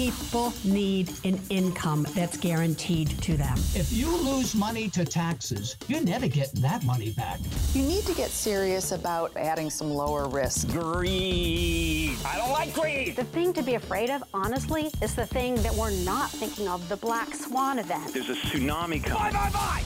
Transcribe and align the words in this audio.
People 0.00 0.54
need 0.64 1.12
an 1.26 1.38
income 1.50 2.06
that's 2.14 2.38
guaranteed 2.38 3.10
to 3.20 3.36
them. 3.36 3.58
If 3.74 3.92
you 3.92 4.10
lose 4.16 4.54
money 4.54 4.88
to 4.88 5.04
taxes, 5.04 5.76
you're 5.88 6.00
never 6.00 6.26
getting 6.26 6.62
that 6.62 6.82
money 6.84 7.10
back. 7.10 7.38
You 7.74 7.82
need 7.82 8.04
to 8.04 8.14
get 8.14 8.30
serious 8.30 8.92
about 8.92 9.36
adding 9.36 9.68
some 9.68 9.90
lower 9.90 10.26
risk. 10.26 10.68
Greed. 10.70 12.16
I 12.24 12.38
don't 12.38 12.50
like 12.50 12.72
greed. 12.72 13.14
The 13.14 13.24
thing 13.24 13.52
to 13.52 13.62
be 13.62 13.74
afraid 13.74 14.08
of, 14.08 14.24
honestly, 14.32 14.90
is 15.02 15.14
the 15.14 15.26
thing 15.26 15.56
that 15.56 15.74
we're 15.74 15.90
not 15.90 16.30
thinking 16.30 16.66
of 16.66 16.88
the 16.88 16.96
black 16.96 17.34
swan 17.34 17.78
event. 17.78 18.14
There's 18.14 18.30
a 18.30 18.36
tsunami 18.36 19.04
coming. 19.04 19.34
Bye, 19.34 19.50
bye, 19.50 19.50
bye. 19.52 19.82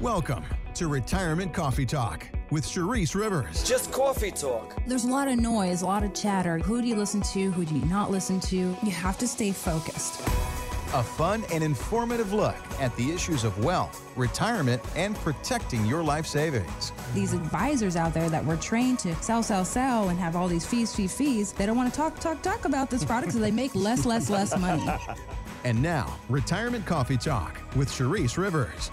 Welcome 0.00 0.46
to 0.76 0.88
Retirement 0.88 1.52
Coffee 1.52 1.84
Talk 1.84 2.26
with 2.52 2.66
Charisse 2.66 3.14
Rivers. 3.14 3.64
Just 3.64 3.90
coffee 3.90 4.30
talk. 4.30 4.76
There's 4.86 5.04
a 5.04 5.08
lot 5.08 5.26
of 5.26 5.38
noise, 5.38 5.80
a 5.80 5.86
lot 5.86 6.04
of 6.04 6.12
chatter. 6.12 6.58
Who 6.58 6.82
do 6.82 6.86
you 6.86 6.96
listen 6.96 7.22
to? 7.32 7.50
Who 7.52 7.64
do 7.64 7.74
you 7.74 7.84
not 7.86 8.10
listen 8.10 8.40
to? 8.40 8.56
You 8.56 8.90
have 8.90 9.16
to 9.18 9.26
stay 9.26 9.52
focused. 9.52 10.20
A 10.92 11.02
fun 11.02 11.44
and 11.50 11.64
informative 11.64 12.34
look 12.34 12.54
at 12.78 12.94
the 12.96 13.10
issues 13.10 13.44
of 13.44 13.64
wealth, 13.64 14.06
retirement, 14.16 14.82
and 14.94 15.16
protecting 15.16 15.86
your 15.86 16.02
life 16.02 16.26
savings. 16.26 16.92
These 17.14 17.32
advisors 17.32 17.96
out 17.96 18.12
there 18.12 18.28
that 18.28 18.44
were 18.44 18.58
trained 18.58 18.98
to 18.98 19.14
sell, 19.22 19.42
sell, 19.42 19.64
sell 19.64 20.10
and 20.10 20.18
have 20.18 20.36
all 20.36 20.46
these 20.46 20.66
fees, 20.66 20.94
fees, 20.94 21.16
fees, 21.16 21.52
they 21.52 21.64
don't 21.64 21.78
want 21.78 21.90
to 21.90 21.96
talk, 21.96 22.20
talk, 22.20 22.42
talk 22.42 22.66
about 22.66 22.90
this 22.90 23.02
product 23.02 23.32
so 23.32 23.38
they 23.38 23.50
make 23.50 23.74
less, 23.74 24.04
less, 24.04 24.28
less 24.28 24.54
money. 24.58 24.86
And 25.64 25.80
now, 25.80 26.18
Retirement 26.28 26.84
Coffee 26.86 27.16
Talk 27.16 27.56
with 27.76 27.88
Charisse 27.88 28.36
Rivers. 28.36 28.90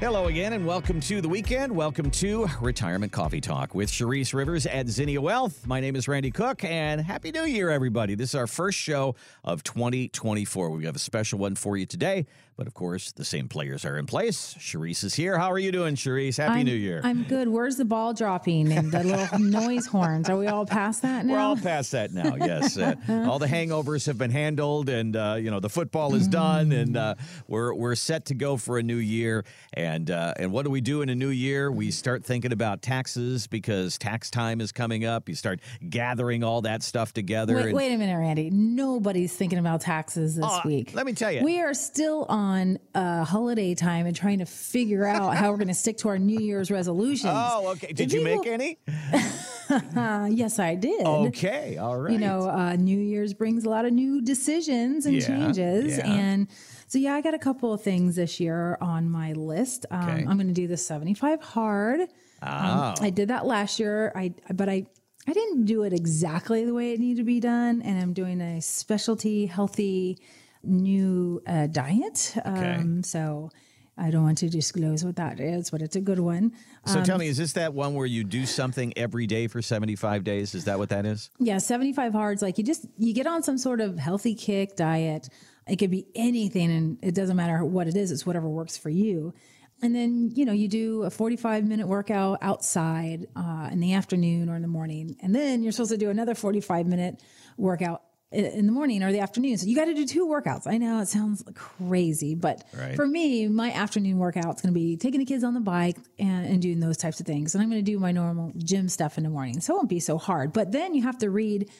Hello 0.00 0.26
again, 0.28 0.52
and 0.52 0.64
welcome 0.64 1.00
to 1.00 1.20
the 1.20 1.28
weekend. 1.28 1.74
Welcome 1.74 2.08
to 2.12 2.46
Retirement 2.60 3.10
Coffee 3.10 3.40
Talk 3.40 3.74
with 3.74 3.90
Charisse 3.90 4.32
Rivers 4.32 4.64
at 4.64 4.86
Zinnia 4.86 5.20
Wealth. 5.20 5.66
My 5.66 5.80
name 5.80 5.96
is 5.96 6.06
Randy 6.06 6.30
Cook, 6.30 6.62
and 6.62 7.00
Happy 7.00 7.32
New 7.32 7.42
Year, 7.42 7.68
everybody. 7.68 8.14
This 8.14 8.28
is 8.28 8.34
our 8.36 8.46
first 8.46 8.78
show 8.78 9.16
of 9.42 9.64
2024. 9.64 10.70
We 10.70 10.84
have 10.84 10.94
a 10.94 11.00
special 11.00 11.40
one 11.40 11.56
for 11.56 11.76
you 11.76 11.84
today, 11.84 12.26
but 12.58 12.66
of 12.66 12.74
course, 12.74 13.12
the 13.12 13.24
same 13.24 13.46
players 13.48 13.84
are 13.84 13.96
in 13.96 14.04
place. 14.04 14.54
Charisse 14.58 15.04
is 15.04 15.14
here. 15.14 15.38
How 15.38 15.52
are 15.52 15.60
you 15.60 15.70
doing, 15.70 15.94
Charisse? 15.94 16.38
Happy 16.38 16.58
I'm, 16.58 16.66
New 16.66 16.74
Year. 16.74 17.00
I'm 17.04 17.22
good. 17.22 17.46
Where's 17.46 17.76
the 17.76 17.84
ball 17.84 18.12
dropping 18.12 18.72
and 18.72 18.90
the 18.90 19.04
little 19.04 19.38
noise 19.62 19.86
horns? 19.86 20.28
Are 20.28 20.36
we 20.36 20.48
all 20.48 20.66
past 20.66 21.02
that 21.02 21.24
now? 21.24 21.34
We're 21.34 21.38
all 21.38 21.56
past 21.56 21.92
that 21.92 22.12
now, 22.12 22.34
yes. 22.34 22.76
Uh, 22.76 22.96
all 23.28 23.38
the 23.38 23.46
hangovers 23.46 24.06
have 24.06 24.18
been 24.18 24.32
handled, 24.32 24.88
and, 24.88 25.14
uh, 25.14 25.36
you 25.40 25.52
know, 25.52 25.60
the 25.60 25.68
football 25.68 26.16
is 26.16 26.26
done, 26.26 26.72
and 26.72 26.96
uh, 26.96 27.14
we're, 27.46 27.72
we're 27.72 27.94
set 27.94 28.24
to 28.26 28.34
go 28.34 28.56
for 28.56 28.76
a 28.76 28.82
new 28.82 28.96
year. 28.96 29.44
And, 29.74 30.10
uh, 30.10 30.34
and 30.36 30.50
what 30.50 30.64
do 30.64 30.70
we 30.72 30.80
do 30.80 31.00
in 31.02 31.10
a 31.10 31.14
new 31.14 31.28
year? 31.28 31.70
We 31.70 31.92
start 31.92 32.24
thinking 32.24 32.50
about 32.50 32.82
taxes 32.82 33.46
because 33.46 33.98
tax 33.98 34.32
time 34.32 34.60
is 34.60 34.72
coming 34.72 35.04
up. 35.04 35.28
You 35.28 35.36
start 35.36 35.60
gathering 35.88 36.42
all 36.42 36.62
that 36.62 36.82
stuff 36.82 37.12
together. 37.14 37.54
Wait, 37.54 37.66
and- 37.66 37.74
wait 37.74 37.92
a 37.94 37.98
minute, 37.98 38.18
Randy. 38.18 38.50
Nobody's 38.50 39.32
thinking 39.32 39.60
about 39.60 39.80
taxes 39.80 40.34
this 40.34 40.44
Oh, 40.44 40.60
week. 40.64 40.92
let 40.92 41.06
me 41.06 41.12
tell 41.12 41.30
you. 41.30 41.44
We 41.44 41.60
are 41.60 41.72
still 41.72 42.26
on 42.28 42.47
uh, 42.94 43.24
holiday 43.24 43.74
time 43.74 44.06
and 44.06 44.14
trying 44.16 44.38
to 44.38 44.46
figure 44.46 45.04
out 45.04 45.36
how 45.36 45.50
we're 45.50 45.56
going 45.56 45.68
to 45.68 45.74
stick 45.74 45.98
to 45.98 46.08
our 46.08 46.18
New 46.18 46.38
Year's 46.40 46.70
resolutions. 46.70 47.32
Oh, 47.36 47.68
okay. 47.72 47.88
Did 47.92 48.00
If 48.06 48.12
you 48.12 48.20
people- 48.24 48.38
make 48.42 48.46
any? 48.46 48.78
Yes, 50.34 50.58
I 50.58 50.74
did. 50.74 51.04
Okay, 51.06 51.76
all 51.76 51.98
right. 51.98 52.12
You 52.12 52.18
know, 52.18 52.48
uh, 52.48 52.76
New 52.76 52.98
Year's 52.98 53.34
brings 53.34 53.64
a 53.64 53.68
lot 53.70 53.84
of 53.84 53.92
new 53.92 54.20
decisions 54.22 55.04
and 55.06 55.16
Yeah, 55.16 55.26
changes. 55.26 55.98
yeah. 55.98 56.06
And 56.06 56.48
so, 56.86 56.98
yeah, 56.98 57.14
I 57.14 57.20
got 57.20 57.34
a 57.34 57.38
couple 57.38 57.72
of 57.72 57.82
things 57.82 58.16
this 58.16 58.40
year 58.40 58.78
on 58.80 59.10
my 59.10 59.32
list. 59.32 59.84
Um, 59.90 60.08
Okay. 60.08 60.24
I'm 60.26 60.36
going 60.38 60.46
to 60.48 60.54
do 60.54 60.66
the 60.66 60.76
75 60.78 61.42
hard. 61.42 62.00
Oh. 62.42 62.46
Um, 62.46 62.94
I 63.00 63.10
did 63.10 63.28
that 63.28 63.44
last 63.46 63.78
year. 63.78 64.10
I 64.14 64.32
but 64.54 64.68
I 64.68 64.86
I 65.26 65.32
didn't 65.34 65.66
do 65.66 65.82
it 65.82 65.92
exactly 65.92 66.64
the 66.64 66.72
way 66.72 66.92
it 66.94 67.00
needed 67.00 67.18
to 67.20 67.24
be 67.24 67.40
done, 67.40 67.82
and 67.82 68.00
I'm 68.00 68.14
doing 68.14 68.40
a 68.40 68.62
specialty 68.62 69.44
healthy 69.46 70.18
new 70.68 71.42
uh, 71.46 71.66
diet. 71.66 72.34
Um, 72.44 73.02
so 73.02 73.50
I 73.96 74.10
don't 74.10 74.22
want 74.22 74.38
to 74.38 74.48
disclose 74.48 75.04
what 75.04 75.16
that 75.16 75.40
is, 75.40 75.70
but 75.70 75.82
it's 75.82 75.96
a 75.96 76.00
good 76.00 76.20
one. 76.20 76.52
So 76.86 76.98
Um, 76.98 77.04
tell 77.04 77.18
me, 77.18 77.26
is 77.26 77.36
this 77.36 77.54
that 77.54 77.74
one 77.74 77.94
where 77.94 78.06
you 78.06 78.22
do 78.22 78.46
something 78.46 78.92
every 78.96 79.26
day 79.26 79.48
for 79.48 79.60
75 79.60 80.22
days? 80.22 80.54
Is 80.54 80.64
that 80.64 80.78
what 80.78 80.90
that 80.90 81.04
is? 81.04 81.30
Yeah, 81.40 81.58
75 81.58 82.12
hards. 82.12 82.42
Like 82.42 82.58
you 82.58 82.64
just, 82.64 82.86
you 82.96 83.12
get 83.12 83.26
on 83.26 83.42
some 83.42 83.58
sort 83.58 83.80
of 83.80 83.98
healthy 83.98 84.34
kick 84.34 84.76
diet. 84.76 85.28
It 85.66 85.76
could 85.76 85.90
be 85.90 86.06
anything 86.14 86.70
and 86.70 86.98
it 87.02 87.14
doesn't 87.14 87.36
matter 87.36 87.64
what 87.64 87.88
it 87.88 87.96
is. 87.96 88.12
It's 88.12 88.24
whatever 88.24 88.48
works 88.48 88.76
for 88.76 88.90
you. 88.90 89.34
And 89.80 89.94
then, 89.94 90.32
you 90.34 90.44
know, 90.44 90.52
you 90.52 90.66
do 90.66 91.04
a 91.04 91.10
45 91.10 91.64
minute 91.64 91.86
workout 91.86 92.38
outside 92.42 93.26
uh, 93.36 93.68
in 93.70 93.80
the 93.80 93.94
afternoon 93.94 94.48
or 94.48 94.56
in 94.56 94.62
the 94.62 94.68
morning. 94.68 95.16
And 95.20 95.34
then 95.34 95.62
you're 95.62 95.72
supposed 95.72 95.92
to 95.92 95.96
do 95.98 96.10
another 96.10 96.34
45 96.34 96.86
minute 96.86 97.22
workout 97.56 98.02
in 98.30 98.66
the 98.66 98.72
morning 98.72 99.02
or 99.02 99.10
the 99.10 99.20
afternoon. 99.20 99.56
So 99.56 99.66
you 99.66 99.74
got 99.74 99.86
to 99.86 99.94
do 99.94 100.06
two 100.06 100.26
workouts. 100.26 100.66
I 100.66 100.76
know 100.76 101.00
it 101.00 101.08
sounds 101.08 101.42
crazy, 101.54 102.34
but 102.34 102.62
Right. 102.78 102.94
for 102.94 103.06
me, 103.06 103.48
my 103.48 103.72
afternoon 103.72 104.18
workout's 104.18 104.60
going 104.60 104.74
to 104.74 104.78
be 104.78 104.98
taking 104.98 105.18
the 105.20 105.24
kids 105.24 105.42
on 105.44 105.54
the 105.54 105.60
bike 105.60 105.96
and, 106.18 106.44
and 106.46 106.60
doing 106.60 106.78
those 106.78 106.98
types 106.98 107.20
of 107.20 107.26
things. 107.26 107.54
And 107.54 107.62
I'm 107.62 107.70
going 107.70 107.82
to 107.82 107.90
do 107.90 107.98
my 107.98 108.12
normal 108.12 108.52
gym 108.58 108.88
stuff 108.90 109.16
in 109.16 109.24
the 109.24 109.30
morning. 109.30 109.60
So 109.60 109.74
it 109.74 109.76
won't 109.78 109.88
be 109.88 110.00
so 110.00 110.18
hard. 110.18 110.52
But 110.52 110.72
then 110.72 110.94
you 110.94 111.02
have 111.04 111.16
to 111.18 111.30
read 111.30 111.70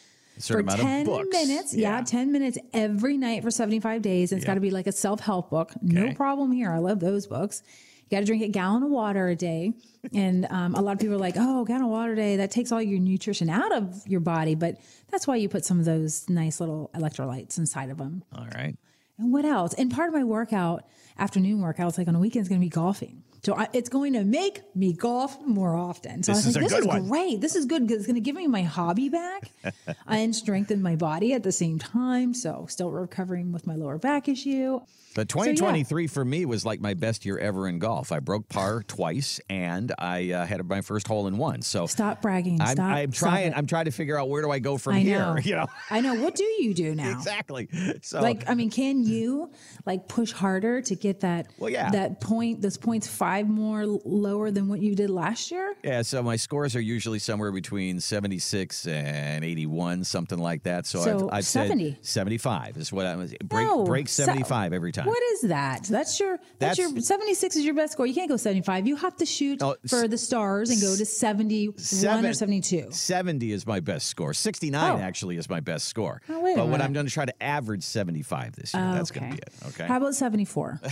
for 0.41 0.63
10 0.63 1.05
minutes. 1.29 1.75
Yeah. 1.75 1.99
Yeah. 1.99 2.05
10 2.05 2.33
minutes 2.33 2.57
every 2.73 3.19
night 3.19 3.43
for 3.43 3.51
75 3.51 4.01
days. 4.01 4.33
And 4.33 4.39
it's 4.39 4.45
Yeah. 4.47 4.51
got 4.53 4.55
to 4.55 4.61
be 4.61 4.71
like 4.71 4.87
a 4.87 4.93
self 4.93 5.21
help 5.21 5.51
book. 5.51 5.73
No 5.83 6.13
problem 6.15 6.51
here. 6.53 6.71
I 6.73 6.79
love 6.79 6.99
those 7.01 7.27
books. 7.27 7.63
You 8.09 8.17
got 8.17 8.21
to 8.21 8.25
drink 8.27 8.43
a 8.43 8.49
gallon 8.49 8.83
of 8.85 8.91
water 8.91 9.29
a 9.29 9.37
day. 9.37 9.75
And 10.15 10.47
um, 10.51 10.75
a 10.75 10.81
lot 10.81 10.93
of 10.93 10.99
people 10.99 11.15
are 11.15 11.19
like, 11.19 11.35
oh, 11.37 11.65
gallon 11.65 11.83
of 11.83 11.91
water 11.91 12.15
day, 12.15 12.37
that 12.37 12.51
takes 12.51 12.73
all 12.73 12.81
your 12.81 12.99
nutrition 12.99 13.51
out 13.51 13.73
of 13.73 14.07
your 14.07 14.21
body. 14.21 14.55
But 14.55 14.77
that's 15.11 15.27
why 15.27 15.37
you 15.37 15.49
put 15.49 15.65
some 15.65 15.79
of 15.79 15.85
those 15.85 16.29
nice 16.29 16.61
little 16.61 16.91
electrolytes 16.95 17.59
inside 17.59 17.91
of 17.91 17.99
them. 17.99 18.25
All 18.37 18.47
right. 18.55 18.77
And 19.19 19.33
what 19.33 19.45
else? 19.45 19.75
And 19.75 19.91
part 19.91 20.09
of 20.09 20.15
my 20.15 20.25
workout, 20.25 20.85
afternoon 21.19 21.61
workouts, 21.61 21.99
like 21.99 22.09
on 22.09 22.15
a 22.15 22.21
weekend, 22.21 22.43
is 22.43 22.49
going 22.49 22.61
to 22.61 22.65
be 22.65 22.71
golfing. 22.71 23.23
So 23.43 23.55
I, 23.57 23.69
it's 23.73 23.89
going 23.89 24.15
to 24.15 24.25
make 24.25 24.63
me 24.75 24.93
golf 24.93 25.39
more 25.47 25.75
often. 25.77 26.23
So 26.23 26.33
This 26.33 26.45
I 26.47 26.49
is 26.49 26.57
was 26.57 26.57
like, 26.57 26.71
this 26.71 26.79
is 26.81 26.87
one. 26.87 27.09
great. 27.09 27.41
This 27.41 27.57
is 27.57 27.67
good 27.67 27.83
because 27.87 27.99
it's 27.99 28.07
going 28.07 28.17
to 28.17 28.21
give 28.21 28.37
me 28.37 28.47
my 28.47 28.63
hobby 28.63 29.09
back 29.09 29.51
and 30.07 30.35
strengthen 30.35 30.83
my 30.83 30.97
body 30.97 31.33
at 31.33 31.43
the 31.43 31.53
same 31.53 31.79
time. 31.79 32.35
So 32.35 32.67
still 32.69 32.91
recovering 32.91 33.53
with 33.53 33.67
my 33.67 33.75
lower 33.77 33.99
back 33.99 34.29
issue. 34.29 34.81
But 35.15 35.29
2023 35.31 36.07
for 36.07 36.25
me 36.25 36.45
was 36.45 36.65
like 36.65 36.81
my 36.81 36.95
best 36.95 37.25
year 37.27 37.39
ever 37.39 37.67
in 37.67 37.81
golf. 37.81 38.13
I 38.13 38.21
broke 38.21 38.49
par 38.49 38.85
twice, 38.87 39.41
and 39.49 39.93
I 39.99 40.31
uh, 40.31 40.47
had 40.47 40.65
my 40.69 40.81
first 40.83 41.09
hole 41.09 41.27
in 41.27 41.39
one. 41.39 41.63
So 41.63 41.87
Stop 41.87 42.23
bragging. 42.23 42.61
I'm, 42.61 42.69
Stop. 42.77 42.85
I'm 42.87 43.11
trying. 43.11 43.55
I'm 43.55 43.67
trying 43.67 43.87
to 43.87 43.91
figure 43.91 44.17
out 44.21 44.29
where 44.29 44.43
do 44.43 44.51
I 44.51 44.61
go 44.61 44.77
from 44.79 44.97
I 44.97 45.01
here. 45.01 45.37
You 45.43 45.57
know 45.57 45.67
I 45.91 46.03
know. 46.03 46.15
What 46.15 46.37
do 46.37 46.45
you 46.45 46.73
do 46.75 46.95
now? 46.95 47.11
exactly. 47.11 47.69
So 48.03 48.21
Like, 48.21 48.49
I 48.49 48.55
mean, 48.55 48.71
can 48.71 49.03
you 49.03 49.51
like 49.87 50.07
push 50.09 50.31
harder 50.31 50.83
to 50.83 50.95
get 50.95 51.21
that? 51.21 51.49
Well, 51.59 51.71
yeah. 51.71 51.91
That 51.91 52.21
point, 52.21 52.61
those 52.61 52.77
points 52.77 53.09
five 53.09 53.28
more 53.43 53.87
lower 53.87 54.51
than 54.51 54.69
what 54.69 54.81
you 54.81 54.95
did 54.95 55.11
last 55.11 55.51
year. 55.51 55.75
yeah. 55.83 56.03
So 56.03 56.23
my 56.23 56.37
scores 56.37 56.75
are 56.77 56.81
usually 56.81 57.19
somewhere 57.19 57.53
between 57.53 58.01
76 58.01 58.87
and 58.87 59.45
81, 59.45 60.05
something 60.05 60.39
like 60.39 60.63
that. 60.65 60.87
So, 60.87 61.01
So, 61.03 61.29
I've, 61.29 61.39
I've 61.39 61.45
70. 61.47 61.91
said 61.93 62.07
75 62.07 62.77
is 62.77 62.93
what 62.93 63.07
I 63.07 63.17
was 63.17 63.35
break 63.45 63.67
No, 63.67 63.85
break 63.85 64.09
so- 64.09 64.25
75 64.25 64.73
every 64.73 64.93
time. 64.93 65.07
What 65.07 65.23
is 65.35 65.43
that? 65.43 65.85
That's 65.85 66.19
your 66.19 66.39
that's, 66.59 66.77
That's- 66.77 66.79
your 66.79 67.01
76 67.01 67.57
is 67.57 67.65
your 67.65 67.75
best 67.75 67.93
score. 67.93 68.07
You 68.07 68.15
can't 68.15 68.29
go 68.29 68.37
75. 68.37 68.87
You 68.87 68.97
have 68.97 69.17
to 69.17 69.27
shoot 69.27 69.63
Oh, 69.63 69.77
for 69.89 70.09
the 70.09 70.19
stars 70.19 70.71
and 70.71 70.81
go 70.81 70.97
to 70.97 71.05
71 71.05 71.75
or 71.77 71.79
Seven- 71.81 72.35
72. 72.35 72.89
70 72.91 73.53
is 73.53 73.67
my 73.67 73.81
best 73.81 74.07
score. 74.09 74.33
69 74.35 74.99
Oh. 74.99 75.03
actually 75.03 75.37
is 75.37 75.49
my 75.49 75.61
best 75.61 75.87
score. 75.87 76.21
Oh, 76.29 76.55
but 76.57 76.67
what. 76.69 76.81
I'm 76.81 76.93
going 76.93 77.07
to 77.07 77.13
try 77.13 77.25
to 77.25 77.43
average 77.43 77.83
75 77.83 78.57
this 78.57 78.73
year. 78.75 78.83
That's 78.93 79.11
going 79.11 79.31
to 79.31 79.37
be 79.37 79.43
it. 79.43 79.53
Okay. 79.69 79.87
How 79.87 79.97
about 79.99 80.15
74? 80.15 80.81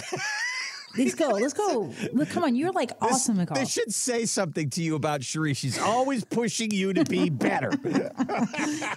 Let's 0.98 1.14
go. 1.14 1.28
Let's 1.28 1.52
go. 1.52 1.92
Look, 2.12 2.28
come 2.30 2.44
on. 2.44 2.54
You're 2.54 2.72
like 2.72 2.92
awesome 3.00 3.36
golf. 3.44 3.58
This 3.58 3.70
should 3.70 3.92
say 3.92 4.24
something 4.26 4.70
to 4.70 4.82
you 4.82 4.94
about 4.94 5.22
Cherie. 5.22 5.54
She's 5.54 5.78
always 5.78 6.24
pushing 6.24 6.70
you 6.70 6.92
to 6.92 7.04
be 7.04 7.30
better. 7.30 7.72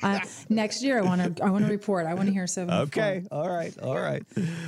Uh, 0.02 0.20
next 0.48 0.82
year, 0.82 0.98
I 1.00 1.02
want 1.02 1.38
to. 1.38 1.44
I 1.44 1.50
want 1.50 1.66
to 1.66 1.72
report. 1.72 2.06
I 2.06 2.14
want 2.14 2.28
to 2.28 2.34
hear 2.34 2.48
74. 2.48 2.82
Okay. 2.84 3.24
All 3.32 3.50
right. 3.50 3.78
All 3.80 4.00
right. 4.00 4.24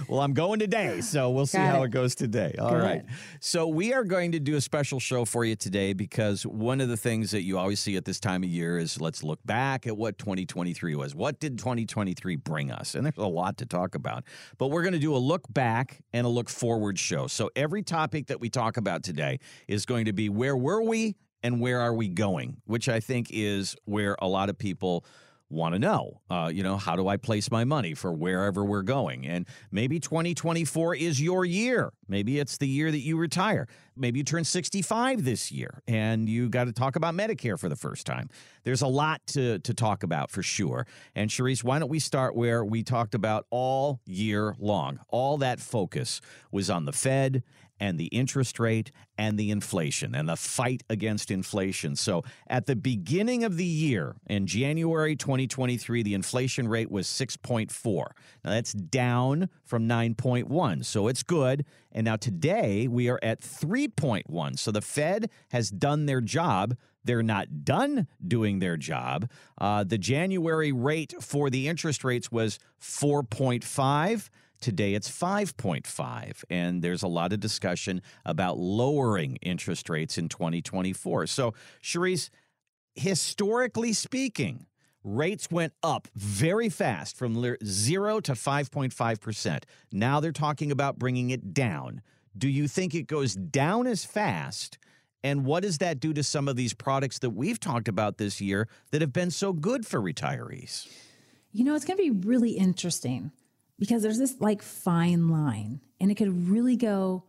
Well, 0.07 0.19
I'm 0.19 0.33
going 0.33 0.59
today, 0.59 1.01
so 1.01 1.29
we'll 1.29 1.45
see 1.45 1.57
Got 1.57 1.67
how 1.75 1.83
it. 1.83 1.85
it 1.85 1.91
goes 1.91 2.15
today. 2.15 2.55
All 2.59 2.75
right. 2.75 3.03
So 3.39 3.67
we 3.67 3.93
are 3.93 4.03
going 4.03 4.33
to 4.33 4.39
do 4.39 4.55
a 4.55 4.61
special 4.61 4.99
show 4.99 5.25
for 5.25 5.45
you 5.45 5.55
today 5.55 5.93
because 5.93 6.45
one 6.45 6.81
of 6.81 6.89
the 6.89 6.97
things 6.97 7.31
that 7.31 7.43
you 7.43 7.57
always 7.57 7.79
see 7.79 7.95
at 7.95 8.05
this 8.05 8.19
time 8.19 8.43
of 8.43 8.49
year 8.49 8.77
is 8.77 8.99
let's 8.99 9.23
look 9.23 9.39
back 9.45 9.87
at 9.87 9.95
what 9.95 10.17
2023 10.17 10.95
was. 10.95 11.15
What 11.15 11.39
did 11.39 11.57
2023 11.57 12.35
bring 12.35 12.71
us? 12.71 12.95
And 12.95 13.05
there's 13.05 13.17
a 13.17 13.25
lot 13.25 13.57
to 13.57 13.65
talk 13.65 13.95
about. 13.95 14.23
But 14.57 14.67
we're 14.67 14.83
going 14.83 14.93
to 14.93 14.99
do 14.99 15.15
a 15.15 15.17
look 15.17 15.51
back 15.53 16.01
and 16.13 16.25
a 16.25 16.29
look 16.29 16.49
forward 16.49 16.99
show. 16.99 17.20
So 17.27 17.49
every 17.55 17.83
topic 17.83 18.27
that 18.27 18.39
we 18.39 18.49
talk 18.49 18.77
about 18.77 19.03
today 19.03 19.39
is 19.67 19.85
going 19.85 20.05
to 20.05 20.13
be 20.13 20.29
where 20.29 20.55
were 20.55 20.81
we 20.81 21.15
and 21.43 21.59
where 21.59 21.79
are 21.79 21.93
we 21.93 22.07
going, 22.07 22.57
which 22.65 22.87
I 22.87 22.99
think 22.99 23.27
is 23.31 23.75
where 23.85 24.15
a 24.19 24.27
lot 24.27 24.49
of 24.49 24.57
people 24.57 25.05
want 25.51 25.73
to 25.73 25.79
know, 25.79 26.21
uh, 26.29 26.49
you 26.53 26.63
know, 26.63 26.77
how 26.77 26.95
do 26.95 27.07
I 27.07 27.17
place 27.17 27.51
my 27.51 27.63
money 27.63 27.93
for 27.93 28.11
wherever 28.11 28.63
we're 28.63 28.81
going? 28.81 29.27
And 29.27 29.45
maybe 29.71 29.99
2024 29.99 30.95
is 30.95 31.21
your 31.21 31.45
year. 31.45 31.91
Maybe 32.07 32.39
it's 32.39 32.57
the 32.57 32.67
year 32.67 32.91
that 32.91 32.99
you 32.99 33.17
retire. 33.17 33.67
Maybe 33.95 34.19
you 34.19 34.23
turn 34.23 34.43
65 34.43 35.23
this 35.23 35.51
year 35.51 35.81
and 35.87 36.27
you 36.27 36.49
got 36.49 36.65
to 36.65 36.73
talk 36.73 36.95
about 36.95 37.13
Medicare 37.13 37.59
for 37.59 37.69
the 37.69 37.75
first 37.75 38.05
time. 38.05 38.29
There's 38.63 38.81
a 38.81 38.87
lot 38.87 39.21
to, 39.27 39.59
to 39.59 39.73
talk 39.73 40.03
about 40.03 40.31
for 40.31 40.43
sure. 40.43 40.87
And 41.15 41.29
Charisse, 41.29 41.63
why 41.63 41.79
don't 41.79 41.89
we 41.89 41.99
start 41.99 42.35
where 42.35 42.63
we 42.63 42.83
talked 42.83 43.13
about 43.15 43.45
all 43.49 43.99
year 44.05 44.55
long? 44.59 44.99
All 45.09 45.37
that 45.39 45.59
focus 45.59 46.21
was 46.51 46.69
on 46.69 46.85
the 46.85 46.93
Fed 46.93 47.43
and 47.81 47.97
the 47.97 48.05
interest 48.05 48.59
rate 48.59 48.91
and 49.17 49.37
the 49.37 49.49
inflation 49.49 50.13
and 50.13 50.29
the 50.29 50.35
fight 50.37 50.83
against 50.87 51.31
inflation. 51.31 51.95
So 51.95 52.23
at 52.47 52.67
the 52.67 52.75
beginning 52.75 53.43
of 53.43 53.57
the 53.57 53.65
year, 53.65 54.15
in 54.27 54.45
January 54.45 55.15
2023, 55.15 56.03
the 56.03 56.13
inflation 56.13 56.67
rate 56.67 56.91
was 56.91 57.07
6.4. 57.07 58.05
Now 58.45 58.51
that's 58.51 58.71
down 58.71 59.49
from 59.65 59.89
9.1. 59.89 60.85
So 60.85 61.07
it's 61.07 61.23
good. 61.23 61.65
And 61.91 62.05
now 62.05 62.17
today 62.17 62.87
we 62.87 63.09
are 63.09 63.19
at 63.23 63.41
3.1. 63.41 64.59
So 64.59 64.71
the 64.71 64.81
Fed 64.81 65.31
has 65.49 65.71
done 65.71 66.05
their 66.05 66.21
job. 66.21 66.77
They're 67.03 67.23
not 67.23 67.65
done 67.65 68.07
doing 68.25 68.59
their 68.59 68.77
job. 68.77 69.27
Uh, 69.59 69.83
the 69.83 69.97
January 69.97 70.71
rate 70.71 71.15
for 71.19 71.49
the 71.49 71.67
interest 71.67 72.03
rates 72.03 72.31
was 72.31 72.59
4.5. 72.79 74.29
Today 74.61 74.93
it's 74.93 75.09
5.5 75.09 76.43
and 76.51 76.83
there's 76.83 77.01
a 77.01 77.07
lot 77.07 77.33
of 77.33 77.39
discussion 77.39 78.01
about 78.23 78.59
lowering 78.59 79.37
interest 79.37 79.89
rates 79.89 80.19
in 80.19 80.29
2024. 80.29 81.25
So, 81.25 81.55
Charisse, 81.81 82.29
historically 82.93 83.91
speaking, 83.91 84.67
rates 85.03 85.49
went 85.49 85.73
up 85.81 86.07
very 86.13 86.69
fast 86.69 87.17
from 87.17 87.33
0 87.33 88.19
to 88.19 88.33
5.5%. 88.33 89.63
Now 89.91 90.19
they're 90.19 90.31
talking 90.31 90.71
about 90.71 90.99
bringing 90.99 91.31
it 91.31 91.55
down. 91.55 92.03
Do 92.37 92.47
you 92.47 92.67
think 92.67 92.93
it 92.93 93.07
goes 93.07 93.33
down 93.33 93.87
as 93.87 94.05
fast? 94.05 94.77
And 95.23 95.43
what 95.43 95.63
does 95.63 95.79
that 95.79 95.99
do 95.99 96.13
to 96.13 96.23
some 96.23 96.47
of 96.47 96.55
these 96.55 96.75
products 96.75 97.17
that 97.19 97.31
we've 97.31 97.59
talked 97.59 97.87
about 97.87 98.19
this 98.19 98.39
year 98.39 98.67
that 98.91 99.01
have 99.01 99.11
been 99.11 99.31
so 99.31 99.53
good 99.53 99.87
for 99.87 99.99
retirees? 99.99 100.87
You 101.51 101.63
know, 101.63 101.73
it's 101.73 101.83
going 101.83 101.97
to 101.97 102.03
be 102.03 102.27
really 102.27 102.51
interesting 102.51 103.31
because 103.81 104.03
there's 104.03 104.19
this 104.19 104.35
like 104.39 104.61
fine 104.61 105.27
line 105.27 105.81
and 105.99 106.11
it 106.11 106.15
could 106.15 106.47
really 106.47 106.75
go 106.75 107.23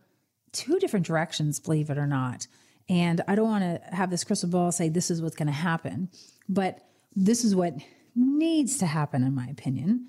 two 0.51 0.77
different 0.77 1.03
directions, 1.03 1.59
believe 1.59 1.89
it 1.89 1.97
or 1.97 2.05
not. 2.05 2.45
And 2.87 3.21
I 3.27 3.33
don't 3.33 3.49
want 3.49 3.63
to 3.63 3.95
have 3.95 4.11
this 4.11 4.23
crystal 4.23 4.49
ball 4.49 4.71
say 4.71 4.87
this 4.87 5.09
is 5.09 5.19
what's 5.19 5.35
going 5.35 5.47
to 5.47 5.51
happen, 5.51 6.09
but 6.47 6.77
this 7.15 7.43
is 7.43 7.55
what 7.55 7.73
needs 8.15 8.77
to 8.77 8.85
happen, 8.85 9.23
in 9.23 9.33
my 9.33 9.47
opinion. 9.47 10.05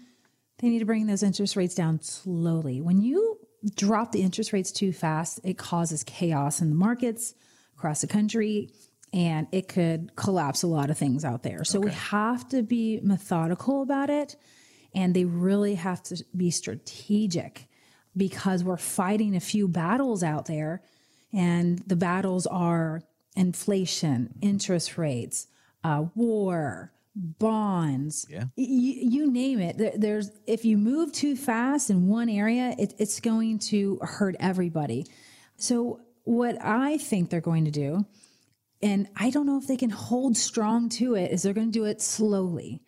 They 0.58 0.69
need 0.69 0.81
to 0.81 0.85
bring 0.85 1.06
those 1.06 1.23
interest 1.23 1.56
rates 1.56 1.75
down 1.75 2.02
slowly. 2.02 2.82
When 2.82 3.00
you 3.00 3.38
drop 3.75 4.12
the 4.12 4.20
interest 4.20 4.52
rates 4.52 4.70
too 4.70 4.93
fast, 4.93 5.40
it 5.44 5.56
causes 5.56 6.05
chaos 6.05 6.61
in 6.61 6.69
the 6.69 6.76
markets 6.76 7.35
across 7.75 8.02
the 8.02 8.06
country 8.06 8.70
and 9.14 9.47
it 9.50 9.69
could 9.69 10.14
collapse 10.14 10.62
a 10.62 10.67
lot 10.67 10.90
of 10.90 10.99
things 10.99 11.25
out 11.25 11.43
there. 11.43 11.64
So 11.64 11.79
okay. 11.79 11.87
we 11.87 11.94
have 11.94 12.47
to 12.50 12.62
be 12.62 13.00
methodical 13.02 13.81
about 13.81 14.11
it 14.11 14.37
and 14.94 15.14
they 15.14 15.25
really 15.25 15.75
have 15.75 16.02
to 16.05 16.25
be 16.37 16.50
strategic 16.50 17.69
because 18.17 18.62
we're 18.62 18.76
fighting 18.76 19.35
a 19.35 19.41
few 19.41 19.67
battles 19.67 20.23
out 20.23 20.46
there. 20.46 20.82
And 21.32 21.81
the 21.81 21.96
battles 21.96 22.46
are 22.46 23.02
inflation, 23.35 24.35
interest 24.41 24.96
rates, 24.96 25.49
uh, 25.82 26.05
war, 26.14 26.93
bonds, 27.17 28.26
yeah. 28.29 28.44
Y- 28.56 28.64
you 28.67 29.31
name 29.31 29.61
it. 29.61 30.00
There's 30.00 30.31
if 30.46 30.64
you 30.64 30.76
move 30.76 31.12
too 31.12 31.37
fast 31.37 31.90
in 31.90 32.08
one 32.08 32.29
area, 32.29 32.75
it, 32.79 32.94
it's 32.99 33.20
going 33.20 33.58
to 33.70 33.99
hurt 34.02 34.37
everybody. 34.40 35.06
So 35.56 36.00
what 36.25 36.56
I 36.61 36.99
think 36.99 37.31
they're 37.31 37.40
going 37.40 37.67
to 37.67 37.70
do, 37.70 38.06
and 38.82 39.08
I 39.17 39.31
don't 39.31 39.47
know 39.47 39.58
if 39.58 39.67
they 39.67 39.76
can 39.76 39.90
hold 39.90 40.37
strong 40.37 40.88
to 40.90 41.14
it, 41.14 41.31
is 41.31 41.43
they're 41.43 41.52
going 41.52 41.70
to 41.70 41.79
do 41.79 41.85
it 41.85 42.00
slowly 42.00 42.82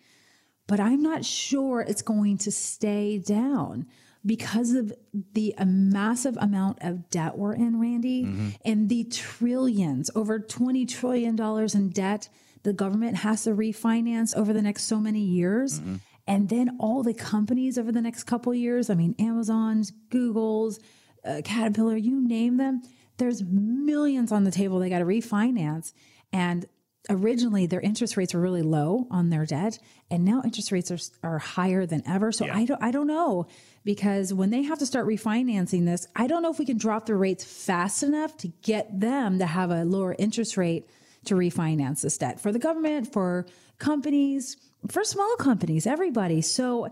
but 0.67 0.81
I'm 0.81 1.03
not 1.03 1.25
sure 1.25 1.81
it's 1.81 2.03
going 2.03 2.39
to 2.39 2.51
stay 2.51 3.19
down 3.19 3.87
because 4.25 4.73
of 4.73 4.93
the 5.35 5.55
massive 5.65 6.37
amount 6.39 6.79
of 6.81 7.09
debt 7.11 7.39
we're 7.39 7.55
in, 7.55 7.81
Randy, 7.81 8.25
mm-hmm. 8.25 8.49
and 8.65 8.89
the 8.89 9.05
trillions, 9.05 10.11
over 10.17 10.41
$20 10.41 10.89
trillion 10.89 11.41
in 11.75 11.89
debt 11.91 12.29
the 12.67 12.73
government 12.73 13.19
has 13.19 13.45
to 13.45 13.51
refinance 13.51 14.37
over 14.37 14.53
the 14.53 14.61
next 14.61 14.85
so 14.85 14.99
many 14.99 15.21
years. 15.21 15.79
Mm-hmm. 15.79 15.95
And 16.27 16.49
then 16.49 16.77
all 16.81 17.05
the 17.05 17.15
companies 17.15 17.79
over 17.79 17.93
the 17.93 18.03
next 18.03 18.25
couple 18.25 18.53
years, 18.53 18.91
I 18.91 18.95
mean, 18.95 19.15
Amazon's, 19.21 19.93
Google's, 20.11 20.81
uh, 21.25 21.43
Caterpillar, 21.45 21.97
you 21.97 22.21
name 22.27 22.57
them, 22.57 22.83
there's 23.19 23.45
millions 23.45 24.33
on 24.33 24.43
the 24.43 24.51
table 24.51 24.81
they 24.81 24.91
got 24.91 24.99
to 24.99 25.05
refinance. 25.05 25.93
And 26.33 26.67
originally 27.09 27.67
their 27.67 27.81
interest 27.81 28.17
rates 28.17 28.35
were 28.35 28.41
really 28.41 28.63
low 28.63 29.07
on 29.11 29.31
their 29.31 29.47
debt 29.47 29.79
and 30.11 30.25
now 30.25 30.43
interest 30.45 30.73
rates 30.73 30.91
are, 30.91 30.99
are 31.23 31.39
higher 31.39 31.87
than 31.87 32.03
ever. 32.07 32.33
So 32.33 32.47
yeah. 32.47 32.57
I, 32.57 32.65
don't, 32.65 32.83
I 32.83 32.91
don't 32.91 33.07
know 33.07 33.47
because 33.85 34.33
when 34.35 34.51
they 34.51 34.63
have 34.63 34.79
to 34.81 34.87
start 34.87 35.07
refinancing 35.07 35.85
this 35.85 36.09
i 36.17 36.27
don't 36.27 36.43
know 36.43 36.51
if 36.51 36.59
we 36.59 36.67
can 36.67 36.77
drop 36.77 37.07
the 37.07 37.15
rates 37.15 37.45
fast 37.45 38.03
enough 38.03 38.37
to 38.37 38.49
get 38.63 38.99
them 38.99 39.39
to 39.39 39.47
have 39.47 39.71
a 39.71 39.85
lower 39.85 40.15
interest 40.19 40.57
rate 40.57 40.91
to 41.25 41.35
refinance 41.35 42.03
this 42.03 42.19
debt 42.19 42.41
for 42.41 42.51
the 42.51 42.59
government 42.59 43.13
for 43.13 43.47
companies 43.79 44.57
for 44.89 45.05
small 45.05 45.37
companies 45.37 45.87
everybody. 45.87 46.41
So 46.43 46.89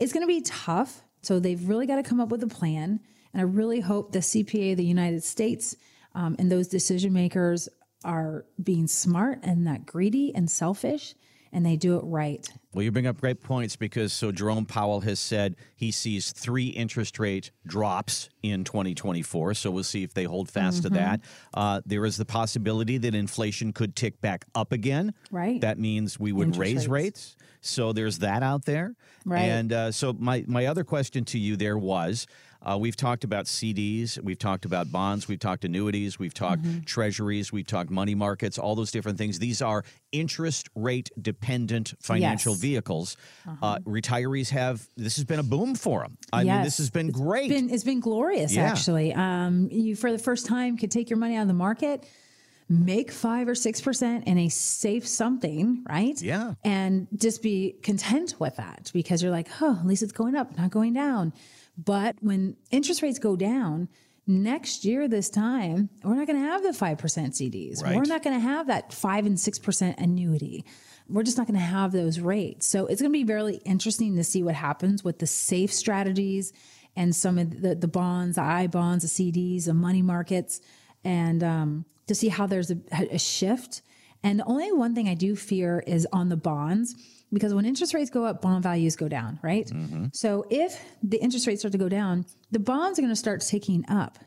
it's 0.00 0.12
going 0.12 0.22
to 0.22 0.28
be 0.28 0.42
tough. 0.42 1.02
So 1.22 1.40
they've 1.40 1.68
really 1.68 1.86
got 1.86 1.96
to 1.96 2.02
come 2.02 2.20
up 2.20 2.28
with 2.28 2.42
a 2.42 2.48
plan 2.48 3.00
and 3.36 3.40
i 3.40 3.44
really 3.44 3.80
hope 3.80 4.12
the 4.12 4.20
cpa 4.20 4.72
of 4.72 4.78
the 4.78 4.84
united 4.84 5.22
states 5.22 5.76
um, 6.14 6.36
and 6.38 6.50
those 6.50 6.68
decision 6.68 7.12
makers 7.12 7.68
are 8.04 8.44
being 8.62 8.86
smart 8.86 9.40
and 9.42 9.64
not 9.64 9.86
greedy 9.86 10.34
and 10.34 10.50
selfish 10.50 11.14
and 11.56 11.64
they 11.64 11.76
do 11.76 11.96
it 11.96 12.02
right. 12.04 12.46
Well, 12.74 12.82
you 12.82 12.92
bring 12.92 13.06
up 13.06 13.18
great 13.18 13.42
points 13.42 13.76
because 13.76 14.12
so 14.12 14.30
Jerome 14.30 14.66
Powell 14.66 15.00
has 15.00 15.18
said 15.18 15.56
he 15.74 15.90
sees 15.90 16.32
three 16.32 16.66
interest 16.66 17.18
rate 17.18 17.50
drops 17.66 18.28
in 18.42 18.64
2024. 18.64 19.54
So 19.54 19.70
we'll 19.70 19.82
see 19.82 20.02
if 20.02 20.12
they 20.12 20.24
hold 20.24 20.50
fast 20.50 20.82
mm-hmm. 20.82 20.94
to 20.94 21.00
that. 21.00 21.20
Uh, 21.54 21.80
there 21.86 22.04
is 22.04 22.18
the 22.18 22.26
possibility 22.26 22.98
that 22.98 23.14
inflation 23.14 23.72
could 23.72 23.96
tick 23.96 24.20
back 24.20 24.44
up 24.54 24.72
again. 24.72 25.14
Right. 25.30 25.58
That 25.62 25.78
means 25.78 26.20
we 26.20 26.30
would 26.30 26.48
interest 26.48 26.60
raise 26.60 26.88
rates. 26.88 26.88
rates. 26.88 27.36
So 27.62 27.94
there's 27.94 28.18
that 28.18 28.42
out 28.42 28.66
there. 28.66 28.94
Right. 29.24 29.40
And 29.40 29.72
uh, 29.72 29.92
so 29.92 30.12
my 30.12 30.44
my 30.46 30.66
other 30.66 30.84
question 30.84 31.24
to 31.26 31.38
you 31.38 31.56
there 31.56 31.78
was 31.78 32.26
uh, 32.68 32.76
we've 32.76 32.96
talked 32.96 33.22
about 33.22 33.44
CDs, 33.44 34.18
we've 34.20 34.38
talked 34.38 34.64
about 34.64 34.90
bonds, 34.90 35.28
we've 35.28 35.38
talked 35.38 35.64
annuities, 35.64 36.18
we've 36.18 36.34
talked 36.34 36.62
mm-hmm. 36.62 36.80
treasuries, 36.80 37.52
we've 37.52 37.66
talked 37.66 37.90
money 37.90 38.14
markets, 38.14 38.58
all 38.58 38.74
those 38.74 38.90
different 38.90 39.18
things. 39.18 39.38
These 39.38 39.62
are 39.62 39.84
interest 40.10 40.68
rate 40.74 41.10
dependent 41.20 41.94
financial 42.00 42.52
yes. 42.54 42.60
vehicles. 42.60 43.16
Uh-huh. 43.46 43.66
Uh, 43.66 43.78
retirees 43.80 44.50
have 44.50 44.86
this 44.96 45.14
has 45.16 45.24
been 45.24 45.38
a 45.38 45.44
boom 45.44 45.76
for 45.76 46.00
them. 46.00 46.18
I 46.32 46.42
yes. 46.42 46.54
mean, 46.54 46.64
this 46.64 46.78
has 46.78 46.90
been 46.90 47.08
it's 47.10 47.18
great. 47.18 47.50
Been, 47.50 47.70
it's 47.70 47.84
been 47.84 48.00
glorious, 48.00 48.52
yeah. 48.52 48.64
actually. 48.64 49.14
Um, 49.14 49.68
you 49.70 49.94
for 49.94 50.10
the 50.10 50.18
first 50.18 50.46
time 50.46 50.76
could 50.76 50.90
take 50.90 51.08
your 51.08 51.18
money 51.18 51.36
out 51.36 51.42
of 51.42 51.48
the 51.48 51.54
market 51.54 52.04
make 52.68 53.12
five 53.12 53.48
or 53.48 53.54
six 53.54 53.80
percent 53.80 54.26
in 54.26 54.38
a 54.38 54.48
safe 54.48 55.06
something, 55.06 55.84
right? 55.88 56.20
Yeah. 56.20 56.54
And 56.64 57.06
just 57.16 57.42
be 57.42 57.76
content 57.82 58.34
with 58.38 58.56
that 58.56 58.90
because 58.92 59.22
you're 59.22 59.30
like, 59.30 59.48
oh, 59.60 59.78
at 59.78 59.86
least 59.86 60.02
it's 60.02 60.12
going 60.12 60.34
up, 60.34 60.58
not 60.58 60.70
going 60.70 60.92
down. 60.92 61.32
But 61.76 62.16
when 62.20 62.56
interest 62.70 63.02
rates 63.02 63.18
go 63.18 63.36
down, 63.36 63.88
next 64.26 64.84
year 64.84 65.06
this 65.06 65.30
time 65.30 65.88
we're 66.02 66.14
not 66.14 66.26
going 66.26 66.40
to 66.40 66.44
have 66.44 66.62
the 66.62 66.70
5% 66.70 66.96
cds 66.98 67.80
right. 67.80 67.94
we're 67.94 68.02
not 68.02 68.24
going 68.24 68.34
to 68.34 68.40
have 68.40 68.66
that 68.66 68.92
5 68.92 69.26
and 69.26 69.36
6% 69.36 69.98
annuity. 69.98 70.64
We're 71.08 71.22
just 71.22 71.38
not 71.38 71.46
going 71.46 71.58
to 71.58 71.64
have 71.64 71.92
those 71.92 72.18
rates. 72.18 72.66
So 72.66 72.86
it's 72.86 73.00
going 73.00 73.12
to 73.12 73.16
be 73.16 73.22
very 73.22 73.56
interesting 73.64 74.16
to 74.16 74.24
see 74.24 74.42
what 74.42 74.56
happens 74.56 75.04
with 75.04 75.20
the 75.20 75.26
safe 75.26 75.72
strategies 75.72 76.52
and 76.96 77.14
some 77.14 77.38
of 77.38 77.62
the, 77.62 77.76
the 77.76 77.86
bonds 77.86 78.34
the 78.36 78.42
i 78.42 78.66
bonds 78.66 79.04
the 79.04 79.32
cds 79.32 79.66
the 79.66 79.74
money 79.74 80.02
markets 80.02 80.60
and 81.04 81.44
um, 81.44 81.84
to 82.08 82.14
see 82.14 82.28
how 82.28 82.46
there's 82.46 82.72
a, 82.72 82.78
a 83.12 83.18
shift. 83.18 83.82
And 84.24 84.40
the 84.40 84.44
only 84.46 84.72
one 84.72 84.94
thing 84.94 85.08
i 85.08 85.14
do 85.14 85.36
fear 85.36 85.84
is 85.86 86.08
on 86.12 86.30
the 86.30 86.36
bonds 86.36 86.96
because 87.32 87.54
when 87.54 87.64
interest 87.64 87.94
rates 87.94 88.10
go 88.10 88.24
up, 88.24 88.40
bond 88.40 88.62
values 88.62 88.96
go 88.96 89.08
down, 89.08 89.38
right? 89.42 89.66
Mm-hmm. 89.66 90.06
So 90.12 90.46
if 90.50 90.80
the 91.02 91.18
interest 91.18 91.46
rates 91.46 91.60
start 91.60 91.72
to 91.72 91.78
go 91.78 91.88
down, 91.88 92.26
the 92.50 92.58
bonds 92.58 92.98
are 92.98 93.02
going 93.02 93.12
to 93.12 93.16
start 93.16 93.40
taking 93.40 93.84
up. 93.88 94.18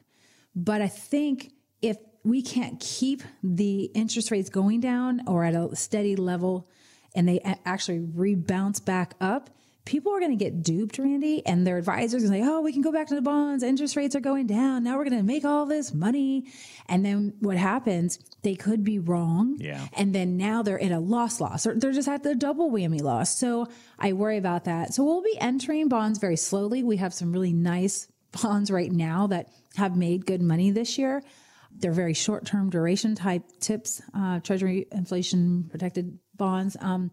But 0.55 0.81
I 0.81 0.87
think 0.87 1.53
if 1.81 1.97
we 2.23 2.41
can't 2.41 2.79
keep 2.79 3.23
the 3.43 3.83
interest 3.95 4.31
rates 4.31 4.49
going 4.49 4.81
down 4.81 5.21
or 5.27 5.45
at 5.45 5.55
a 5.55 5.75
steady 5.75 6.15
level 6.15 6.69
and 7.15 7.27
they 7.27 7.39
actually 7.65 7.99
rebounce 7.99 8.83
back 8.83 9.15
up, 9.21 9.49
people 9.85 10.13
are 10.13 10.19
going 10.19 10.37
to 10.37 10.43
get 10.43 10.61
duped, 10.61 10.99
Randy, 10.99 11.45
and 11.45 11.65
their 11.65 11.77
advisors 11.77 12.23
are 12.23 12.27
going 12.27 12.41
to 12.41 12.45
say, 12.45 12.51
oh, 12.51 12.61
we 12.61 12.71
can 12.71 12.81
go 12.81 12.91
back 12.91 13.07
to 13.07 13.15
the 13.15 13.21
bonds. 13.21 13.63
Interest 13.63 13.95
rates 13.95 14.15
are 14.15 14.19
going 14.19 14.45
down. 14.45 14.83
Now 14.83 14.97
we're 14.97 15.05
going 15.05 15.17
to 15.17 15.23
make 15.23 15.45
all 15.45 15.65
this 15.65 15.93
money. 15.93 16.45
And 16.87 17.05
then 17.05 17.33
what 17.39 17.57
happens, 17.57 18.19
they 18.43 18.55
could 18.55 18.83
be 18.83 18.99
wrong. 18.99 19.57
Yeah. 19.59 19.87
And 19.93 20.13
then 20.13 20.37
now 20.37 20.61
they're 20.61 20.77
in 20.77 20.91
a 20.91 20.99
loss 20.99 21.41
loss 21.41 21.65
or 21.65 21.75
they're 21.75 21.91
just 21.91 22.07
at 22.07 22.23
the 22.23 22.35
double 22.35 22.71
whammy 22.71 23.01
loss. 23.01 23.35
So 23.35 23.67
I 23.97 24.13
worry 24.13 24.37
about 24.37 24.65
that. 24.65 24.93
So 24.93 25.03
we'll 25.03 25.23
be 25.23 25.37
entering 25.39 25.87
bonds 25.87 26.19
very 26.19 26.37
slowly. 26.37 26.83
We 26.83 26.97
have 26.97 27.13
some 27.13 27.31
really 27.31 27.53
nice 27.53 28.07
bonds 28.41 28.69
right 28.69 28.91
now 28.91 29.27
that 29.27 29.49
have 29.75 29.97
made 29.97 30.25
good 30.25 30.41
money 30.41 30.71
this 30.71 30.97
year. 30.97 31.23
They're 31.71 31.91
very 31.91 32.13
short 32.13 32.45
term 32.45 32.69
duration 32.69 33.15
type 33.15 33.43
tips, 33.59 34.01
uh, 34.13 34.39
treasury 34.39 34.87
inflation 34.91 35.65
protected 35.69 36.19
bonds. 36.35 36.75
Um, 36.79 37.11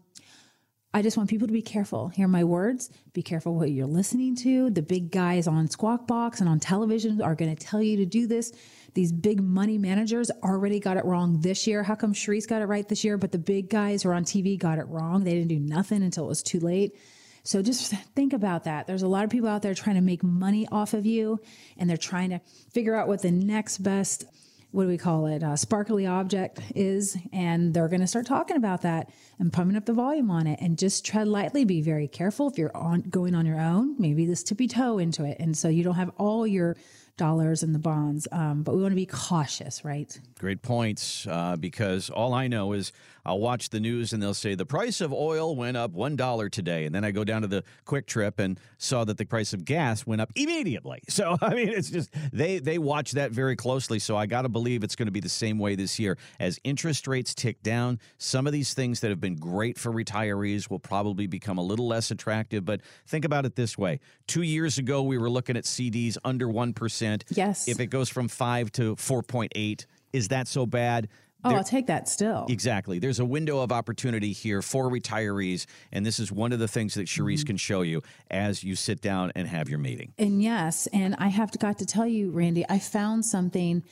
I 0.97 1.03
just 1.03 1.15
want 1.15 1.29
people 1.29 1.45
to 1.45 1.53
be 1.53 1.61
careful. 1.61 2.07
Hear 2.07 2.27
my 2.27 2.43
words. 2.43 2.89
Be 3.13 3.21
careful 3.21 3.53
what 3.53 3.69
you're 3.69 3.85
listening 3.85 4.35
to. 4.37 4.71
The 4.71 4.81
big 4.81 5.11
guys 5.11 5.45
on 5.45 5.69
Squawk 5.69 6.07
Box 6.07 6.39
and 6.39 6.49
on 6.49 6.59
television 6.59 7.21
are 7.21 7.35
going 7.35 7.55
to 7.55 7.65
tell 7.65 7.83
you 7.83 7.97
to 7.97 8.05
do 8.07 8.25
this. 8.25 8.51
These 8.95 9.11
big 9.11 9.39
money 9.39 9.77
managers 9.77 10.31
already 10.41 10.79
got 10.79 10.97
it 10.97 11.05
wrong 11.05 11.39
this 11.39 11.67
year. 11.67 11.83
How 11.83 11.93
come 11.93 12.13
Charisse 12.13 12.47
got 12.47 12.63
it 12.63 12.65
right 12.65 12.89
this 12.89 13.03
year, 13.03 13.15
but 13.19 13.31
the 13.31 13.37
big 13.37 13.69
guys 13.69 14.01
who 14.01 14.09
are 14.09 14.15
on 14.15 14.25
TV 14.25 14.57
got 14.57 14.79
it 14.79 14.87
wrong? 14.87 15.23
They 15.23 15.35
didn't 15.35 15.49
do 15.49 15.59
nothing 15.59 16.01
until 16.01 16.25
it 16.25 16.29
was 16.29 16.41
too 16.41 16.59
late. 16.59 16.97
So 17.43 17.61
just 17.61 17.93
think 18.15 18.33
about 18.33 18.63
that. 18.63 18.87
There's 18.87 19.03
a 19.03 19.07
lot 19.07 19.23
of 19.23 19.29
people 19.29 19.49
out 19.49 19.61
there 19.61 19.75
trying 19.75 19.97
to 19.97 20.01
make 20.01 20.23
money 20.23 20.67
off 20.71 20.95
of 20.95 21.05
you, 21.05 21.39
and 21.77 21.87
they're 21.87 21.97
trying 21.97 22.31
to 22.31 22.41
figure 22.71 22.95
out 22.95 23.07
what 23.07 23.21
the 23.21 23.29
next 23.29 23.83
best 23.83 24.25
what 24.71 24.83
do 24.83 24.89
we 24.89 24.97
call 24.97 25.27
it, 25.27 25.43
a 25.43 25.57
sparkly 25.57 26.05
object 26.05 26.59
is. 26.75 27.17
And 27.31 27.73
they're 27.73 27.87
going 27.87 28.01
to 28.01 28.07
start 28.07 28.25
talking 28.25 28.57
about 28.57 28.81
that 28.81 29.09
and 29.39 29.51
pumping 29.51 29.77
up 29.77 29.85
the 29.85 29.93
volume 29.93 30.29
on 30.29 30.47
it 30.47 30.59
and 30.61 30.77
just 30.77 31.05
tread 31.05 31.27
lightly. 31.27 31.65
Be 31.65 31.81
very 31.81 32.07
careful 32.07 32.47
if 32.47 32.57
you're 32.57 32.75
on 32.75 33.01
going 33.01 33.33
on 33.33 33.45
your 33.45 33.59
own, 33.59 33.95
maybe 33.97 34.25
this 34.25 34.43
tippy 34.43 34.67
toe 34.67 34.97
into 34.97 35.23
it. 35.23 35.37
And 35.39 35.57
so 35.57 35.67
you 35.69 35.83
don't 35.83 35.95
have 35.95 36.11
all 36.17 36.45
your 36.45 36.75
dollars 37.17 37.63
in 37.63 37.73
the 37.73 37.79
bonds. 37.79 38.27
Um, 38.31 38.63
but 38.63 38.75
we 38.75 38.81
want 38.81 38.91
to 38.91 38.95
be 38.97 39.07
cautious, 39.07 39.83
right? 39.83 40.17
Great 40.39 40.61
points. 40.61 41.27
Uh, 41.27 41.55
because 41.55 42.09
all 42.09 42.33
I 42.33 42.47
know 42.47 42.73
is 42.73 42.91
I'll 43.27 43.39
watch 43.39 43.69
the 43.69 43.81
news 43.81 44.13
and 44.13 44.23
they'll 44.23 44.33
say 44.33 44.55
the 44.55 44.65
price 44.65 45.01
of 45.01 45.11
oil 45.11 45.53
went 45.55 45.75
up 45.75 45.91
one 45.91 46.15
dollar 46.15 46.47
today, 46.47 46.85
and 46.85 46.95
then 46.95 47.03
I 47.03 47.11
go 47.11 47.25
down 47.25 47.41
to 47.41 47.47
the 47.47 47.63
QuikTrip 47.85 48.39
and 48.39 48.57
saw 48.77 49.03
that 49.03 49.17
the 49.17 49.25
price 49.25 49.51
of 49.51 49.65
gas 49.65 50.07
went 50.07 50.21
up 50.21 50.31
immediately. 50.35 51.01
So 51.17 51.35
I 51.41 51.55
mean, 51.55 51.69
it's 51.69 51.89
just 51.89 52.11
they 52.31 52.59
they 52.59 52.77
watch 52.77 53.13
that 53.13 53.31
very 53.31 53.55
closely. 53.55 53.97
So 53.97 54.15
I 54.15 54.27
got 54.27 54.43
to 54.43 54.49
believe 54.49 54.83
it's 54.83 54.95
going 54.95 55.07
to 55.07 55.11
be 55.11 55.19
the 55.19 55.29
same 55.29 55.57
way 55.57 55.73
this 55.73 55.97
year 55.97 56.15
as 56.39 56.59
interest 56.63 57.07
rates 57.07 57.33
tick 57.33 57.63
down. 57.63 57.99
Some 58.19 58.45
of 58.45 58.53
these 58.53 58.75
things 58.75 58.99
that 58.99 59.09
have 59.09 59.19
been 59.19 59.35
great 59.35 59.79
for 59.79 59.91
retirees 59.91 60.69
will 60.69 60.77
probably 60.77 61.25
become 61.25 61.57
a 61.57 61.63
little 61.63 61.87
less 61.87 62.11
attractive. 62.11 62.65
But 62.65 62.81
think 63.07 63.25
about 63.25 63.45
it 63.45 63.55
this 63.55 63.79
way: 63.79 63.99
two 64.27 64.43
years 64.43 64.77
ago, 64.77 65.01
we 65.01 65.17
were 65.17 65.29
looking 65.29 65.57
at 65.57 65.63
CDs 65.63 66.17
under 66.23 66.47
one 66.47 66.73
percent. 66.73 67.25
Yes. 67.29 67.67
If 67.67 67.79
it 67.79 67.87
goes 67.87 68.09
from 68.09 68.27
five 68.27 68.71
to 68.73 68.95
four 68.95 69.23
point 69.23 69.53
eight, 69.55 69.87
is 70.13 70.27
that 70.27 70.47
so 70.47 70.67
bad? 70.67 71.09
Oh, 71.43 71.49
There- 71.49 71.57
I'll 71.59 71.63
take 71.63 71.85
that 71.87 72.07
still. 72.09 72.45
Exactly. 72.49 72.97
There's 72.99 73.19
a 73.19 73.25
window 73.25 73.59
of 73.59 73.71
opportunity 73.71 74.33
here 74.33 74.61
for 74.61 74.89
retirees, 74.89 75.65
and 75.91 76.05
this 76.05 76.19
is 76.19 76.31
one 76.31 76.51
of 76.51 76.59
the 76.59 76.67
things 76.67 76.93
that 76.95 77.07
Charisse 77.07 77.39
Mm-hmm. 77.39 77.45
can 77.47 77.57
show 77.57 77.81
you 77.83 78.01
as 78.31 78.63
you 78.63 78.75
sit 78.75 79.01
down 79.01 79.31
and 79.35 79.47
have 79.47 79.69
your 79.69 79.77
meeting. 79.79 80.13
And 80.17 80.41
yes, 80.41 80.87
and 80.87 81.15
I 81.19 81.27
have 81.27 81.51
to, 81.51 81.57
got 81.59 81.77
to 81.79 81.85
tell 81.85 82.07
you, 82.07 82.31
Randy, 82.31 82.65
I 82.67 82.79
found 82.79 83.23
something. 83.25 83.83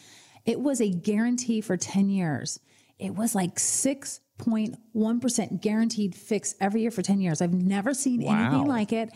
It 0.45 0.59
was 0.59 0.81
a 0.81 0.89
guarantee 0.89 1.61
for 1.61 1.77
10 1.77 2.09
years. 2.09 2.59
It 2.97 3.13
was 3.15 3.35
like 3.35 3.57
6.1% 3.59 5.61
guaranteed 5.61 6.15
fix 6.15 6.55
every 6.59 6.81
year 6.81 6.91
for 6.91 7.01
10 7.01 7.19
years. 7.21 7.41
I've 7.41 7.53
never 7.53 7.93
seen 7.93 8.21
Wow. 8.21 8.41
anything 8.47 8.67
like 8.67 8.91
it. 8.93 9.09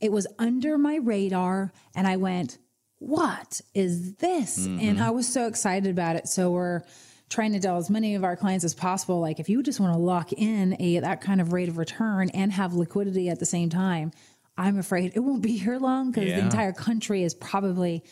It 0.00 0.12
was 0.12 0.26
under 0.38 0.78
my 0.78 0.96
radar, 0.96 1.72
and 1.94 2.06
I 2.06 2.16
went, 2.16 2.58
What 3.00 3.60
is 3.74 4.14
this? 4.14 4.66
And 4.66 5.00
I 5.00 5.10
was 5.10 5.28
so 5.32 5.46
excited 5.46 5.88
about 5.88 6.16
it. 6.16 6.26
So 6.26 6.50
we're 6.50 6.82
trying 7.28 7.52
to 7.52 7.60
tell 7.60 7.76
as 7.76 7.90
many 7.90 8.14
of 8.14 8.24
our 8.24 8.36
clients 8.36 8.64
as 8.64 8.74
possible 8.74 9.20
like 9.20 9.38
if 9.40 9.48
you 9.48 9.62
just 9.62 9.80
want 9.80 9.92
to 9.92 9.98
lock 9.98 10.32
in 10.32 10.76
a 10.80 10.98
that 11.00 11.20
kind 11.20 11.40
of 11.40 11.52
rate 11.52 11.68
of 11.68 11.76
return 11.78 12.30
and 12.30 12.52
have 12.52 12.74
liquidity 12.74 13.28
at 13.28 13.38
the 13.38 13.46
same 13.46 13.68
time 13.68 14.10
i'm 14.56 14.78
afraid 14.78 15.12
it 15.14 15.20
won't 15.20 15.42
be 15.42 15.56
here 15.56 15.78
long 15.78 16.10
because 16.10 16.28
Yeah. 16.28 16.36
the 16.38 16.44
entire 16.44 16.72
country 16.72 17.22
is 17.22 17.34
probably 17.34 18.02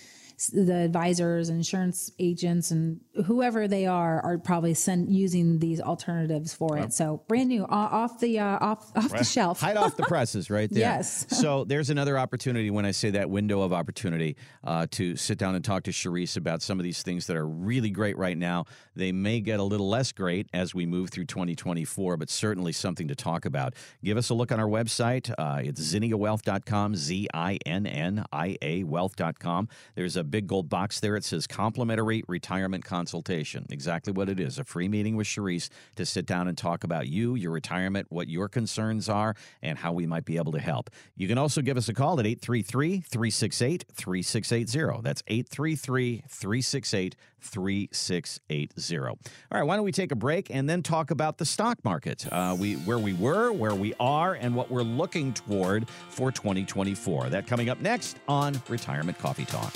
the 0.52 0.76
advisors 0.76 1.49
insurance 1.49 2.11
agents 2.19 2.71
and 2.71 3.00
whoever 3.25 3.66
they 3.66 3.87
are 3.87 4.21
are 4.21 4.38
probably 4.38 4.75
send, 4.75 5.11
using 5.11 5.59
these 5.59 5.81
alternatives 5.81 6.52
for 6.52 6.76
it 6.78 6.93
so 6.93 7.23
brand 7.28 7.49
new 7.49 7.64
off 7.66 8.21
the 8.21 8.38
uh, 8.38 8.59
off 8.61 8.93
off 8.97 9.11
the 9.11 9.25
shelf 9.25 9.61
Hide 9.61 9.76
off 9.76 9.97
the 9.97 10.02
presses 10.09 10.50
right 10.50 10.71
there. 10.71 10.81
Yes. 10.81 11.26
so 11.28 11.64
there's 11.64 11.90
another 11.90 12.19
opportunity 12.19 12.71
when 12.71 12.85
I 12.85 12.90
say 12.90 13.11
that 13.11 13.31
window 13.31 13.62
of 13.62 13.73
opportunity 13.73 14.37
uh, 14.64 14.87
to 14.93 15.16
sit 15.16 15.38
down 15.38 15.55
and 15.55 15.64
talk 15.64 15.85
to 15.85 15.90
Charisse 15.90 16.37
about 16.37 16.62
some 16.62 16.78
of 16.78 16.85
these 16.85 17.02
things 17.02 17.26
that 17.26 17.37
are 17.37 17.47
really 17.47 17.90
great 17.90 18.16
right 18.19 18.37
now. 18.37 18.66
They 18.95 19.12
may 19.12 19.40
get 19.40 19.61
a 19.61 19.62
little 19.62 19.88
less 19.88 20.12
great 20.12 20.49
as 20.52 20.75
we 20.75 20.87
move 20.87 21.11
through 21.11 21.26
2024, 21.26 22.16
but 22.16 22.31
certainly 22.31 22.73
something 22.73 23.09
to 23.09 23.14
talk 23.14 23.45
about. 23.45 23.75
Give 24.05 24.16
us 24.16 24.31
a 24.31 24.35
look 24.35 24.52
on 24.52 24.61
our 24.61 24.69
website. 24.69 25.33
Uh, 25.37 25.61
it's 25.62 25.81
zinniawealth.com, 25.81 26.97
Z 26.97 27.28
I 27.33 27.59
N 27.66 27.87
N 27.87 28.25
I 28.33 28.57
A 28.62 28.85
wealth.com. 28.85 29.69
There's 29.95 30.16
a 30.16 30.25
big 30.26 30.47
gold 30.47 30.68
box 30.68 31.00
there. 31.00 31.16
It 31.16 31.25
says 31.25 31.47
complimentary 31.47 32.23
retirement 32.28 32.85
consultation. 32.85 33.66
Exactly 33.71 34.12
what 34.12 34.28
it 34.28 34.40
is 34.40 34.59
a 34.59 34.64
free 34.64 34.88
meeting 34.88 35.16
with 35.16 35.26
Charisse 35.26 35.68
to 35.97 36.06
sit 36.06 36.26
down 36.26 36.49
and 36.49 36.56
talk 36.56 36.85
about 36.85 37.09
you, 37.09 37.35
your 37.35 37.50
retirement, 37.50 38.06
what 38.11 38.28
your 38.28 38.49
concerns 38.49 39.09
are, 39.09 39.35
and 39.62 39.78
how 39.78 39.92
we 39.92 40.06
might 40.06 40.25
be 40.25 40.37
able 40.37 40.52
to 40.52 40.61
help. 40.61 40.90
You 41.16 41.28
can 41.28 41.38
also 41.38 41.62
give 41.62 41.76
us 41.76 41.88
a 41.88 41.95
call 41.95 42.21
at 42.21 42.26
833 42.26 43.00
368 43.00 43.85
3680. 43.92 45.02
That's 45.02 45.23
833 45.26 46.25
368 46.28 47.16
3680. 47.40 49.07
All 49.07 49.16
right, 49.52 49.62
why 49.62 49.76
don't 49.76 49.85
we 49.85 49.93
take 49.93 50.12
a 50.12 50.16
break 50.16 50.50
and 50.50 50.69
then 50.69 50.83
talk 50.83 51.11
about 51.11 51.38
the 51.38 51.45
stock 51.45 51.78
market? 51.85 52.26
Uh, 52.31 52.57
we 52.59 52.75
Where 52.75 52.99
we 52.99 53.12
were, 53.12 53.52
where 53.52 53.75
we 53.75 53.95
are, 54.00 54.35
and 54.35 54.55
what 54.55 54.71
we're 54.71 54.83
looking 54.83 55.33
toward 55.33 55.88
for 56.09 56.33
2024. 56.33 57.31
That 57.31 57.47
coming 57.47 57.69
up 57.69 57.81
next 57.81 58.19
on 58.28 58.61
Retirement 58.69 59.19
Coffee 59.19 59.45
Talk. 59.45 59.73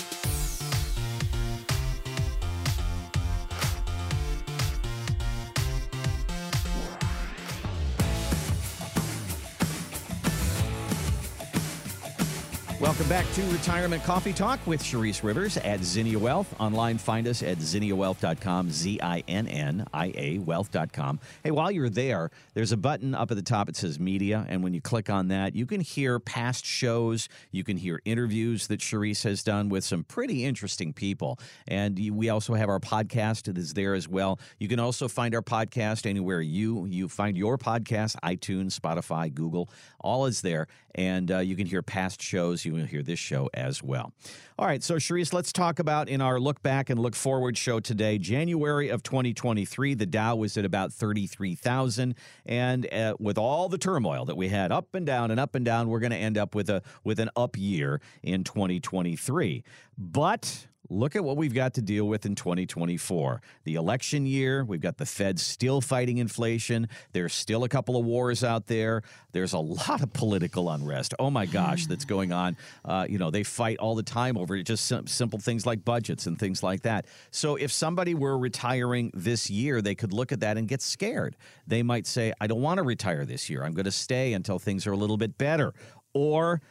Welcome 12.81 13.07
back 13.07 13.31
to 13.33 13.43
Retirement 13.43 14.03
Coffee 14.03 14.33
Talk 14.33 14.59
with 14.65 14.81
Charisse 14.81 15.21
Rivers 15.21 15.55
at 15.57 15.83
Zinnia 15.83 16.17
Wealth. 16.17 16.51
Online, 16.59 16.97
find 16.97 17.27
us 17.27 17.43
at 17.43 17.59
zinniawealth.com, 17.59 18.71
Z 18.71 18.99
I 19.03 19.23
N 19.27 19.47
N 19.47 19.85
I 19.93 20.11
A 20.15 20.39
wealth.com. 20.39 21.19
Hey, 21.43 21.51
while 21.51 21.69
you're 21.69 21.91
there, 21.91 22.31
there's 22.55 22.71
a 22.71 22.77
button 22.77 23.13
up 23.13 23.29
at 23.29 23.37
the 23.37 23.43
top. 23.43 23.69
It 23.69 23.75
says 23.75 23.99
media. 23.99 24.47
And 24.49 24.63
when 24.63 24.73
you 24.73 24.81
click 24.81 25.11
on 25.11 25.27
that, 25.27 25.55
you 25.55 25.67
can 25.67 25.79
hear 25.79 26.17
past 26.19 26.65
shows. 26.65 27.29
You 27.51 27.63
can 27.63 27.77
hear 27.77 28.01
interviews 28.03 28.65
that 28.65 28.79
Charisse 28.79 29.25
has 29.25 29.43
done 29.43 29.69
with 29.69 29.83
some 29.83 30.03
pretty 30.03 30.43
interesting 30.43 30.91
people. 30.91 31.37
And 31.67 31.99
we 32.11 32.29
also 32.29 32.55
have 32.55 32.67
our 32.67 32.79
podcast 32.79 33.43
that 33.43 33.59
is 33.59 33.75
there 33.75 33.93
as 33.93 34.07
well. 34.07 34.39
You 34.57 34.67
can 34.67 34.79
also 34.79 35.07
find 35.07 35.35
our 35.35 35.43
podcast 35.43 36.07
anywhere 36.07 36.41
you, 36.41 36.87
you 36.87 37.09
find 37.09 37.37
your 37.37 37.59
podcast 37.59 38.15
iTunes, 38.23 38.75
Spotify, 38.75 39.31
Google, 39.31 39.69
all 39.99 40.25
is 40.25 40.41
there. 40.41 40.67
And 40.95 41.31
uh, 41.31 41.39
you 41.39 41.55
can 41.55 41.67
hear 41.67 41.81
past 41.81 42.21
shows. 42.21 42.65
You 42.65 42.73
will 42.73 42.85
hear 42.85 43.03
this 43.03 43.19
show 43.19 43.49
as 43.53 43.81
well. 43.81 44.13
All 44.59 44.67
right, 44.67 44.83
so 44.83 44.95
Charisse, 44.95 45.33
let's 45.33 45.51
talk 45.51 45.79
about 45.79 46.07
in 46.07 46.21
our 46.21 46.39
look 46.39 46.61
back 46.61 46.89
and 46.89 46.99
look 46.99 47.15
forward 47.15 47.57
show 47.57 47.79
today. 47.79 48.17
January 48.17 48.89
of 48.89 49.01
2023, 49.01 49.95
the 49.95 50.05
Dow 50.05 50.35
was 50.35 50.55
at 50.55 50.65
about 50.65 50.93
33,000, 50.93 52.13
and 52.45 52.93
uh, 52.93 53.15
with 53.19 53.37
all 53.37 53.69
the 53.69 53.79
turmoil 53.79 54.25
that 54.25 54.37
we 54.37 54.49
had 54.49 54.71
up 54.71 54.93
and 54.93 55.05
down 55.05 55.31
and 55.31 55.39
up 55.39 55.55
and 55.55 55.65
down, 55.65 55.87
we're 55.87 55.99
going 55.99 56.11
to 56.11 56.17
end 56.17 56.37
up 56.37 56.53
with 56.53 56.69
a 56.69 56.83
with 57.03 57.19
an 57.19 57.29
up 57.35 57.57
year 57.57 58.01
in 58.21 58.43
2023. 58.43 59.63
But 59.97 60.67
Look 60.91 61.15
at 61.15 61.23
what 61.23 61.37
we've 61.37 61.53
got 61.53 61.75
to 61.75 61.81
deal 61.81 62.05
with 62.05 62.25
in 62.25 62.35
2024. 62.35 63.41
The 63.63 63.75
election 63.75 64.25
year, 64.25 64.65
we've 64.65 64.81
got 64.81 64.97
the 64.97 65.05
Fed 65.05 65.39
still 65.39 65.79
fighting 65.79 66.17
inflation. 66.17 66.89
There's 67.13 67.33
still 67.33 67.63
a 67.63 67.69
couple 67.69 67.95
of 67.95 68.03
wars 68.03 68.43
out 68.43 68.67
there. 68.67 69.01
There's 69.31 69.53
a 69.53 69.59
lot 69.59 70.03
of 70.03 70.11
political 70.11 70.69
unrest. 70.69 71.13
Oh 71.17 71.29
my 71.29 71.45
gosh, 71.45 71.85
that's 71.85 72.03
going 72.11 72.33
on. 72.33 72.57
Uh, 72.83 73.05
you 73.07 73.19
know, 73.19 73.31
they 73.31 73.43
fight 73.43 73.77
all 73.77 73.95
the 73.95 74.03
time 74.03 74.35
over 74.37 74.61
just 74.63 74.85
sim- 74.85 75.07
simple 75.07 75.39
things 75.39 75.65
like 75.65 75.85
budgets 75.85 76.25
and 76.25 76.37
things 76.37 76.61
like 76.61 76.81
that. 76.81 77.05
So 77.31 77.55
if 77.55 77.71
somebody 77.71 78.13
were 78.13 78.37
retiring 78.37 79.11
this 79.13 79.49
year, 79.49 79.81
they 79.81 79.95
could 79.95 80.11
look 80.11 80.33
at 80.33 80.41
that 80.41 80.57
and 80.57 80.67
get 80.67 80.81
scared. 80.81 81.37
They 81.65 81.83
might 81.83 82.05
say, 82.05 82.33
I 82.41 82.47
don't 82.47 82.61
want 82.61 82.79
to 82.79 82.83
retire 82.83 83.23
this 83.23 83.49
year. 83.49 83.63
I'm 83.63 83.73
going 83.73 83.85
to 83.85 83.91
stay 83.91 84.33
until 84.33 84.59
things 84.59 84.85
are 84.85 84.91
a 84.91 84.97
little 84.97 85.17
bit 85.17 85.37
better. 85.37 85.73
Or 86.13 86.61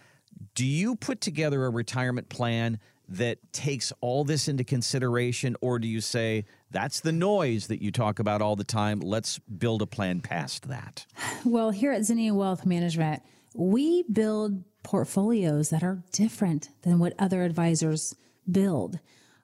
do 0.55 0.67
you 0.67 0.97
put 0.97 1.23
together 1.23 1.65
a 1.65 1.71
retirement 1.71 2.29
plan 2.29 2.79
that 3.11 3.53
takes 3.53 3.93
all 4.01 4.25
this 4.25 4.47
into 4.49 4.63
consideration, 4.63 5.57
or 5.61 5.79
do 5.79 5.89
you 5.89 6.01
say 6.01 6.45
that's 6.71 7.01
the 7.01 7.13
noise 7.13 7.67
that 7.67 7.83
you 7.83 7.91
talk 7.91 8.21
about 8.21 8.41
all 8.41 8.57
the 8.57 8.65
time? 8.65 9.01
Let's 9.01 9.39
build 9.39 9.83
a 9.83 9.87
plan 9.87 10.21
past 10.21 10.69
that. 10.69 11.07
Well, 11.45 11.71
here 11.71 11.93
at 11.93 12.05
Zinnia 12.05 12.35
Wealth 12.35 12.65
Management, 12.65 13.23
we 13.55 14.05
build 14.05 14.63
portfolios 14.83 15.71
that 15.71 15.83
are 15.83 16.03
different 16.13 16.71
than 16.83 16.99
what 16.99 17.15
other 17.19 17.43
advisors 17.43 18.15
build. 18.51 19.01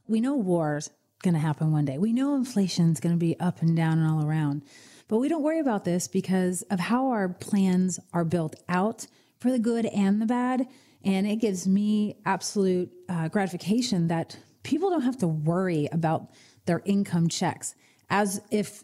We 0.07 0.21
know 0.21 0.35
war's 0.35 0.91
going 1.23 1.35
to 1.35 1.41
happen 1.41 1.73
one 1.73 1.85
day. 1.85 1.99
We 1.99 2.13
know 2.13 2.37
inflation's 2.37 3.01
going 3.01 3.15
to 3.15 3.19
be 3.19 3.39
up 3.41 3.63
and 3.63 3.77
down 3.77 3.99
and 3.99 4.09
all 4.09 4.25
around. 4.25 4.63
But 5.09 5.19
we 5.19 5.29
don't 5.29 5.43
worry 5.43 5.61
about 5.61 5.85
this 5.85 6.07
because 6.09 6.63
of 6.63 6.79
how 6.79 7.09
our 7.09 7.29
plans 7.29 7.99
are 8.13 8.25
built 8.25 8.57
out 8.69 9.07
for 9.39 9.51
the 9.51 9.59
good 9.59 9.87
and 9.87 10.21
the 10.21 10.27
bad. 10.27 10.67
And 11.05 11.27
it 11.27 11.37
gives 11.37 11.69
me 11.69 12.17
absolute 12.25 12.91
uh, 13.09 13.29
gratification 13.29 14.09
that 14.09 14.37
people 14.63 14.91
don't 14.91 15.03
have 15.03 15.19
to 15.19 15.29
worry 15.29 15.89
about 15.93 16.31
their 16.67 16.83
income 16.85 17.29
checks 17.29 17.75
as 18.11 18.41
if 18.51 18.83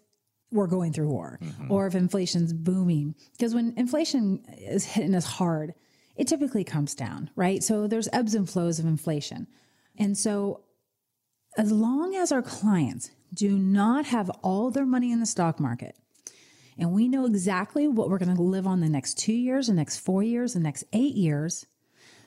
we're 0.53 0.67
going 0.67 0.93
through 0.93 1.09
war 1.09 1.41
or 1.71 1.87
if 1.87 1.95
inflation's 1.95 2.53
booming. 2.53 3.15
Because 3.33 3.55
when 3.55 3.75
inflation 3.77 4.45
is 4.59 4.85
hitting 4.85 5.15
us 5.15 5.25
hard, 5.25 5.75
it 6.15 6.29
typically 6.29 6.63
comes 6.63 6.95
down, 6.95 7.31
right? 7.35 7.63
So 7.63 7.87
there's 7.87 8.09
ebbs 8.13 8.35
and 8.35 8.49
flows 8.49 8.79
of 8.79 8.85
inflation. 8.85 9.47
And 9.97 10.17
so 10.17 10.65
as 11.57 11.73
long 11.73 12.15
as 12.15 12.33
our 12.33 12.43
clients 12.43 13.11
do 13.35 13.59
not 13.59 14.07
have 14.07 14.31
all 14.43 14.71
their 14.71 14.87
money 14.87 15.11
in 15.11 15.21
the 15.21 15.27
stock 15.27 15.59
market, 15.59 15.97
and 16.79 16.93
we 16.93 17.09
know 17.09 17.27
exactly 17.27 17.89
what 17.89 18.09
we're 18.09 18.19
going 18.19 18.35
to 18.35 18.43
live 18.43 18.67
on 18.67 18.81
the 18.81 18.89
next 18.89 19.19
two 19.19 19.33
years, 19.33 19.67
the 19.67 19.75
next 19.75 19.99
four 19.99 20.23
years, 20.23 20.55
the 20.55 20.61
next 20.61 20.85
eight 20.93 21.15
years, 21.15 21.67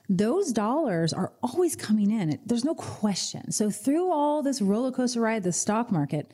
those 0.08 0.52
dollars 0.52 1.12
are 1.12 1.32
always 1.42 1.74
coming 1.74 2.10
in. 2.10 2.38
There's 2.46 2.64
no 2.64 2.74
question. 2.74 3.50
So 3.50 3.70
through 3.70 4.12
all 4.12 4.42
this 4.42 4.62
roller 4.62 4.92
coaster 4.92 5.20
ride, 5.20 5.42
the 5.42 5.52
stock 5.52 5.90
market, 5.90 6.32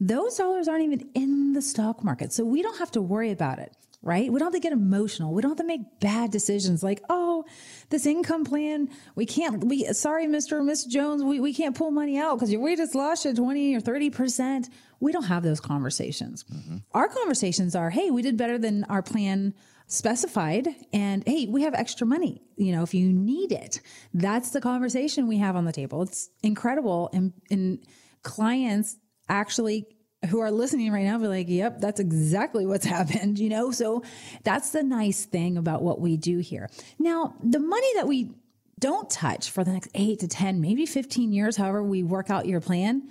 those 0.00 0.36
dollars 0.36 0.66
aren't 0.66 0.84
even 0.84 1.08
in 1.14 1.52
the 1.52 1.62
stock 1.62 2.02
market. 2.02 2.32
So 2.32 2.44
we 2.44 2.62
don't 2.62 2.78
have 2.78 2.90
to 2.92 3.00
worry 3.00 3.30
about 3.30 3.60
it, 3.60 3.72
right? 4.02 4.32
We 4.32 4.40
don't 4.40 4.46
have 4.46 4.54
to 4.54 4.60
get 4.60 4.72
emotional. 4.72 5.32
We 5.32 5.42
don't 5.42 5.52
have 5.52 5.58
to 5.58 5.64
make 5.64 6.00
bad 6.00 6.32
decisions 6.32 6.82
like, 6.82 7.00
oh, 7.08 7.44
this 7.90 8.06
income 8.06 8.44
plan, 8.44 8.88
we 9.14 9.26
can't, 9.26 9.62
we, 9.62 9.84
sorry, 9.92 10.26
Mr. 10.26 10.52
or 10.52 10.64
Miss 10.64 10.84
Jones, 10.84 11.22
we, 11.22 11.38
we 11.38 11.54
can't 11.54 11.76
pull 11.76 11.92
money 11.92 12.18
out 12.18 12.36
because 12.40 12.54
we 12.56 12.74
just 12.74 12.96
lost 12.96 13.24
you 13.24 13.34
20 13.34 13.76
or 13.76 13.80
30%. 13.80 14.68
We 14.98 15.12
don't 15.12 15.24
have 15.24 15.44
those 15.44 15.60
conversations. 15.60 16.44
Mm-hmm. 16.52 16.78
Our 16.92 17.08
conversations 17.08 17.76
are, 17.76 17.90
hey, 17.90 18.10
we 18.10 18.22
did 18.22 18.36
better 18.36 18.58
than 18.58 18.82
our 18.84 19.02
plan 19.02 19.54
specified 19.86 20.68
and 20.92 21.22
hey 21.26 21.46
we 21.46 21.62
have 21.62 21.74
extra 21.74 22.06
money 22.06 22.42
you 22.56 22.72
know 22.72 22.82
if 22.82 22.94
you 22.94 23.12
need 23.12 23.52
it. 23.52 23.80
That's 24.14 24.50
the 24.50 24.60
conversation 24.60 25.26
we 25.26 25.38
have 25.38 25.56
on 25.56 25.64
the 25.64 25.72
table. 25.72 26.02
It's 26.02 26.30
incredible. 26.42 27.10
And, 27.12 27.32
and 27.50 27.78
clients 28.22 28.96
actually 29.28 29.86
who 30.28 30.40
are 30.40 30.50
listening 30.50 30.92
right 30.92 31.04
now 31.04 31.18
be 31.18 31.26
like 31.26 31.48
yep 31.48 31.80
that's 31.80 31.98
exactly 31.98 32.64
what's 32.64 32.86
happened 32.96 33.38
you 33.38 33.48
know? 33.48 33.70
So 33.70 34.02
that's 34.44 34.70
the 34.70 34.82
nice 34.82 35.24
thing 35.24 35.56
about 35.56 35.82
what 35.82 36.00
we 36.00 36.16
do 36.16 36.38
here. 36.38 36.70
Now 36.98 37.34
the 37.42 37.60
money 37.60 37.88
that 37.96 38.06
we 38.06 38.30
don't 38.78 39.08
touch 39.10 39.50
for 39.50 39.62
the 39.62 39.72
next 39.72 39.90
8 39.94 40.20
to 40.20 40.28
10 40.28 40.60
maybe 40.60 40.86
15 40.86 41.32
years 41.32 41.56
however 41.56 41.82
we 41.84 42.02
work 42.02 42.30
out 42.30 42.46
your 42.46 42.60
plan 42.60 43.02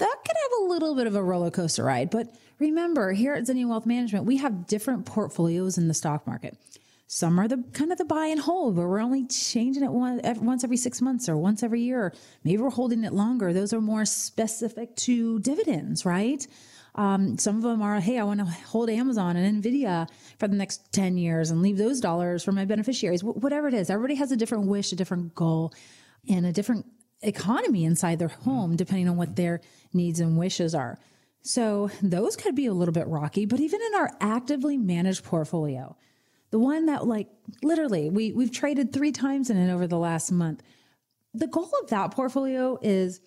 that 0.00 0.16
could 0.24 0.36
have 0.36 0.62
a 0.62 0.64
little 0.70 0.94
bit 0.94 1.06
of 1.06 1.14
a 1.14 1.22
roller 1.22 1.50
coaster 1.50 1.84
ride. 1.84 2.10
But 2.10 2.34
remember, 2.60 3.12
here 3.12 3.34
at 3.34 3.46
Zinnia 3.46 3.66
Wealth 3.66 3.86
Management, 3.86 4.26
we 4.26 4.36
have 4.36 4.66
different 4.66 5.06
portfolios 5.06 5.78
in 5.78 5.88
the 5.88 5.94
stock 5.94 6.26
market. 6.26 6.56
Some 7.06 7.40
are 7.40 7.48
the 7.48 7.64
kind 7.72 7.90
of 7.90 7.98
the 7.98 8.04
buy 8.04 8.26
and 8.26 8.38
hold, 8.38 8.76
where 8.76 8.86
we're 8.86 9.00
only 9.00 9.26
changing 9.26 9.82
it 9.82 9.90
one, 9.90 10.20
once 10.42 10.62
every 10.62 10.76
six 10.76 11.00
months 11.00 11.28
or 11.28 11.36
once 11.36 11.64
every 11.64 11.80
year. 11.80 12.14
Maybe 12.44 12.62
we're 12.62 12.70
holding 12.70 13.02
it 13.02 13.12
longer. 13.12 13.52
Those 13.52 13.72
are 13.72 13.80
more 13.80 14.04
specific 14.04 14.94
to 14.96 15.40
dividends, 15.40 16.06
right? 16.06 16.46
Um, 16.94 17.36
some 17.38 17.56
of 17.56 17.62
them 17.62 17.82
are, 17.82 17.98
hey, 17.98 18.18
I 18.18 18.22
want 18.22 18.40
to 18.40 18.46
hold 18.46 18.90
Amazon 18.90 19.36
and 19.36 19.62
Nvidia 19.62 20.08
for 20.38 20.46
the 20.46 20.56
next 20.56 20.92
10 20.92 21.18
years 21.18 21.50
and 21.50 21.62
leave 21.62 21.78
those 21.78 22.00
dollars 22.00 22.44
for 22.44 22.52
my 22.52 22.64
beneficiaries. 22.64 23.22
Wh- 23.22 23.42
whatever 23.42 23.66
it 23.68 23.74
is, 23.74 23.90
everybody 23.90 24.14
has 24.16 24.30
a 24.30 24.36
different 24.36 24.66
wish, 24.66 24.92
a 24.92 24.96
different 24.96 25.34
goal, 25.34 25.72
and 26.28 26.46
a 26.46 26.52
different 26.52 26.86
economy 27.22 27.84
inside 27.84 28.18
their 28.18 28.28
home, 28.28 28.76
depending 28.76 29.08
on 29.08 29.16
what 29.16 29.34
their 29.34 29.60
needs 29.92 30.20
and 30.20 30.38
wishes 30.38 30.74
are. 30.74 30.98
So 31.42 31.90
those 32.02 32.36
could 32.36 32.54
be 32.54 32.66
a 32.66 32.74
little 32.74 32.92
bit 32.92 33.06
rocky, 33.06 33.46
but 33.46 33.60
even 33.60 33.80
in 33.80 33.94
our 33.94 34.10
actively 34.20 34.76
managed 34.76 35.24
portfolio, 35.24 35.96
the 36.50 36.58
one 36.58 36.86
that 36.86 37.06
like 37.06 37.28
literally 37.62 38.10
we 38.10 38.32
we've 38.32 38.52
traded 38.52 38.92
three 38.92 39.12
times 39.12 39.50
in 39.50 39.56
it 39.56 39.72
over 39.72 39.86
the 39.86 39.98
last 39.98 40.30
month. 40.30 40.62
The 41.32 41.46
goal 41.46 41.70
of 41.82 41.90
that 41.90 42.10
portfolio 42.10 42.78
is, 42.82 43.20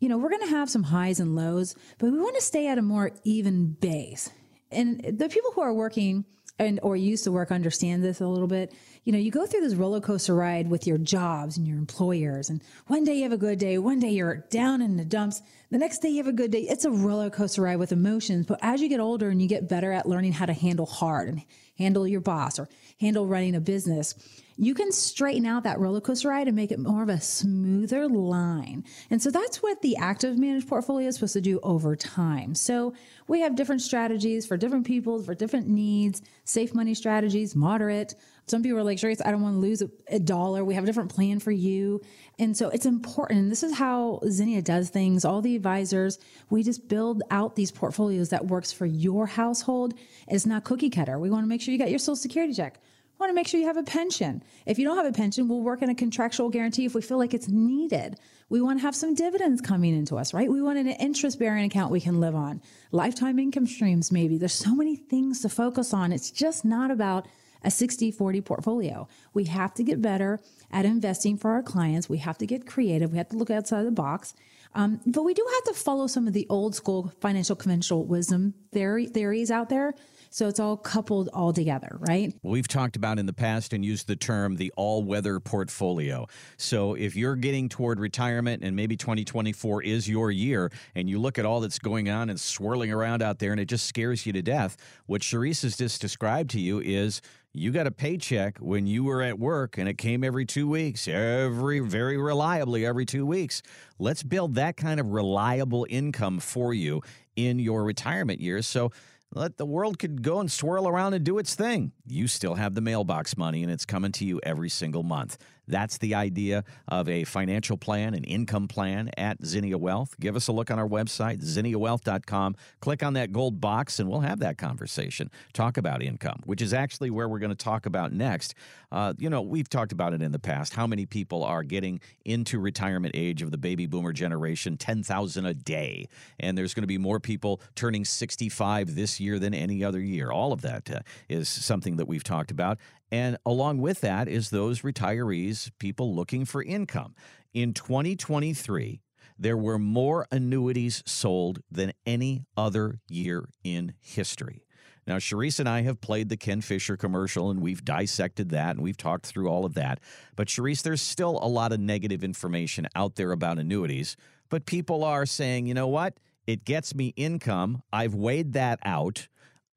you 0.00 0.08
know, 0.08 0.18
we're 0.18 0.30
going 0.30 0.42
to 0.42 0.48
have 0.48 0.68
some 0.68 0.82
highs 0.82 1.20
and 1.20 1.36
lows, 1.36 1.74
but 1.98 2.10
we 2.10 2.18
want 2.18 2.34
to 2.34 2.42
stay 2.42 2.66
at 2.66 2.78
a 2.78 2.82
more 2.82 3.12
even 3.24 3.72
base. 3.72 4.30
And 4.70 5.00
the 5.00 5.28
people 5.28 5.52
who 5.52 5.60
are 5.60 5.72
working 5.72 6.24
and 6.58 6.80
or 6.82 6.96
used 6.96 7.24
to 7.24 7.32
work 7.32 7.50
understand 7.50 8.02
this 8.02 8.20
a 8.20 8.26
little 8.26 8.48
bit. 8.48 8.74
You 9.04 9.12
know, 9.12 9.18
you 9.18 9.30
go 9.30 9.46
through 9.46 9.60
this 9.60 9.74
roller 9.74 10.00
coaster 10.00 10.34
ride 10.34 10.68
with 10.68 10.86
your 10.86 10.98
jobs 10.98 11.56
and 11.56 11.66
your 11.66 11.78
employers, 11.78 12.50
and 12.50 12.62
one 12.86 13.04
day 13.04 13.16
you 13.16 13.22
have 13.24 13.32
a 13.32 13.38
good 13.38 13.58
day, 13.58 13.78
one 13.78 14.00
day 14.00 14.10
you're 14.10 14.46
down 14.50 14.82
in 14.82 14.96
the 14.96 15.04
dumps, 15.04 15.42
the 15.70 15.78
next 15.78 15.98
day 15.98 16.08
you 16.08 16.18
have 16.18 16.28
a 16.28 16.32
good 16.32 16.50
day. 16.50 16.60
It's 16.60 16.84
a 16.84 16.90
roller 16.90 17.30
coaster 17.30 17.62
ride 17.62 17.76
with 17.76 17.92
emotions. 17.92 18.46
But 18.46 18.60
as 18.62 18.80
you 18.80 18.88
get 18.88 19.00
older 19.00 19.28
and 19.28 19.42
you 19.42 19.48
get 19.48 19.68
better 19.68 19.92
at 19.92 20.08
learning 20.08 20.32
how 20.32 20.46
to 20.46 20.52
handle 20.52 20.86
hard 20.86 21.28
and 21.28 21.42
handle 21.78 22.06
your 22.06 22.20
boss 22.20 22.58
or 22.58 22.68
handle 23.00 23.26
running 23.26 23.54
a 23.54 23.60
business, 23.60 24.14
you 24.56 24.74
can 24.74 24.90
straighten 24.90 25.44
out 25.44 25.64
that 25.64 25.78
roller 25.78 26.00
coaster 26.00 26.28
ride 26.28 26.46
and 26.46 26.56
make 26.56 26.70
it 26.70 26.78
more 26.78 27.02
of 27.02 27.08
a 27.08 27.20
smoother 27.20 28.08
line. 28.08 28.84
And 29.10 29.20
so 29.20 29.30
that's 29.30 29.62
what 29.62 29.82
the 29.82 29.96
active 29.96 30.38
managed 30.38 30.68
portfolio 30.68 31.08
is 31.08 31.16
supposed 31.16 31.34
to 31.34 31.40
do 31.40 31.60
over 31.62 31.94
time. 31.94 32.54
So 32.54 32.94
we 33.28 33.40
have 33.40 33.56
different 33.56 33.82
strategies 33.82 34.46
for 34.46 34.56
different 34.56 34.86
people, 34.86 35.22
for 35.22 35.34
different 35.34 35.68
needs, 35.68 36.22
safe 36.44 36.74
money 36.74 36.94
strategies, 36.94 37.54
moderate. 37.54 38.14
Some 38.48 38.62
people 38.62 38.78
are 38.78 38.84
like, 38.84 39.00
sure, 39.00 39.10
I 39.10 39.30
don't 39.32 39.42
want 39.42 39.56
to 39.56 39.60
lose 39.60 39.82
a, 39.82 39.90
a 40.08 40.20
dollar. 40.20 40.64
We 40.64 40.74
have 40.74 40.84
a 40.84 40.86
different 40.86 41.12
plan 41.12 41.40
for 41.40 41.50
you. 41.50 42.00
And 42.38 42.56
so 42.56 42.68
it's 42.68 42.86
important. 42.86 43.50
This 43.50 43.64
is 43.64 43.74
how 43.74 44.20
Zinnia 44.28 44.62
does 44.62 44.88
things. 44.88 45.24
All 45.24 45.40
the 45.40 45.56
advisors, 45.56 46.20
we 46.48 46.62
just 46.62 46.86
build 46.86 47.24
out 47.32 47.56
these 47.56 47.72
portfolios 47.72 48.28
that 48.28 48.46
works 48.46 48.70
for 48.72 48.86
your 48.86 49.26
household. 49.26 49.94
It's 50.28 50.46
not 50.46 50.62
cookie 50.62 50.90
cutter. 50.90 51.18
We 51.18 51.28
want 51.28 51.42
to 51.42 51.48
make 51.48 51.60
sure 51.60 51.72
you 51.72 51.78
got 51.78 51.90
your 51.90 51.98
social 51.98 52.14
security 52.14 52.54
check 52.54 52.78
We 53.18 53.24
want 53.24 53.30
to 53.30 53.34
make 53.34 53.48
sure 53.48 53.58
you 53.58 53.66
have 53.66 53.78
a 53.78 53.82
pension. 53.82 54.44
If 54.64 54.78
you 54.78 54.84
don't 54.84 54.96
have 54.96 55.06
a 55.06 55.12
pension, 55.12 55.48
we'll 55.48 55.62
work 55.62 55.82
in 55.82 55.90
a 55.90 55.94
contractual 55.94 56.48
guarantee 56.48 56.84
if 56.84 56.94
we 56.94 57.02
feel 57.02 57.18
like 57.18 57.34
it's 57.34 57.48
needed. 57.48 58.16
We 58.48 58.60
want 58.60 58.78
to 58.78 58.82
have 58.82 58.94
some 58.94 59.16
dividends 59.16 59.60
coming 59.60 59.96
into 59.96 60.16
us, 60.18 60.32
right? 60.32 60.48
We 60.48 60.62
want 60.62 60.78
an 60.78 60.86
interest 60.86 61.40
bearing 61.40 61.64
account 61.64 61.90
we 61.90 62.00
can 62.00 62.20
live 62.20 62.36
on, 62.36 62.62
lifetime 62.92 63.40
income 63.40 63.66
streams, 63.66 64.12
maybe. 64.12 64.38
There's 64.38 64.52
so 64.52 64.72
many 64.72 64.94
things 64.94 65.40
to 65.40 65.48
focus 65.48 65.92
on. 65.92 66.12
It's 66.12 66.30
just 66.30 66.64
not 66.64 66.92
about 66.92 67.26
a 67.62 67.70
60 67.70 68.10
40 68.10 68.40
portfolio. 68.40 69.08
We 69.34 69.44
have 69.44 69.74
to 69.74 69.82
get 69.82 70.02
better 70.02 70.40
at 70.70 70.84
investing 70.84 71.36
for 71.36 71.52
our 71.52 71.62
clients. 71.62 72.08
We 72.08 72.18
have 72.18 72.38
to 72.38 72.46
get 72.46 72.66
creative. 72.66 73.12
We 73.12 73.18
have 73.18 73.28
to 73.30 73.36
look 73.36 73.50
outside 73.50 73.84
the 73.84 73.90
box. 73.90 74.34
Um, 74.74 75.00
but 75.06 75.22
we 75.22 75.32
do 75.32 75.46
have 75.54 75.74
to 75.74 75.80
follow 75.80 76.06
some 76.06 76.26
of 76.26 76.34
the 76.34 76.46
old 76.50 76.74
school 76.74 77.12
financial 77.20 77.56
conventional 77.56 78.04
wisdom 78.04 78.54
theory, 78.72 79.06
theories 79.06 79.50
out 79.50 79.70
there 79.70 79.94
so 80.30 80.48
it's 80.48 80.60
all 80.60 80.76
coupled 80.76 81.30
all 81.32 81.52
together, 81.52 81.96
right? 81.98 82.34
We've 82.42 82.68
talked 82.68 82.96
about 82.96 83.18
in 83.18 83.24
the 83.24 83.32
past 83.32 83.72
and 83.72 83.82
used 83.82 84.06
the 84.06 84.16
term 84.16 84.56
the 84.56 84.72
all 84.76 85.02
weather 85.02 85.40
portfolio. 85.40 86.26
So 86.58 86.92
if 86.92 87.16
you're 87.16 87.36
getting 87.36 87.70
toward 87.70 87.98
retirement 87.98 88.62
and 88.62 88.76
maybe 88.76 88.98
2024 88.98 89.82
is 89.82 90.06
your 90.06 90.30
year 90.30 90.70
and 90.94 91.08
you 91.08 91.18
look 91.18 91.38
at 91.38 91.46
all 91.46 91.60
that's 91.60 91.78
going 91.78 92.10
on 92.10 92.28
and 92.28 92.38
swirling 92.38 92.92
around 92.92 93.22
out 93.22 93.38
there 93.38 93.52
and 93.52 93.60
it 93.60 93.64
just 93.64 93.86
scares 93.86 94.26
you 94.26 94.32
to 94.34 94.42
death, 94.42 94.76
what 95.06 95.22
Charisse 95.22 95.62
has 95.62 95.76
just 95.76 96.02
described 96.02 96.50
to 96.50 96.60
you 96.60 96.80
is 96.80 97.22
you 97.56 97.72
got 97.72 97.86
a 97.86 97.90
paycheck 97.90 98.58
when 98.58 98.86
you 98.86 99.02
were 99.02 99.22
at 99.22 99.38
work 99.38 99.78
and 99.78 99.88
it 99.88 99.96
came 99.96 100.22
every 100.22 100.44
two 100.44 100.68
weeks, 100.68 101.08
every 101.08 101.80
very 101.80 102.18
reliably 102.18 102.84
every 102.84 103.06
two 103.06 103.24
weeks. 103.24 103.62
Let's 103.98 104.22
build 104.22 104.56
that 104.56 104.76
kind 104.76 105.00
of 105.00 105.08
reliable 105.08 105.86
income 105.88 106.38
for 106.38 106.74
you 106.74 107.00
in 107.34 107.58
your 107.58 107.82
retirement 107.82 108.40
years. 108.40 108.66
So 108.66 108.92
let 109.34 109.56
the 109.56 109.64
world 109.64 109.98
could 109.98 110.22
go 110.22 110.38
and 110.38 110.52
swirl 110.52 110.86
around 110.86 111.14
and 111.14 111.24
do 111.24 111.38
its 111.38 111.54
thing. 111.54 111.92
You 112.06 112.28
still 112.28 112.56
have 112.56 112.74
the 112.74 112.82
mailbox 112.82 113.38
money 113.38 113.62
and 113.62 113.72
it's 113.72 113.86
coming 113.86 114.12
to 114.12 114.24
you 114.26 114.38
every 114.42 114.68
single 114.68 115.02
month. 115.02 115.38
That's 115.68 115.98
the 115.98 116.14
idea 116.14 116.64
of 116.88 117.08
a 117.08 117.24
financial 117.24 117.76
plan, 117.76 118.14
an 118.14 118.24
income 118.24 118.68
plan 118.68 119.10
at 119.16 119.44
Zinnia 119.44 119.78
Wealth. 119.78 120.14
Give 120.20 120.36
us 120.36 120.48
a 120.48 120.52
look 120.52 120.70
on 120.70 120.78
our 120.78 120.88
website, 120.88 121.42
zinniawealth.com. 121.42 122.56
Click 122.80 123.02
on 123.02 123.14
that 123.14 123.32
gold 123.32 123.60
box 123.60 123.98
and 123.98 124.08
we'll 124.08 124.20
have 124.20 124.38
that 124.40 124.58
conversation. 124.58 125.30
Talk 125.52 125.76
about 125.76 126.02
income, 126.02 126.40
which 126.44 126.62
is 126.62 126.72
actually 126.72 127.10
where 127.10 127.28
we're 127.28 127.38
going 127.38 127.50
to 127.50 127.56
talk 127.56 127.86
about 127.86 128.12
next. 128.12 128.54
Uh, 128.92 129.12
you 129.18 129.28
know, 129.28 129.42
we've 129.42 129.68
talked 129.68 129.92
about 129.92 130.14
it 130.14 130.22
in 130.22 130.32
the 130.32 130.38
past. 130.38 130.74
How 130.74 130.86
many 130.86 131.06
people 131.06 131.42
are 131.42 131.62
getting 131.62 132.00
into 132.24 132.58
retirement 132.58 133.14
age 133.16 133.42
of 133.42 133.50
the 133.50 133.58
baby 133.58 133.86
boomer 133.86 134.12
generation? 134.12 134.76
10,000 134.76 135.46
a 135.46 135.54
day. 135.54 136.08
And 136.38 136.56
there's 136.56 136.74
going 136.74 136.82
to 136.82 136.88
be 136.88 136.98
more 136.98 137.18
people 137.18 137.60
turning 137.74 138.04
65 138.04 138.94
this 138.94 139.18
year 139.18 139.38
than 139.38 139.54
any 139.54 139.82
other 139.82 140.00
year. 140.00 140.30
All 140.30 140.52
of 140.52 140.62
that 140.62 140.90
uh, 140.90 141.00
is 141.28 141.48
something 141.48 141.96
that 141.96 142.06
we've 142.06 142.24
talked 142.24 142.50
about. 142.50 142.78
And 143.10 143.36
along 143.46 143.78
with 143.78 144.00
that 144.00 144.28
is 144.28 144.50
those 144.50 144.82
retirees, 144.82 145.70
people 145.78 146.14
looking 146.14 146.44
for 146.44 146.62
income. 146.62 147.14
In 147.54 147.72
2023, 147.72 149.00
there 149.38 149.56
were 149.56 149.78
more 149.78 150.26
annuities 150.30 151.02
sold 151.06 151.60
than 151.70 151.92
any 152.04 152.44
other 152.56 153.00
year 153.08 153.48
in 153.62 153.94
history. 154.00 154.64
Now, 155.06 155.18
Charisse 155.18 155.60
and 155.60 155.68
I 155.68 155.82
have 155.82 156.00
played 156.00 156.28
the 156.28 156.36
Ken 156.36 156.60
Fisher 156.60 156.96
commercial 156.96 157.48
and 157.50 157.60
we've 157.60 157.84
dissected 157.84 158.50
that 158.50 158.74
and 158.74 158.82
we've 158.82 158.96
talked 158.96 159.26
through 159.26 159.48
all 159.48 159.64
of 159.64 159.74
that. 159.74 160.00
But, 160.34 160.48
Charisse, 160.48 160.82
there's 160.82 161.02
still 161.02 161.38
a 161.40 161.46
lot 161.46 161.72
of 161.72 161.78
negative 161.78 162.24
information 162.24 162.88
out 162.96 163.14
there 163.14 163.30
about 163.30 163.58
annuities. 163.58 164.16
But 164.48 164.66
people 164.66 165.04
are 165.04 165.24
saying, 165.24 165.66
you 165.66 165.74
know 165.74 165.86
what? 165.86 166.18
It 166.46 166.64
gets 166.64 166.94
me 166.94 167.12
income. 167.16 167.82
I've 167.92 168.14
weighed 168.14 168.52
that 168.54 168.80
out. 168.84 169.28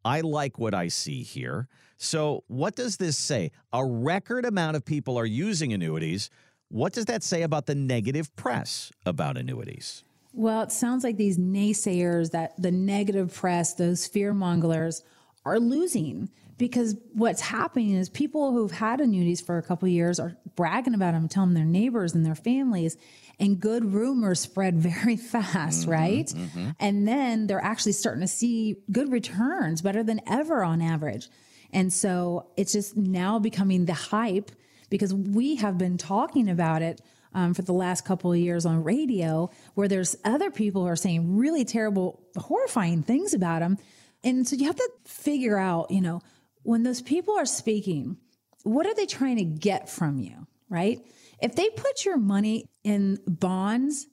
I 0.03 0.21
like 0.21 0.57
what 0.57 0.73
I 0.73 0.87
see 0.87 1.23
here. 1.23 1.67
So, 2.01 2.45
what 2.47 2.75
does 2.75 2.95
this 2.95 3.17
say? 3.17 3.51
A 3.73 3.85
record 3.85 4.45
amount 4.45 4.77
of 4.77 4.85
people 4.85 5.17
are 5.19 5.25
using 5.25 5.73
annuities. 5.73 6.29
What 6.69 6.93
does 6.93 7.05
that 7.05 7.23
say 7.23 7.41
about 7.41 7.65
the 7.65 7.75
negative 7.75 8.33
press 8.37 8.89
about 9.05 9.35
annuities? 9.35 10.05
Well, 10.31 10.61
it 10.61 10.71
sounds 10.71 11.03
like 11.03 11.17
these 11.17 11.37
naysayers, 11.37 12.31
that 12.31 12.59
the 12.61 12.71
negative 12.71 13.33
press, 13.33 13.73
those 13.73 14.07
fear 14.07 14.33
mongers, 14.33 15.03
are 15.43 15.59
losing 15.59 16.29
because 16.57 16.95
what's 17.13 17.41
happening 17.41 17.91
is 17.91 18.07
people 18.09 18.53
who've 18.53 18.71
had 18.71 19.01
annuities 19.01 19.41
for 19.41 19.57
a 19.57 19.63
couple 19.63 19.87
years 19.89 20.21
are 20.21 20.37
bragging 20.55 20.93
about 20.93 21.13
them, 21.13 21.27
telling 21.27 21.53
their 21.53 21.65
neighbors 21.65 22.15
and 22.15 22.25
their 22.25 22.35
families, 22.35 22.95
and 23.41 23.59
good 23.59 23.83
rumors 23.93 24.39
spread 24.39 24.77
very 24.79 25.17
fast, 25.17 25.81
mm-hmm, 25.81 25.91
right? 25.91 26.27
Mm-hmm. 26.27 26.69
And 26.79 27.05
then 27.05 27.47
they're 27.47 27.63
actually 27.63 27.93
starting 27.93 28.21
to 28.21 28.27
see 28.27 28.77
good 28.89 29.11
returns, 29.11 29.81
better 29.81 30.03
than 30.03 30.21
ever 30.27 30.63
on 30.63 30.81
average. 30.81 31.27
And 31.71 31.91
so 31.93 32.47
it's 32.57 32.73
just 32.73 32.97
now 32.97 33.39
becoming 33.39 33.85
the 33.85 33.93
hype 33.93 34.51
because 34.89 35.13
we 35.13 35.55
have 35.57 35.77
been 35.77 35.97
talking 35.97 36.49
about 36.49 36.81
it 36.81 37.01
um, 37.33 37.53
for 37.53 37.61
the 37.61 37.73
last 37.73 38.05
couple 38.05 38.31
of 38.31 38.39
years 38.39 38.65
on 38.65 38.83
radio, 38.83 39.49
where 39.75 39.87
there's 39.87 40.15
other 40.25 40.49
people 40.49 40.81
who 40.81 40.87
are 40.87 40.95
saying 40.95 41.37
really 41.37 41.63
terrible, 41.63 42.23
horrifying 42.35 43.03
things 43.03 43.33
about 43.33 43.59
them. 43.59 43.77
And 44.23 44.47
so 44.47 44.55
you 44.55 44.65
have 44.65 44.75
to 44.75 44.89
figure 45.05 45.57
out, 45.57 45.91
you 45.91 46.01
know, 46.01 46.21
when 46.63 46.83
those 46.83 47.01
people 47.01 47.37
are 47.37 47.45
speaking, 47.45 48.17
what 48.63 48.85
are 48.85 48.95
they 48.95 49.05
trying 49.05 49.37
to 49.37 49.45
get 49.45 49.89
from 49.89 50.19
you, 50.19 50.47
right? 50.69 50.99
If 51.41 51.55
they 51.55 51.69
put 51.69 52.03
your 52.03 52.17
money 52.17 52.65
in 52.83 53.19
bonds, 53.27 54.07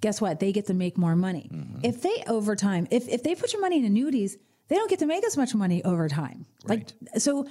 guess 0.00 0.20
what? 0.20 0.40
They 0.40 0.52
get 0.52 0.66
to 0.66 0.74
make 0.74 0.96
more 0.96 1.16
money. 1.16 1.50
Mm-hmm. 1.52 1.80
If 1.82 2.02
they 2.02 2.22
over 2.26 2.56
time, 2.56 2.86
if, 2.90 3.08
if 3.08 3.22
they 3.22 3.34
put 3.34 3.52
your 3.52 3.60
money 3.60 3.78
in 3.78 3.84
annuities, 3.84 4.38
they 4.68 4.76
don't 4.76 4.90
get 4.90 4.98
to 5.00 5.06
make 5.06 5.24
as 5.24 5.36
much 5.36 5.54
money 5.54 5.82
over 5.84 6.08
time. 6.08 6.46
Right. 6.64 6.92
Like 7.02 7.20
so 7.20 7.46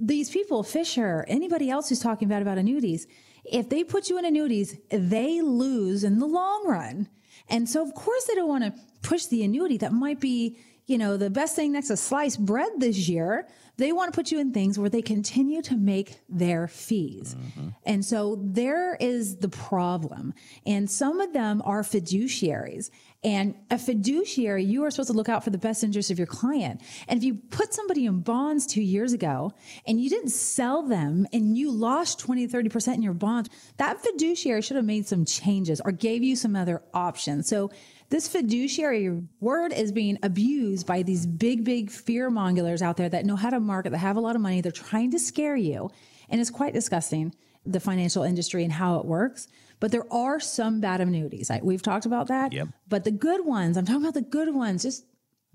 these 0.00 0.30
people, 0.30 0.62
Fisher, 0.62 1.24
anybody 1.28 1.70
else 1.70 1.88
who's 1.88 2.00
talking 2.00 2.28
bad 2.28 2.42
about 2.42 2.58
annuities, 2.58 3.06
if 3.44 3.68
they 3.68 3.84
put 3.84 4.08
you 4.08 4.18
in 4.18 4.24
annuities, 4.24 4.76
they 4.90 5.40
lose 5.40 6.04
in 6.04 6.18
the 6.18 6.26
long 6.26 6.66
run. 6.66 7.08
And 7.48 7.68
so, 7.68 7.82
of 7.82 7.94
course, 7.94 8.24
they 8.24 8.34
don't 8.34 8.48
want 8.48 8.64
to 8.64 8.74
push 9.02 9.26
the 9.26 9.42
annuity 9.42 9.78
that 9.78 9.92
might 9.92 10.20
be, 10.20 10.58
you 10.86 10.98
know, 10.98 11.16
the 11.16 11.30
best 11.30 11.56
thing 11.56 11.72
next 11.72 11.88
to 11.88 11.96
sliced 11.96 12.44
bread 12.44 12.68
this 12.78 13.08
year. 13.08 13.46
They 13.76 13.92
want 13.92 14.12
to 14.12 14.16
put 14.16 14.32
you 14.32 14.40
in 14.40 14.52
things 14.52 14.78
where 14.78 14.90
they 14.90 15.02
continue 15.02 15.62
to 15.62 15.76
make 15.76 16.18
their 16.28 16.66
fees. 16.66 17.36
Mm-hmm. 17.36 17.68
And 17.84 18.04
so 18.04 18.38
there 18.42 18.96
is 18.96 19.36
the 19.36 19.48
problem. 19.48 20.34
And 20.66 20.90
some 20.90 21.20
of 21.20 21.32
them 21.32 21.62
are 21.64 21.82
fiduciaries. 21.82 22.90
And 23.24 23.56
a 23.68 23.78
fiduciary, 23.78 24.62
you 24.62 24.84
are 24.84 24.92
supposed 24.92 25.10
to 25.10 25.16
look 25.16 25.28
out 25.28 25.42
for 25.42 25.50
the 25.50 25.58
best 25.58 25.82
interest 25.82 26.12
of 26.12 26.18
your 26.18 26.26
client. 26.28 26.80
And 27.08 27.18
if 27.18 27.24
you 27.24 27.34
put 27.34 27.74
somebody 27.74 28.06
in 28.06 28.20
bonds 28.20 28.64
two 28.64 28.82
years 28.82 29.12
ago 29.12 29.52
and 29.88 30.00
you 30.00 30.08
didn't 30.08 30.30
sell 30.30 30.82
them 30.82 31.26
and 31.32 31.58
you 31.58 31.72
lost 31.72 32.20
20, 32.20 32.46
30% 32.46 32.94
in 32.94 33.02
your 33.02 33.14
bonds, 33.14 33.50
that 33.78 34.00
fiduciary 34.00 34.62
should 34.62 34.76
have 34.76 34.84
made 34.84 35.08
some 35.08 35.24
changes 35.24 35.80
or 35.84 35.90
gave 35.90 36.22
you 36.22 36.36
some 36.36 36.54
other 36.54 36.80
options. 36.94 37.48
So 37.48 37.72
this 38.08 38.28
fiduciary 38.28 39.22
word 39.40 39.72
is 39.72 39.90
being 39.90 40.18
abused 40.22 40.86
by 40.86 41.02
these 41.02 41.26
big, 41.26 41.64
big 41.64 41.90
fear 41.90 42.30
mongers 42.30 42.82
out 42.82 42.96
there 42.96 43.08
that 43.08 43.26
know 43.26 43.36
how 43.36 43.50
to 43.50 43.58
market, 43.58 43.90
that 43.90 43.98
have 43.98 44.16
a 44.16 44.20
lot 44.20 44.36
of 44.36 44.42
money. 44.42 44.60
They're 44.60 44.70
trying 44.70 45.10
to 45.10 45.18
scare 45.18 45.56
you. 45.56 45.90
And 46.30 46.40
it's 46.40 46.50
quite 46.50 46.72
disgusting, 46.72 47.34
the 47.66 47.80
financial 47.80 48.22
industry 48.22 48.62
and 48.62 48.72
how 48.72 49.00
it 49.00 49.06
works. 49.06 49.48
But 49.80 49.92
there 49.92 50.12
are 50.12 50.40
some 50.40 50.80
bad 50.80 51.00
annuities. 51.00 51.50
we've 51.62 51.82
talked 51.82 52.06
about 52.06 52.28
that. 52.28 52.52
Yep. 52.52 52.68
But 52.88 53.04
the 53.04 53.10
good 53.10 53.44
ones, 53.44 53.76
I'm 53.76 53.84
talking 53.84 54.02
about 54.02 54.14
the 54.14 54.22
good 54.22 54.54
ones. 54.54 54.82
Just 54.82 55.04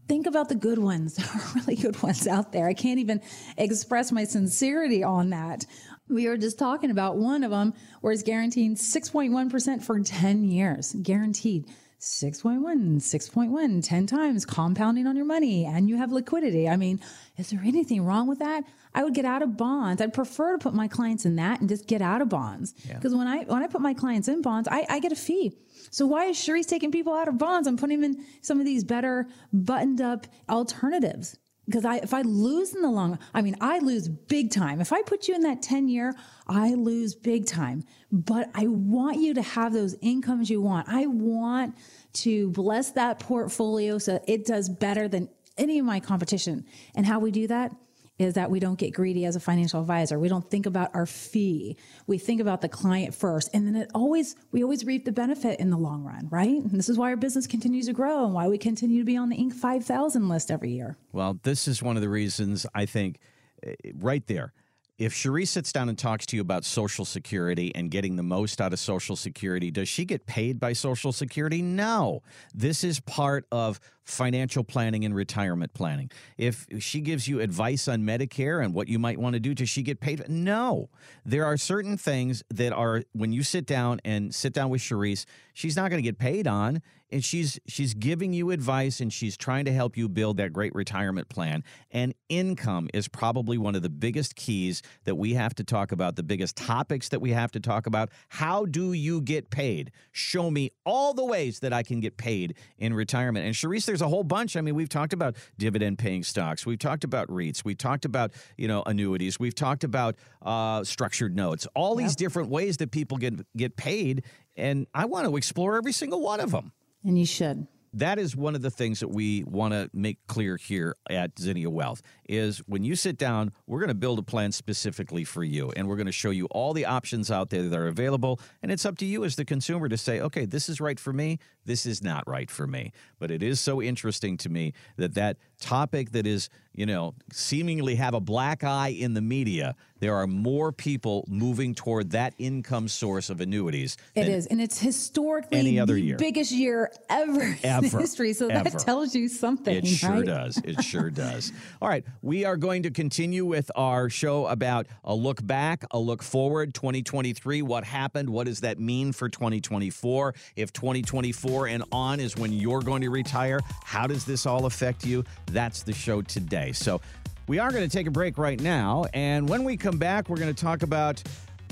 think 0.08 0.26
about 0.26 0.50
the 0.50 0.56
good 0.56 0.80
ones. 0.80 1.16
There 1.24 1.28
are 1.28 1.54
really 1.56 1.76
good 1.76 2.02
ones 2.02 2.28
out 2.28 2.52
there. 2.52 2.68
I 2.68 2.74
can't 2.74 3.00
even 3.00 3.22
express 3.58 4.12
my 4.12 4.24
sincerity 4.24 5.04
on 5.04 5.30
that. 5.32 5.66
We 6.10 6.28
were 6.28 6.38
just 6.38 6.60
talking 6.60 6.92
about 6.92 7.18
one 7.18 7.44
of 7.44 7.52
them 7.52 7.74
where 8.02 8.14
it's 8.14 8.24
guaranteeing 8.24 8.76
6.1% 8.76 9.84
for 9.84 10.00
10 10.00 10.44
years, 10.44 10.96
guaranteed. 11.02 11.66
6.1, 12.04 12.98
6.1, 12.98 13.88
10 13.88 14.08
times 14.08 14.46
compounding 14.46 15.08
on 15.08 15.16
your 15.16 15.24
money 15.24 15.64
and 15.64 15.88
you 15.88 15.96
have 15.96 16.12
liquidity. 16.12 16.68
I 16.68 16.76
mean, 16.76 17.00
is 17.38 17.50
there 17.50 17.62
anything 17.64 18.04
wrong 18.04 18.28
with 18.28 18.40
that? 18.40 18.66
I 18.94 19.06
would 19.06 19.14
get 19.14 19.24
out 19.24 19.42
of 19.42 19.56
bonds. 19.56 20.02
I'd 20.02 20.14
prefer 20.14 20.52
to 20.52 20.58
put 20.58 20.74
my 20.74 20.90
clients 20.90 21.26
in 21.26 21.38
that 21.38 21.62
and 21.62 21.70
just 21.70 21.88
get 21.88 22.02
out 22.02 22.22
of 22.22 22.28
bonds. 22.28 22.74
Because 22.74 23.14
yeah. 23.14 23.18
when 23.18 23.28
I 23.28 23.44
when 23.46 23.64
I 23.64 23.68
put 23.68 23.80
my 23.80 23.94
clients 23.94 24.28
in 24.28 24.42
bonds, 24.42 24.68
I, 24.70 24.86
I 24.90 25.00
get 25.00 25.14
a 25.14 25.16
fee. 25.16 25.58
So 25.92 26.06
why 26.06 26.26
is 26.26 26.38
Charisse 26.38 26.68
taking 26.68 26.92
people 26.92 27.14
out 27.14 27.30
of 27.30 27.38
bonds? 27.38 27.70
I'm 27.70 27.78
putting 27.78 28.02
them 28.02 28.16
in 28.16 28.26
some 28.42 28.60
of 28.60 28.66
these 28.66 28.84
better 28.84 29.26
buttoned 29.54 30.02
up 30.02 30.28
alternatives. 30.50 31.38
Because 31.66 31.86
I, 31.86 31.98
if 31.98 32.14
I 32.14 32.22
lose 32.24 32.76
in 32.76 32.82
the 32.82 32.90
long, 32.90 33.18
I 33.34 33.42
mean, 33.42 33.56
I 33.62 33.80
lose 33.80 34.10
big 34.10 34.52
time. 34.52 34.82
If 34.82 34.92
I 34.92 35.02
put 35.02 35.28
you 35.28 35.36
in 35.36 35.42
that 35.42 35.62
10 35.62 35.88
year, 35.88 36.14
I 36.48 36.74
lose 36.74 37.16
big 37.16 37.46
time. 37.46 37.84
But 38.12 38.50
I 38.54 38.68
want 38.68 39.20
you 39.20 39.34
to 39.36 39.42
have 39.42 39.72
those 39.72 39.96
incomes 40.02 40.50
you 40.50 40.62
want. 40.62 40.90
I 40.90 41.08
want 41.08 41.78
to 42.14 42.50
bless 42.50 42.92
that 42.92 43.20
portfolio 43.20 43.98
so 43.98 44.22
it 44.28 44.46
does 44.46 44.68
better 44.68 45.08
than 45.08 45.30
any 45.58 45.80
of 45.80 45.86
my 45.86 46.00
competition. 46.00 46.66
And 46.96 47.06
how 47.06 47.20
we 47.20 47.32
do 47.32 47.48
that 47.48 47.74
is 48.20 48.36
that 48.36 48.52
we 48.52 48.60
don't 48.60 48.78
get 48.78 48.94
greedy 48.94 49.26
as 49.26 49.36
a 49.36 49.40
financial 49.40 49.82
advisor. 49.82 50.20
We 50.20 50.30
don't 50.30 50.50
think 50.50 50.66
about 50.66 50.92
our 50.94 51.06
fee. 51.06 51.78
We 52.06 52.18
think 52.18 52.42
about 52.42 52.62
the 52.62 52.70
client 52.70 53.16
first. 53.16 53.50
And 53.54 53.66
then 53.66 53.76
it 53.76 53.90
always, 53.96 54.36
we 54.52 54.64
always 54.64 54.86
reap 54.86 55.06
the 55.06 55.12
benefit 55.12 55.60
in 55.60 55.70
the 55.70 55.78
long 55.78 56.04
run, 56.04 56.28
right? 56.30 56.62
And 56.62 56.72
this 56.72 56.90
is 56.90 56.98
why 56.98 57.10
our 57.10 57.18
business 57.18 57.48
continues 57.48 57.88
to 57.88 57.94
grow 57.94 58.26
and 58.26 58.34
why 58.34 58.48
we 58.48 58.58
continue 58.58 59.00
to 59.00 59.06
be 59.06 59.18
on 59.18 59.30
the 59.30 59.38
Inc. 59.38 59.54
5000 59.54 60.30
list 60.30 60.52
every 60.52 60.72
year. 60.72 60.98
Well, 61.12 61.40
this 61.44 61.68
is 61.68 61.82
one 61.82 61.96
of 61.96 62.02
the 62.02 62.10
reasons 62.10 62.66
I 62.76 62.86
think 62.86 63.20
eh, 63.64 63.74
right 63.96 64.26
there 64.28 64.54
if 65.00 65.14
Cherie 65.14 65.46
sits 65.46 65.72
down 65.72 65.90
and 65.90 65.98
talks 65.98 66.26
to 66.28 66.36
you 66.36 66.42
about 66.42 66.66
Social 66.66 67.04
Security 67.04 67.74
and 67.74 67.90
getting 67.90 68.16
the 68.16 68.24
most 68.24 68.62
out 68.62 68.74
of 68.74 68.80
Social 68.80 69.16
Security, 69.16 69.72
does 69.72 69.90
she 69.90 70.06
get 70.06 70.26
paid 70.26 70.60
by 70.60 70.74
Social 70.74 71.12
Security? 71.12 71.62
No. 71.62 72.22
This 72.54 72.84
is 72.84 73.00
part 73.00 73.46
of 73.52 73.80
financial 74.04 74.64
planning 74.64 75.06
and 75.06 75.16
retirement 75.16 75.74
planning. 75.74 76.12
If 76.38 76.68
she 76.80 77.02
gives 77.02 77.28
you 77.28 77.40
advice 77.40 77.88
on 77.88 78.02
Medicare 78.02 78.64
and 78.64 78.74
what 78.74 78.88
you 78.88 79.00
might 79.00 79.18
want 79.18 79.34
to 79.34 79.40
do, 79.40 79.54
does 79.54 79.70
she 79.70 79.82
get 79.82 80.00
paid? 80.00 80.28
No. 80.30 80.90
There 81.26 81.46
are 81.46 81.58
certain 81.58 81.98
things 81.98 82.44
that 82.50 82.74
are 82.74 83.04
when 83.14 83.32
you 83.32 83.44
sit 83.44 83.66
down 83.66 84.02
and 84.04 84.34
sit 84.34 84.54
down 84.54 84.70
with 84.70 84.82
Charisse, 84.82 85.26
she's 85.54 85.76
not 85.76 85.90
going 85.90 86.02
to 86.02 86.08
get 86.08 86.18
paid 86.18 86.48
on 86.48 86.82
and 87.14 87.24
she's 87.24 87.60
she's 87.68 87.94
giving 87.94 88.34
you 88.34 88.52
advice 88.52 89.00
and 89.00 89.14
she's 89.14 89.38
trying 89.38 89.66
to 89.66 89.72
help 89.72 89.96
you 89.96 90.10
build 90.10 90.38
that 90.38 90.52
great 90.52 90.74
retirement 90.74 91.30
plan 91.30 91.64
and 91.92 92.14
income 92.28 92.90
is 92.94 93.08
probably 93.08 93.58
one 93.58 93.76
of 93.76 93.84
the 93.84 93.90
biggest 93.90 94.36
keys 94.36 94.82
that 95.06 95.16
we 95.16 95.36
have 95.36 95.54
to 95.54 95.64
talk 95.64 95.92
about 95.92 96.16
the 96.16 96.24
biggest 96.24 96.58
topics 96.58 97.10
that 97.10 97.22
we 97.22 97.32
have 97.32 97.52
to 97.52 97.60
talk 97.60 97.86
about 97.86 98.10
how 98.30 98.66
do 98.66 98.94
you 98.94 99.22
get 99.22 99.50
paid 99.50 99.92
show 100.12 100.50
me 100.50 100.72
all 100.86 101.14
the 101.14 101.24
ways 101.24 101.60
that 101.60 101.72
i 101.72 101.84
can 101.84 102.00
get 102.00 102.18
paid 102.18 102.56
in 102.80 102.94
retirement 102.94 103.46
and 103.46 103.54
Charisse 103.54 103.93
there's 103.94 104.02
a 104.02 104.08
whole 104.08 104.24
bunch. 104.24 104.58
I 104.58 104.62
mean, 104.62 104.74
we've 104.74 104.90
talked 104.90 105.14
about 105.14 105.36
dividend 105.60 106.00
paying 106.00 106.24
stocks. 106.24 106.66
We've 106.66 106.80
talked 106.80 107.04
about 107.04 107.28
REITs. 107.28 107.64
We've 107.64 107.78
talked 107.78 108.06
about, 108.06 108.34
you 108.58 108.68
know, 108.68 108.82
annuities. 108.88 109.40
We've 109.40 109.54
talked 109.54 109.84
about 109.84 110.16
uh, 110.42 110.84
structured 110.84 111.36
notes, 111.36 111.68
all 111.76 111.92
yep. 111.92 112.08
these 112.08 112.16
different 112.16 112.50
ways 112.50 112.78
that 112.78 112.90
people 112.90 113.18
get, 113.18 113.36
get 113.56 113.78
paid. 113.78 114.24
And 114.58 114.88
I 114.96 115.06
want 115.06 115.28
to 115.28 115.38
explore 115.38 115.78
every 115.78 115.92
single 115.92 116.22
one 116.22 116.40
of 116.40 116.50
them. 116.50 116.72
And 117.04 117.20
you 117.20 117.26
should 117.28 117.68
that 117.94 118.18
is 118.18 118.36
one 118.36 118.56
of 118.56 118.62
the 118.64 118.72
things 118.72 119.02
that 119.02 119.10
we 119.10 119.44
want 119.44 119.72
to 119.74 119.90
make 119.94 120.18
clear 120.28 120.58
here 120.58 120.96
at 121.10 121.38
Zinnia 121.38 121.70
Wealth 121.70 122.02
is 122.28 122.60
when 122.60 122.84
you 122.84 122.96
sit 122.96 123.18
down, 123.18 123.52
we're 123.68 123.80
going 123.80 123.90
to 123.90 123.94
build 123.94 124.20
a 124.20 124.24
plan 124.24 124.52
specifically 124.52 125.24
for 125.24 125.44
you 125.44 125.72
and 125.76 125.88
we're 125.88 125.96
going 125.96 126.06
to 126.06 126.12
show 126.12 126.30
you 126.30 126.46
all 126.48 126.74
the 126.74 126.86
options 126.86 127.30
out 127.30 127.50
there 127.50 127.64
that 127.64 127.78
are 127.78 127.88
available 127.88 128.40
and 128.62 128.72
it's 128.72 128.86
up 128.86 128.98
to 128.98 129.06
you 129.06 129.24
as 129.24 129.36
the 129.36 129.46
consumer 129.46 129.90
to 129.90 129.98
say, 129.98 130.20
"Okay, 130.20 130.46
this 130.46 130.70
is 130.70 130.80
right 130.80 131.00
for 131.00 131.14
me, 131.14 131.40
this 131.66 131.86
is 131.86 132.02
not 132.02 132.28
right 132.28 132.50
for 132.50 132.68
me." 132.68 132.92
But 133.20 133.32
it 133.32 133.44
is 133.44 133.60
so 133.60 133.82
interesting 133.82 134.38
to 134.38 134.50
me 134.50 134.74
that 134.98 135.14
that 135.16 135.38
topic 135.64 136.12
that 136.12 136.28
is, 136.28 136.50
you 136.74 136.86
know, 136.86 137.16
seemingly 137.32 137.96
have 137.96 138.14
a 138.14 138.20
black 138.20 138.64
eye 138.64 138.90
in 138.90 139.14
the 139.14 139.22
media, 139.22 139.76
there 140.00 140.16
are 140.16 140.28
more 140.28 140.72
people 140.74 141.24
moving 141.30 141.74
toward 141.74 142.12
that 142.12 142.34
income 142.38 142.90
source 142.90 143.30
of 143.30 143.40
annuities. 143.40 143.96
It 144.16 144.28
is, 144.28 144.48
and 144.48 144.62
it's 144.62 144.78
historically 144.78 145.58
any 145.58 145.80
other 145.80 145.94
the 145.94 146.02
year. 146.02 146.18
biggest 146.18 146.52
year 146.52 146.92
ever, 147.10 147.58
ever 147.64 147.86
in 147.86 148.00
history. 148.02 148.34
So 148.34 148.48
ever. 148.48 148.70
that 148.70 148.80
tells 148.80 149.16
you 149.16 149.30
something. 149.30 149.74
It 149.76 149.88
sure 149.88 150.12
right? 150.12 150.26
does. 150.26 150.58
It 150.66 150.84
sure 150.84 151.10
does. 151.26 151.54
All 151.82 151.88
right, 151.88 152.04
we 152.24 152.46
are 152.46 152.56
going 152.56 152.84
to 152.84 152.90
continue 152.90 153.46
with 153.46 153.70
our 153.76 154.10
show 154.10 154.48
about 154.48 154.88
a 155.04 155.14
look 155.14 155.46
back, 155.46 155.84
a 155.92 156.00
look 156.00 156.24
forward, 156.24 156.74
2023. 156.74 157.62
What 157.62 157.84
happened? 157.84 158.30
What 158.30 158.46
does 158.46 158.62
that 158.62 158.80
mean 158.80 159.12
for 159.12 159.28
2024? 159.28 160.34
If 160.56 160.72
2024 160.72 161.68
and 161.68 161.84
on 161.92 162.22
is 162.22 162.38
when 162.38 162.54
you're 162.54 162.80
going 162.80 163.02
to 163.02 163.10
retire. 163.10 163.60
How 163.84 164.08
does 164.08 164.24
this 164.24 164.46
all 164.46 164.66
affect 164.66 165.06
you? 165.06 165.26
That's 165.48 165.84
the 165.84 165.92
show 165.92 166.22
today. 166.22 166.72
So 166.72 167.02
we 167.48 167.60
are 167.60 167.72
going 167.72 167.88
to 167.88 167.94
take 167.94 168.08
a 168.08 168.12
break 168.12 168.38
right 168.38 168.60
now. 168.60 169.04
And 169.14 169.50
when 169.50 169.66
we 169.66 169.76
come 169.76 169.98
back, 169.98 170.30
we're 170.30 170.38
going 170.38 170.54
to 170.54 170.64
talk 170.64 170.82
about 170.82 171.22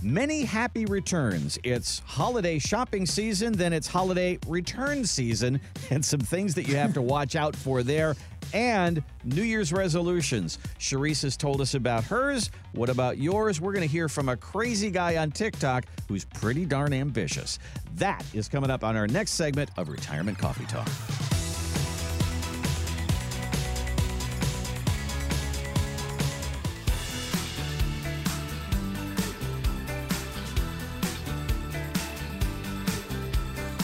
many 0.02 0.44
happy 0.44 0.86
returns. 0.86 1.60
It's 1.64 2.00
holiday 2.00 2.60
shopping 2.60 3.06
season, 3.06 3.54
then 3.54 3.74
it's 3.74 3.88
holiday 3.88 4.40
return 4.48 5.06
season, 5.06 5.62
and 5.90 6.04
some 6.04 6.20
things 6.20 6.56
that 6.56 6.68
you 6.68 6.76
have 6.76 6.94
to 6.94 7.02
watch 7.02 7.36
out 7.36 7.56
for 7.56 7.84
there. 7.84 8.16
And 8.54 9.02
New 9.24 9.44
Year's 9.44 9.72
resolutions. 9.72 10.58
Charisse 10.78 11.24
has 11.24 11.38
told 11.38 11.62
us 11.62 11.74
about 11.74 12.04
hers. 12.04 12.52
What 12.74 12.90
about 12.90 13.18
yours? 13.18 13.62
We're 13.62 13.72
going 13.72 13.88
to 13.88 13.92
hear 13.92 14.10
from 14.10 14.30
a 14.30 14.36
crazy 14.36 14.92
guy 14.92 15.18
on 15.18 15.32
TikTok 15.32 15.86
who's 16.08 16.26
pretty 16.26 16.66
darn 16.66 16.92
ambitious. 16.92 17.60
That 17.96 18.26
is 18.34 18.50
coming 18.50 18.70
up 18.70 18.84
on 18.84 18.98
our 18.98 19.08
next 19.08 19.32
segment 19.32 19.70
of 19.78 19.88
Retirement 19.90 20.38
Coffee 20.38 20.66
Talk. 20.66 20.90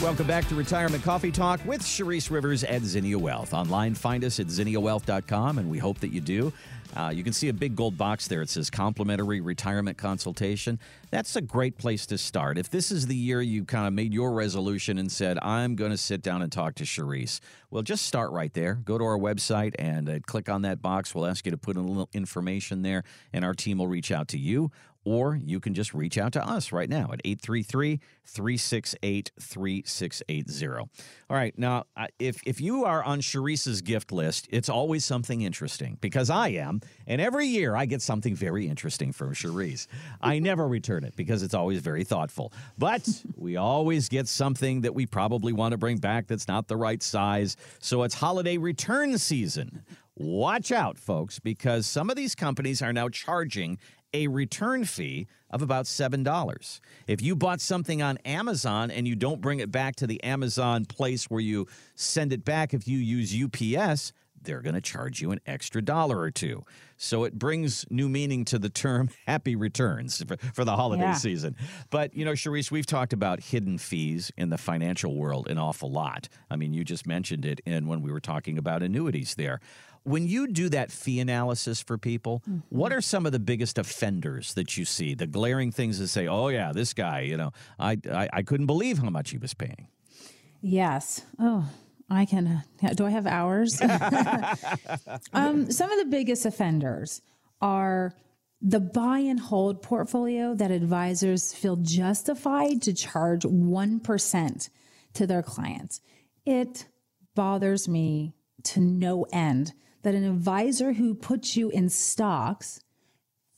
Welcome 0.02 0.28
back 0.28 0.48
to 0.50 0.56
Retirement 0.56 1.04
Coffee 1.04 1.32
Talk 1.32 1.60
with 1.66 1.82
Charisse 1.82 2.30
Rivers 2.30 2.64
at 2.64 2.84
Zinnia 2.84 3.18
Wealth. 3.18 3.52
Online, 3.52 3.96
find 3.96 4.24
us 4.24 4.40
at 4.40 4.46
zinniawealth.com, 4.46 5.58
and 5.58 5.72
we 5.72 5.80
hope 5.80 6.00
that 6.02 6.10
you 6.10 6.22
do. 6.22 6.54
Uh, 6.96 7.10
you 7.10 7.24
can 7.24 7.34
see 7.34 7.50
a 7.50 7.54
big 7.54 7.76
gold 7.76 7.98
box 7.98 8.28
there. 8.28 8.44
It 8.44 8.50
says 8.50 8.70
complimentary 8.70 9.42
retirement 9.42 9.98
consultation. 9.98 10.80
That's 11.10 11.36
a 11.36 11.42
great 11.42 11.80
place 11.80 12.06
to 12.08 12.18
start. 12.20 12.60
If 12.60 12.70
this 12.70 12.92
is 12.92 13.08
the 13.08 13.16
year 13.16 13.42
you 13.42 13.66
kind 13.66 13.88
of 13.88 13.94
made 13.94 14.14
your 14.14 14.34
resolution 14.34 15.00
and 15.00 15.12
said, 15.12 15.40
I'm 15.42 15.76
going 15.76 15.92
to 15.92 15.98
sit 15.98 16.22
down 16.22 16.44
and 16.44 16.52
talk 16.52 16.76
to 16.76 16.84
Charisse, 16.84 17.40
well, 17.72 17.82
just 17.82 18.06
start 18.06 18.32
right 18.32 18.54
there. 18.54 18.76
Go 18.76 19.00
to 19.00 19.04
our 19.04 19.18
website 19.18 19.74
and 19.80 20.08
uh, 20.08 20.20
click 20.28 20.48
on 20.48 20.62
that 20.62 20.80
box. 20.80 21.16
We'll 21.16 21.26
ask 21.26 21.44
you 21.46 21.52
to 21.52 21.58
put 21.58 21.76
in 21.76 21.84
a 21.84 21.88
little 21.88 22.10
information 22.14 22.84
there, 22.84 23.04
and 23.34 23.44
our 23.44 23.56
team 23.56 23.80
will 23.80 23.88
reach 23.88 24.12
out 24.12 24.28
to 24.30 24.38
you 24.38 24.72
or 25.08 25.40
you 25.42 25.62
can 25.62 25.74
just 25.74 25.94
reach 25.94 26.18
out 26.18 26.34
to 26.34 26.46
us 26.46 26.74
right 26.74 26.90
now 26.90 27.10
at 27.14 27.22
833 27.24 28.02
368 28.26 29.32
3680. 29.40 30.68
All 30.76 30.90
right. 31.30 31.58
Now, 31.58 31.86
if, 32.20 32.42
if 32.46 32.60
you 32.60 32.84
are 32.84 33.02
on 33.02 33.22
Charisse's 33.22 33.82
gift 33.82 34.12
list, 34.12 34.50
it's 34.52 34.68
always 34.68 35.06
something 35.06 35.44
interesting 35.44 35.98
because 36.02 36.30
I 36.30 36.50
am. 36.50 36.82
And 37.08 37.22
every 37.22 37.48
year 37.48 37.74
I 37.74 37.86
get 37.86 38.02
something 38.02 38.36
very 38.36 38.68
interesting 38.68 39.14
from 39.14 39.34
Charisse. 39.34 39.88
I 40.20 40.40
never 40.50 40.68
return 40.68 41.06
it 41.06 41.16
because 41.16 41.42
it's 41.42 41.54
always 41.54 41.80
very 41.80 42.04
thoughtful. 42.04 42.52
But 42.78 43.08
we 43.38 43.56
always 43.56 44.10
get 44.10 44.28
something 44.28 44.82
that 44.82 44.94
we 44.94 45.06
probably 45.06 45.54
want 45.54 45.72
to 45.72 45.78
bring 45.78 46.00
back 46.00 46.28
that's 46.28 46.50
not 46.50 46.68
the 46.68 46.76
right 46.76 47.02
size. 47.02 47.56
So 47.80 48.04
it's 48.04 48.16
holiday 48.16 48.58
return 48.58 49.18
season. 49.18 49.84
Watch 50.20 50.72
out, 50.72 50.98
folks, 50.98 51.38
because 51.38 51.86
some 51.86 52.10
of 52.10 52.16
these 52.16 52.34
companies 52.34 52.82
are 52.82 52.92
now 52.92 53.08
charging 53.08 53.78
a 54.14 54.28
return 54.28 54.86
fee 54.86 55.28
of 55.50 55.62
about 55.62 55.86
$7. 55.86 56.80
If 57.08 57.22
you 57.22 57.36
bought 57.36 57.62
something 57.62 58.02
on 58.02 58.18
Amazon 58.20 58.92
and 58.92 59.08
you 59.08 59.16
don't 59.16 59.42
bring 59.42 59.60
it 59.60 59.72
back 59.72 59.96
to 59.98 60.08
the 60.08 60.24
Amazon 60.24 60.86
place 60.86 61.26
where 61.26 61.42
you 61.42 61.68
send 61.96 62.34
it 62.34 62.44
back, 62.44 62.74
if 62.74 62.88
you 62.88 62.98
use 62.98 63.36
UPS, 63.36 64.14
they're 64.42 64.62
going 64.62 64.76
to 64.76 64.82
charge 64.82 65.22
you 65.22 65.32
an 65.32 65.40
extra 65.46 65.82
dollar 65.82 66.20
or 66.20 66.32
two. 66.32 66.64
So 66.96 67.26
it 67.26 67.38
brings 67.38 67.86
new 67.90 68.10
meaning 68.10 68.46
to 68.46 68.58
the 68.58 68.70
term 68.70 69.10
happy 69.28 69.56
returns 69.56 70.24
for, 70.24 70.38
for 70.54 70.66
the 70.66 70.76
holiday 70.76 71.04
yeah. 71.04 71.14
season. 71.14 71.56
But, 71.90 72.16
you 72.16 72.26
know, 72.26 72.32
Charisse, 72.32 72.72
we've 72.72 72.86
talked 72.86 73.14
about 73.14 73.42
hidden 73.42 73.78
fees 73.78 74.32
in 74.38 74.50
the 74.50 74.58
financial 74.58 75.16
world 75.16 75.48
an 75.48 75.58
awful 75.58 75.92
lot. 75.92 76.30
I 76.50 76.56
mean, 76.56 76.74
you 76.74 76.84
just 76.84 77.06
mentioned 77.06 77.46
it 77.46 77.62
in 77.66 77.88
when 77.88 78.02
we 78.02 78.12
were 78.12 78.20
talking 78.20 78.58
about 78.58 78.82
annuities 78.82 79.36
there 79.36 79.60
when 80.08 80.28
you 80.28 80.48
do 80.48 80.70
that 80.70 80.92
fee 80.92 81.20
analysis 81.20 81.82
for 81.82 81.98
people, 81.98 82.42
mm-hmm. 82.50 82.60
what 82.70 82.94
are 82.94 83.02
some 83.02 83.26
of 83.26 83.34
the 83.34 83.40
biggest 83.40 83.78
offenders 83.78 84.54
that 84.54 84.78
you 84.78 84.86
see? 84.86 85.14
The 85.14 85.28
glaring 85.28 85.72
things 85.72 86.00
that 86.00 86.08
say, 86.08 86.28
"Oh 86.28 86.48
yeah, 86.48 86.72
this 86.72 86.94
guy, 86.94 87.22
you 87.22 87.38
know, 87.38 87.52
I 87.78 87.98
I, 88.10 88.30
I 88.32 88.42
couldn't 88.42 88.68
believe 88.68 89.00
how 89.00 89.10
much 89.10 89.32
he 89.32 89.38
was 89.38 89.54
paying." 89.54 89.88
Yes. 90.62 91.26
Oh, 91.40 91.70
I 92.10 92.26
can. 92.26 92.64
Do 92.96 93.06
I 93.06 93.10
have 93.10 93.28
hours? 93.28 93.82
um, 95.34 95.72
some 95.72 95.92
of 95.92 96.00
the 96.00 96.08
biggest 96.10 96.46
offenders 96.46 97.22
are 97.62 98.14
the 98.62 98.80
buy 98.80 99.20
and 99.20 99.40
hold 99.40 99.82
portfolio 99.82 100.56
that 100.56 100.72
advisors 100.72 101.54
feel 101.54 101.76
justified 101.76 102.82
to 102.82 102.94
charge 102.94 103.44
1% 103.44 104.70
to 105.14 105.28
their 105.28 105.44
clients. 105.44 106.02
It 106.46 106.88
bothers 107.36 107.88
me 107.88 108.34
to 108.64 108.80
no 108.80 109.26
end 109.32 109.74
that 110.08 110.16
an 110.16 110.24
advisor 110.24 110.94
who 110.94 111.14
puts 111.14 111.58
you 111.58 111.68
in 111.70 111.90
stocks 111.90 112.80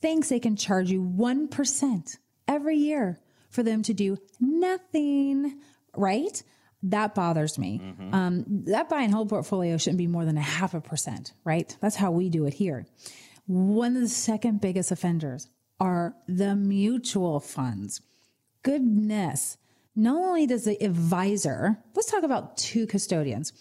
thinks 0.02 0.30
they 0.30 0.40
can 0.40 0.56
charge 0.56 0.90
you 0.90 1.00
1% 1.00 2.18
every 2.48 2.76
year 2.76 3.20
for 3.50 3.62
them 3.62 3.84
to 3.84 3.94
do 3.94 4.18
nothing, 4.40 5.60
right? 5.96 6.42
That 6.82 7.14
bothers 7.14 7.56
me. 7.56 7.80
Mm-hmm. 7.80 8.12
Um, 8.12 8.44
that 8.66 8.88
buy 8.88 9.02
and 9.02 9.14
hold 9.14 9.28
portfolio 9.28 9.76
shouldn't 9.76 9.98
be 9.98 10.08
more 10.08 10.24
than 10.24 10.36
a 10.36 10.42
half 10.42 10.74
a 10.74 10.80
percent, 10.80 11.34
right? 11.44 11.76
That's 11.80 11.94
how 11.94 12.10
we 12.10 12.28
do 12.28 12.46
it 12.46 12.54
here. 12.54 12.84
One 13.46 13.94
of 13.94 14.02
the 14.02 14.08
second 14.08 14.60
biggest 14.60 14.90
offenders 14.90 15.46
are 15.78 16.16
the 16.26 16.56
mutual 16.56 17.38
funds. 17.38 18.00
Goodness. 18.64 19.56
Not 19.94 20.16
only 20.16 20.48
does 20.48 20.64
the 20.64 20.82
advisor, 20.82 21.78
let's 21.94 22.10
talk 22.10 22.24
about 22.24 22.56
two 22.56 22.88
custodians 22.88 23.52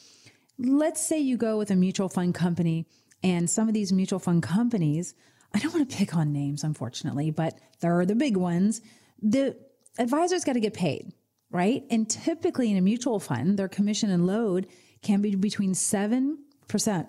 let's 0.60 1.06
say 1.06 1.20
you 1.20 1.38
go 1.38 1.58
with 1.58 1.72
a 1.72 1.76
mutual 1.76 2.10
fund 2.10 2.36
company 2.36 2.86
and 3.24 3.50
some 3.50 3.68
of 3.68 3.74
these 3.74 3.92
mutual 3.92 4.20
fund 4.20 4.44
companies, 4.44 5.16
I 5.54 5.60
don't 5.60 5.74
want 5.74 5.90
to 5.90 5.96
pick 5.96 6.16
on 6.16 6.32
names, 6.32 6.64
unfortunately, 6.64 7.32
but 7.32 7.58
there 7.80 7.98
are 8.00 8.06
the 8.06 8.16
big 8.16 8.38
ones. 8.38 8.82
The 9.22 9.58
advisor's 9.98 10.44
got 10.44 10.54
to 10.54 10.60
get 10.60 10.74
paid, 10.74 11.12
right? 11.50 11.84
And 11.90 12.10
typically 12.10 12.72
in 12.72 12.78
a 12.78 12.82
mutual 12.82 13.20
fund, 13.20 13.58
their 13.58 13.68
commission 13.68 14.12
and 14.12 14.28
load 14.28 14.68
can 15.02 15.22
be 15.22 15.36
between 15.36 15.74
7% 15.74 16.38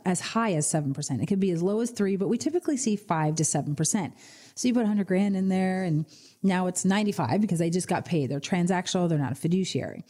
as 0.04 0.20
high 0.20 0.54
as 0.54 0.66
7%. 0.72 1.22
It 1.22 1.26
could 1.26 1.40
be 1.40 1.50
as 1.50 1.62
low 1.62 1.80
as 1.80 1.90
3, 1.90 2.16
but 2.16 2.28
we 2.28 2.38
typically 2.38 2.76
see 2.76 2.96
5 2.96 3.34
to 3.36 3.42
7%. 3.42 4.12
So 4.54 4.68
you 4.68 4.74
put 4.74 4.80
100 4.80 5.06
grand 5.06 5.36
in 5.36 5.48
there 5.48 5.82
and 5.82 6.06
now 6.42 6.66
it's 6.66 6.84
95 6.84 7.40
because 7.40 7.58
they 7.58 7.70
just 7.70 7.88
got 7.88 8.04
paid. 8.04 8.30
They're 8.30 8.40
transactional, 8.40 9.08
they're 9.08 9.18
not 9.18 9.32
a 9.32 9.36
fiduciary. 9.36 10.04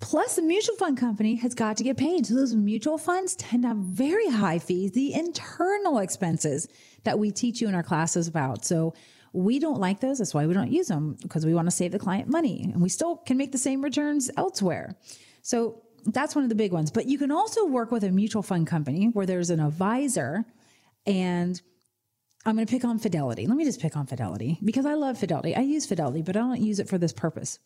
Plus, 0.00 0.36
the 0.36 0.42
mutual 0.42 0.76
fund 0.76 0.98
company 0.98 1.36
has 1.36 1.54
got 1.54 1.76
to 1.78 1.84
get 1.84 1.96
paid. 1.96 2.26
So 2.26 2.34
those 2.34 2.54
mutual 2.54 2.98
funds 2.98 3.36
tend 3.36 3.62
to 3.62 3.68
have 3.68 3.76
very 3.78 4.28
high 4.28 4.58
fees, 4.58 4.92
the 4.92 5.14
internal 5.14 5.98
expenses 5.98 6.68
that 7.04 7.18
we 7.18 7.30
teach 7.30 7.60
you 7.60 7.68
in 7.68 7.74
our 7.74 7.82
classes 7.82 8.28
about. 8.28 8.64
So 8.64 8.94
we 9.32 9.58
don't 9.58 9.80
like 9.80 10.00
those. 10.00 10.18
That's 10.18 10.34
why 10.34 10.46
we 10.46 10.54
don't 10.54 10.70
use 10.70 10.88
them 10.88 11.16
because 11.22 11.44
we 11.46 11.54
want 11.54 11.66
to 11.66 11.70
save 11.70 11.92
the 11.92 11.98
client 11.98 12.28
money 12.28 12.70
and 12.72 12.80
we 12.82 12.88
still 12.88 13.16
can 13.16 13.36
make 13.36 13.52
the 13.52 13.58
same 13.58 13.82
returns 13.82 14.30
elsewhere. 14.36 14.96
So 15.42 15.82
that's 16.06 16.34
one 16.34 16.44
of 16.44 16.50
the 16.50 16.54
big 16.54 16.72
ones. 16.72 16.90
But 16.90 17.06
you 17.06 17.18
can 17.18 17.30
also 17.30 17.64
work 17.66 17.90
with 17.90 18.04
a 18.04 18.10
mutual 18.10 18.42
fund 18.42 18.66
company 18.66 19.06
where 19.06 19.26
there's 19.26 19.50
an 19.50 19.60
advisor 19.60 20.44
and 21.06 21.60
I'm 22.46 22.56
going 22.56 22.66
to 22.66 22.70
pick 22.70 22.84
on 22.84 22.98
Fidelity. 22.98 23.46
Let 23.46 23.56
me 23.56 23.64
just 23.64 23.80
pick 23.80 23.96
on 23.96 24.06
Fidelity 24.06 24.58
because 24.62 24.86
I 24.86 24.94
love 24.94 25.18
Fidelity. 25.18 25.56
I 25.56 25.60
use 25.60 25.86
Fidelity, 25.86 26.22
but 26.22 26.36
I 26.36 26.40
don't 26.40 26.60
use 26.60 26.78
it 26.78 26.88
for 26.88 26.98
this 26.98 27.12
purpose. 27.12 27.58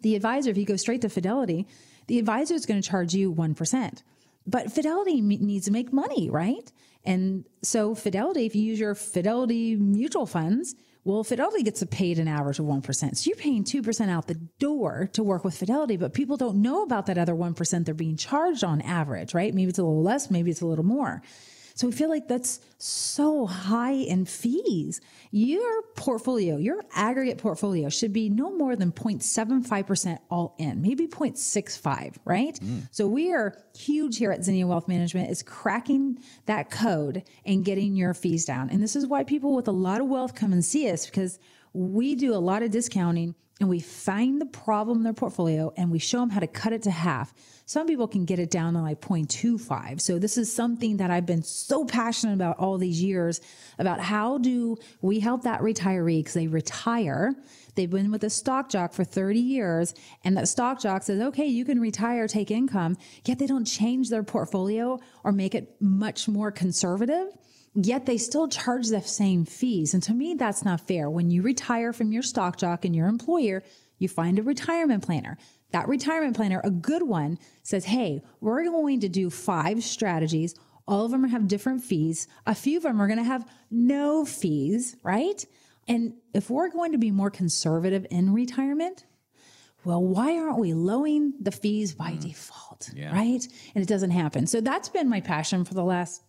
The 0.00 0.16
advisor, 0.16 0.50
if 0.50 0.56
you 0.56 0.64
go 0.64 0.76
straight 0.76 1.02
to 1.02 1.08
Fidelity, 1.08 1.66
the 2.06 2.18
advisor 2.18 2.54
is 2.54 2.66
going 2.66 2.80
to 2.80 2.88
charge 2.88 3.14
you 3.14 3.32
1%. 3.32 4.02
But 4.46 4.72
Fidelity 4.72 5.20
needs 5.20 5.66
to 5.66 5.70
make 5.70 5.92
money, 5.92 6.30
right? 6.30 6.72
And 7.04 7.44
so 7.62 7.94
Fidelity, 7.94 8.46
if 8.46 8.54
you 8.54 8.62
use 8.62 8.80
your 8.80 8.94
Fidelity 8.94 9.76
mutual 9.76 10.26
funds, 10.26 10.74
well, 11.04 11.24
Fidelity 11.24 11.62
gets 11.62 11.82
paid 11.84 12.18
an 12.18 12.28
average 12.28 12.58
of 12.58 12.66
1%. 12.66 13.16
So 13.16 13.28
you're 13.28 13.36
paying 13.36 13.64
2% 13.64 14.10
out 14.10 14.26
the 14.26 14.34
door 14.34 15.08
to 15.14 15.22
work 15.22 15.44
with 15.44 15.56
Fidelity, 15.56 15.96
but 15.96 16.12
people 16.12 16.36
don't 16.36 16.60
know 16.60 16.82
about 16.82 17.06
that 17.06 17.16
other 17.16 17.34
1% 17.34 17.84
they're 17.84 17.94
being 17.94 18.16
charged 18.16 18.64
on 18.64 18.82
average, 18.82 19.32
right? 19.32 19.54
Maybe 19.54 19.70
it's 19.70 19.78
a 19.78 19.82
little 19.82 20.02
less, 20.02 20.30
maybe 20.30 20.50
it's 20.50 20.60
a 20.60 20.66
little 20.66 20.84
more. 20.84 21.22
So 21.80 21.86
we 21.86 21.94
feel 21.94 22.10
like 22.10 22.28
that's 22.28 22.60
so 22.76 23.46
high 23.46 23.92
in 23.94 24.26
fees. 24.26 25.00
Your 25.30 25.80
portfolio, 25.96 26.58
your 26.58 26.82
aggregate 26.94 27.38
portfolio 27.38 27.88
should 27.88 28.12
be 28.12 28.28
no 28.28 28.54
more 28.54 28.76
than 28.76 28.92
0.75% 28.92 30.18
all 30.30 30.54
in, 30.58 30.82
maybe 30.82 31.08
0.65, 31.08 32.16
right? 32.26 32.60
Mm. 32.60 32.86
So 32.90 33.08
we 33.08 33.32
are 33.32 33.56
huge 33.74 34.18
here 34.18 34.30
at 34.30 34.44
Zinnia 34.44 34.66
Wealth 34.66 34.88
Management 34.88 35.30
is 35.30 35.42
cracking 35.42 36.18
that 36.44 36.70
code 36.70 37.22
and 37.46 37.64
getting 37.64 37.94
your 37.94 38.12
fees 38.12 38.44
down. 38.44 38.68
And 38.68 38.82
this 38.82 38.94
is 38.94 39.06
why 39.06 39.24
people 39.24 39.54
with 39.54 39.66
a 39.66 39.72
lot 39.72 40.02
of 40.02 40.06
wealth 40.06 40.34
come 40.34 40.52
and 40.52 40.62
see 40.62 40.90
us 40.90 41.06
because 41.06 41.38
we 41.72 42.14
do 42.14 42.34
a 42.34 42.36
lot 42.36 42.62
of 42.62 42.70
discounting 42.70 43.34
and 43.60 43.68
we 43.68 43.78
find 43.78 44.40
the 44.40 44.46
problem 44.46 44.98
in 44.98 45.04
their 45.04 45.12
portfolio 45.12 45.72
and 45.76 45.90
we 45.90 45.98
show 45.98 46.20
them 46.20 46.30
how 46.30 46.40
to 46.40 46.46
cut 46.46 46.72
it 46.72 46.82
to 46.82 46.90
half. 46.90 47.32
Some 47.66 47.86
people 47.86 48.08
can 48.08 48.24
get 48.24 48.38
it 48.38 48.50
down 48.50 48.72
to 48.72 48.80
like 48.80 49.00
0.25. 49.02 50.00
So 50.00 50.18
this 50.18 50.38
is 50.38 50.52
something 50.52 50.96
that 50.96 51.10
I've 51.10 51.26
been 51.26 51.42
so 51.42 51.84
passionate 51.84 52.32
about 52.32 52.58
all 52.58 52.78
these 52.78 53.02
years 53.02 53.42
about 53.78 54.00
how 54.00 54.38
do 54.38 54.78
we 55.02 55.20
help 55.20 55.42
that 55.42 55.60
retiree 55.60 56.20
because 56.20 56.34
they 56.34 56.48
retire. 56.48 57.34
They've 57.74 57.90
been 57.90 58.10
with 58.10 58.24
a 58.24 58.30
stock 58.30 58.70
jock 58.70 58.94
for 58.94 59.04
30 59.04 59.38
years 59.38 59.94
and 60.24 60.36
that 60.38 60.48
stock 60.48 60.80
jock 60.80 61.02
says, 61.02 61.20
okay, 61.20 61.46
you 61.46 61.66
can 61.66 61.78
retire, 61.80 62.26
take 62.26 62.50
income, 62.50 62.96
yet 63.26 63.38
they 63.38 63.46
don't 63.46 63.66
change 63.66 64.08
their 64.08 64.22
portfolio 64.22 64.98
or 65.22 65.32
make 65.32 65.54
it 65.54 65.76
much 65.80 66.28
more 66.28 66.50
conservative 66.50 67.28
yet 67.74 68.06
they 68.06 68.18
still 68.18 68.48
charge 68.48 68.88
the 68.88 69.00
same 69.00 69.44
fees. 69.44 69.94
And 69.94 70.02
to 70.04 70.14
me, 70.14 70.34
that's 70.34 70.64
not 70.64 70.86
fair. 70.86 71.08
When 71.08 71.30
you 71.30 71.42
retire 71.42 71.92
from 71.92 72.12
your 72.12 72.22
stock 72.22 72.56
jock 72.56 72.84
and 72.84 72.94
your 72.94 73.08
employer, 73.08 73.62
you 73.98 74.08
find 74.08 74.38
a 74.38 74.42
retirement 74.42 75.04
planner. 75.04 75.38
That 75.72 75.88
retirement 75.88 76.36
planner, 76.36 76.60
a 76.64 76.70
good 76.70 77.02
one, 77.02 77.38
says, 77.62 77.84
Hey, 77.84 78.22
we're 78.40 78.64
going 78.64 79.00
to 79.00 79.08
do 79.08 79.30
five 79.30 79.84
strategies. 79.84 80.54
All 80.88 81.04
of 81.04 81.12
them 81.12 81.24
have 81.24 81.46
different 81.46 81.84
fees. 81.84 82.26
A 82.46 82.54
few 82.54 82.78
of 82.78 82.82
them 82.82 83.00
are 83.00 83.06
going 83.06 83.18
to 83.18 83.24
have 83.24 83.48
no 83.70 84.24
fees, 84.24 84.96
right? 85.04 85.44
And 85.86 86.14
if 86.34 86.50
we're 86.50 86.70
going 86.70 86.92
to 86.92 86.98
be 86.98 87.10
more 87.10 87.30
conservative 87.30 88.06
in 88.10 88.32
retirement, 88.32 89.04
well, 89.84 90.02
why 90.02 90.36
aren't 90.36 90.58
we 90.58 90.74
lowering 90.74 91.34
the 91.40 91.52
fees 91.52 91.94
by 91.94 92.10
mm-hmm. 92.10 92.28
default? 92.28 92.90
Yeah. 92.94 93.14
Right. 93.14 93.46
And 93.74 93.82
it 93.82 93.88
doesn't 93.88 94.10
happen. 94.10 94.46
So 94.46 94.60
that's 94.60 94.88
been 94.88 95.08
my 95.08 95.20
passion 95.20 95.64
for 95.64 95.74
the 95.74 95.84
last 95.84 96.22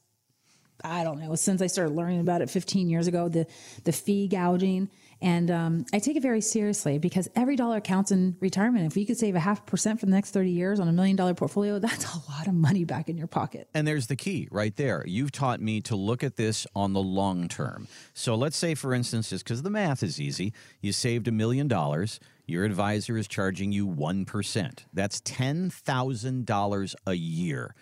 I 0.84 1.04
don't 1.04 1.20
know, 1.20 1.36
since 1.36 1.62
I 1.62 1.68
started 1.68 1.96
learning 1.96 2.20
about 2.20 2.42
it 2.42 2.50
15 2.50 2.90
years 2.90 3.08
ago, 3.08 3.30
the, 3.30 3.48
the 3.84 3.92
fee 3.92 4.28
gouging. 4.28 4.90
And 5.22 5.52
um, 5.52 5.86
I 5.94 6.00
take 6.00 6.16
it 6.16 6.24
very 6.24 6.42
seriously 6.42 6.98
because 6.98 7.30
every 7.36 7.56
dollar 7.56 7.80
counts 7.80 8.12
in 8.12 8.36
retirement. 8.40 8.88
If 8.88 8.98
you 8.98 9.06
could 9.06 9.18
save 9.18 9.36
a 9.36 9.40
half 9.40 9.66
percent 9.68 10.00
for 10.00 10.08
the 10.08 10.12
next 10.12 10.32
30 10.32 10.50
years 10.50 10.80
on 10.80 10.88
a 10.88 10.92
million 10.92 11.16
dollar 11.16 11.36
portfolio, 11.36 11.78
that's 11.80 12.06
a 12.06 12.32
lot 12.32 12.48
of 12.48 12.56
money 12.56 12.86
back 12.86 13.08
in 13.08 13.18
your 13.18 13.28
pocket. 13.28 13.70
And 13.74 13.88
there's 13.88 14.08
the 14.08 14.16
key 14.16 14.48
right 14.50 14.76
there. 14.76 15.04
You've 15.06 15.32
taught 15.32 15.62
me 15.62 15.82
to 15.82 15.96
look 15.96 16.24
at 16.24 16.38
this 16.38 16.66
on 16.76 16.94
the 16.94 17.02
long 17.02 17.48
term. 17.48 17.88
So 18.14 18.34
let's 18.34 18.58
say, 18.58 18.74
for 18.74 18.94
instance, 18.96 19.30
just 19.30 19.44
because 19.44 19.62
the 19.62 19.70
math 19.70 20.02
is 20.02 20.20
easy, 20.20 20.54
you 20.82 20.92
saved 20.92 21.28
a 21.28 21.32
million 21.32 21.68
dollars. 21.68 22.20
Your 22.48 22.66
advisor 22.66 23.16
is 23.16 23.28
charging 23.28 23.72
you 23.72 23.88
1%. 23.88 24.80
That's 24.92 25.22
$10,000 25.22 26.96
a 27.06 27.14
year. 27.14 27.76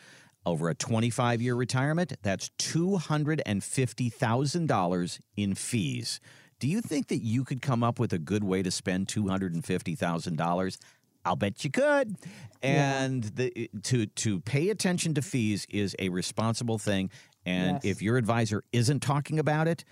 Over 0.46 0.70
a 0.70 0.76
25 0.76 1.42
year 1.42 1.56
retirement, 1.56 2.14
that's 2.22 2.50
$250,000 2.60 5.20
in 5.36 5.56
fees. 5.56 6.20
Do 6.60 6.68
you 6.68 6.82
think 6.82 7.08
that 7.08 7.24
you 7.24 7.44
could 7.44 7.62
come 7.62 7.84
up 7.84 8.00
with 8.00 8.14
a 8.14 8.20
good 8.20 8.44
way 8.44 8.62
to 8.64 8.72
spend 8.72 9.08
$250,000? 9.08 10.78
I'll 11.26 11.36
bet 11.36 11.64
you 11.64 11.72
could. 11.72 12.16
And 12.62 13.24
the, 13.24 13.70
to 13.84 14.06
to 14.08 14.40
pay 14.42 14.70
attention 14.70 15.14
to 15.16 15.22
fees 15.22 15.66
is 15.70 15.96
a 16.00 16.10
responsible 16.10 16.78
thing. 16.78 17.10
And 17.46 17.76
Yes. 17.76 17.86
if 17.86 18.02
your 18.02 18.18
advisor 18.18 18.64
isn't 18.72 19.02
talking 19.02 19.40
about 19.40 19.68
it, 19.68 19.84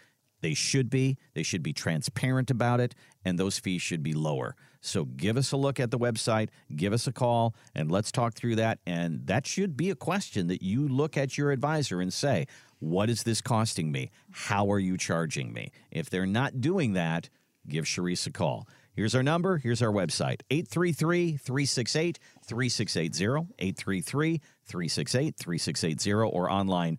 they 0.42 0.54
should 0.54 0.90
be. 0.90 1.18
They 1.34 1.44
should 1.44 1.64
be 1.64 1.74
transparent 1.74 2.52
about 2.52 2.80
it, 2.80 2.96
and 3.26 3.38
those 3.38 3.60
fees 3.60 3.82
should 3.82 4.04
be 4.04 4.14
lower. 4.14 4.56
So 4.82 5.06
give 5.06 5.38
us 5.38 5.52
a 5.52 5.58
look 5.58 5.80
at 5.80 5.92
the 5.92 5.98
website, 5.98 6.50
give 6.76 6.94
us 6.94 7.08
a 7.08 7.12
call, 7.12 7.56
and 7.76 7.92
let's 7.92 8.12
talk 8.12 8.36
through 8.36 8.56
that. 8.58 8.80
And 8.86 9.26
that 9.28 9.46
should 9.48 9.76
be 9.76 9.90
a 9.90 9.96
question 9.96 10.48
that 10.48 10.62
you 10.62 10.88
look 10.88 11.18
at 11.18 11.38
your 11.38 11.52
advisor 11.52 12.00
and 12.00 12.14
say, 12.14 12.46
What 12.80 13.10
is 13.10 13.24
this 13.24 13.42
costing 13.42 13.92
me? 13.92 14.12
How 14.32 14.72
are 14.72 14.80
you 14.80 14.98
charging 14.98 15.52
me? 15.52 15.72
If 15.92 16.10
they're 16.10 16.26
not 16.26 16.62
doing 16.62 16.94
that, 16.94 17.30
give 17.68 17.86
Charisse 17.86 18.28
a 18.28 18.32
call. 18.32 18.68
Here's 18.94 19.14
our 19.14 19.22
number. 19.22 19.58
Here's 19.58 19.84
our 19.84 19.92
website 19.92 20.42
833 20.50 21.38
368 21.38 22.18
3680, 22.46 23.54
833 23.60 24.42
368 24.66 25.36
3680, 25.36 26.12
or 26.36 26.50
online, 26.50 26.98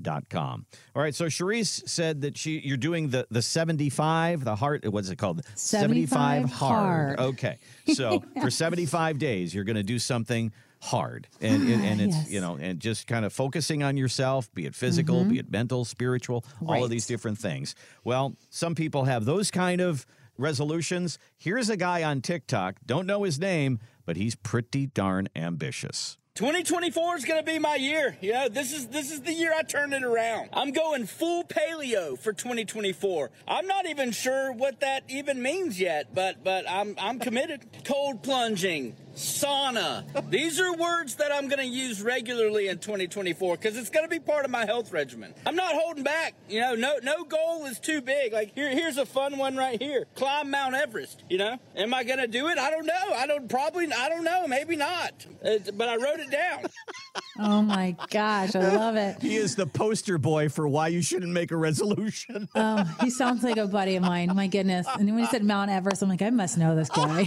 zinniawealth.com. 0.00 0.66
All 0.94 1.02
right. 1.02 1.14
So 1.14 1.26
Charisse 1.26 1.88
said 1.88 2.22
that 2.22 2.36
she 2.36 2.60
you're 2.60 2.76
doing 2.76 3.10
the, 3.10 3.26
the 3.30 3.42
75, 3.42 4.44
the 4.44 4.56
heart, 4.56 4.84
what's 4.90 5.10
it 5.10 5.16
called? 5.16 5.42
75 5.54 6.50
hard. 6.50 7.20
Okay. 7.20 7.58
So 7.94 8.22
for 8.40 8.50
75 8.50 9.18
days, 9.18 9.54
you're 9.54 9.64
going 9.64 9.76
to 9.76 9.82
do 9.82 9.98
something 9.98 10.52
hard 10.82 11.28
and 11.42 11.62
and, 11.68 11.84
and 11.84 12.00
it's 12.00 12.14
Yes. 12.16 12.24
Mm-hmm. 12.24 12.32
you 12.32 12.40
know 12.40 12.56
and 12.58 12.80
just 12.80 13.06
kind 13.06 13.26
of 13.26 13.34
focusing 13.34 13.82
on 13.82 13.98
yourself 13.98 14.50
be 14.54 14.64
it 14.64 14.74
physical 14.74 15.26
be 15.26 15.38
it 15.38 15.50
mental 15.50 15.84
spiritual 15.84 16.42
all 16.66 16.82
of 16.82 16.88
these 16.88 17.06
different 17.06 17.36
things 17.36 17.74
well 18.02 18.34
some 18.48 18.74
people 18.74 19.04
have 19.04 19.26
those 19.26 19.50
kind 19.50 19.82
of 19.82 20.06
resolutions 20.38 21.18
here's 21.36 21.68
a 21.68 21.76
guy 21.76 22.02
on 22.02 22.22
tiktok 22.22 22.76
don't 22.86 23.06
know 23.06 23.24
his 23.24 23.38
name 23.38 23.78
but 24.06 24.16
he's 24.16 24.34
pretty 24.34 24.86
darn 24.86 25.28
ambitious 25.36 26.16
2024 26.40 27.16
is 27.16 27.26
gonna 27.26 27.42
be 27.42 27.58
my 27.58 27.74
year. 27.74 28.16
You 28.22 28.32
know, 28.32 28.48
this 28.48 28.72
is 28.72 28.86
this 28.86 29.12
is 29.12 29.20
the 29.20 29.32
year 29.34 29.52
I 29.54 29.60
turn 29.60 29.92
it 29.92 30.02
around. 30.02 30.48
I'm 30.54 30.72
going 30.72 31.04
full 31.04 31.44
paleo 31.44 32.18
for 32.18 32.32
2024. 32.32 33.30
I'm 33.46 33.66
not 33.66 33.86
even 33.86 34.10
sure 34.10 34.50
what 34.50 34.80
that 34.80 35.02
even 35.08 35.42
means 35.42 35.78
yet, 35.78 36.14
but 36.14 36.42
but 36.42 36.64
I'm 36.66 36.94
I'm 36.98 37.18
committed. 37.18 37.66
Cold 37.84 38.22
plunging, 38.22 38.96
sauna. 39.20 40.04
These 40.30 40.60
are 40.60 40.72
words 40.74 41.16
that 41.16 41.32
I'm 41.32 41.48
gonna 41.48 41.62
use 41.62 42.02
regularly 42.02 42.68
in 42.68 42.78
2024 42.78 43.56
because 43.56 43.76
it's 43.76 43.90
gonna 43.90 44.08
be 44.08 44.18
part 44.20 44.44
of 44.44 44.50
my 44.50 44.64
health 44.64 44.92
regimen. 44.92 45.34
I'm 45.46 45.56
not 45.56 45.74
holding 45.74 46.02
back. 46.04 46.34
You 46.48 46.60
know, 46.60 46.74
no 46.74 46.98
no 47.02 47.24
goal 47.24 47.66
is 47.66 47.78
too 47.78 48.00
big. 48.00 48.32
Like 48.32 48.54
here 48.54 48.70
here's 48.70 48.96
a 48.98 49.06
fun 49.06 49.38
one 49.38 49.56
right 49.56 49.80
here. 49.80 50.06
Climb 50.14 50.50
Mount 50.50 50.74
Everest. 50.74 51.22
You 51.28 51.38
know, 51.38 51.56
am 51.76 51.92
I 51.94 52.04
gonna 52.04 52.26
do 52.26 52.48
it? 52.48 52.58
I 52.58 52.70
don't 52.70 52.86
know. 52.86 53.12
I 53.14 53.26
don't 53.26 53.48
probably 53.48 53.92
I 53.92 54.08
don't 54.08 54.24
know. 54.24 54.46
Maybe 54.46 54.76
not. 54.76 55.26
But 55.42 55.88
I 55.88 55.96
wrote 55.96 56.20
it 56.20 56.30
down. 56.30 56.64
Oh 57.42 57.62
my 57.62 57.96
gosh, 58.10 58.54
I 58.54 58.74
love 58.74 58.96
it. 58.96 59.22
he 59.22 59.36
is 59.36 59.56
the 59.56 59.66
poster 59.66 60.18
boy 60.18 60.50
for 60.50 60.68
why 60.68 60.88
you 60.88 61.00
shouldn't 61.00 61.32
make 61.32 61.50
a 61.52 61.56
resolution 61.56 62.48
Oh, 62.54 62.84
he 63.00 63.08
sounds 63.08 63.42
like 63.42 63.56
a 63.56 63.66
buddy 63.66 63.96
of 63.96 64.02
mine. 64.02 64.30
My 64.34 64.46
goodness. 64.46 64.86
And 64.98 65.08
when 65.08 65.18
he 65.20 65.26
said 65.26 65.42
Mount 65.42 65.70
Everest, 65.70 66.02
I'm 66.02 66.08
like, 66.10 66.20
I 66.20 66.28
must 66.30 66.58
know 66.58 66.76
this 66.76 66.90
guy. 66.90 67.26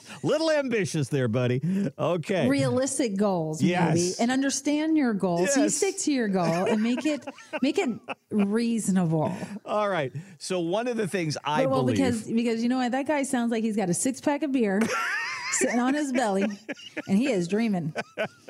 little 0.22 0.50
ambitious 0.50 1.08
there 1.08 1.28
buddy 1.28 1.60
okay 1.98 2.48
Realistic 2.48 3.16
goals, 3.16 3.62
Yes. 3.62 3.94
maybe, 3.94 4.12
and 4.20 4.30
understand 4.30 4.96
your 4.96 5.14
goals. 5.14 5.52
So 5.54 5.62
you 5.62 5.68
stick 5.68 5.98
to 6.00 6.12
your 6.12 6.28
goal 6.28 6.44
and 6.66 6.82
make 6.82 7.04
it 7.06 7.26
make 7.62 7.78
it 7.78 7.90
reasonable. 8.30 9.34
all 9.64 9.88
right 9.88 10.12
so 10.38 10.60
one 10.60 10.88
of 10.88 10.96
the 10.96 11.06
things 11.08 11.36
i 11.44 11.66
well, 11.66 11.80
believe 11.82 11.96
because 11.96 12.22
because 12.24 12.62
you 12.62 12.68
know 12.68 12.78
what, 12.78 12.92
that 12.92 13.06
guy 13.06 13.22
sounds 13.22 13.50
like 13.50 13.62
he's 13.62 13.76
got 13.76 13.88
a 13.90 13.94
six 13.94 14.20
pack 14.20 14.42
of 14.42 14.52
beer 14.52 14.80
sitting 15.52 15.78
on 15.80 15.92
his 15.94 16.12
belly, 16.12 16.44
and 17.06 17.18
he 17.18 17.30
is 17.30 17.46
dreaming. 17.46 17.94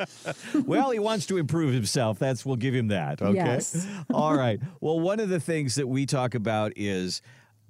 well, 0.64 0.90
he 0.92 0.98
wants 1.00 1.26
to 1.26 1.36
improve 1.36 1.74
himself. 1.74 2.18
That's 2.18 2.46
we'll 2.46 2.56
give 2.56 2.74
him 2.74 2.88
that. 2.88 3.20
Okay. 3.20 3.34
Yes. 3.34 3.86
All 4.14 4.34
right. 4.36 4.60
Well, 4.80 5.00
one 5.00 5.18
of 5.20 5.28
the 5.28 5.40
things 5.40 5.74
that 5.74 5.88
we 5.88 6.06
talk 6.06 6.34
about 6.36 6.72
is 6.76 7.20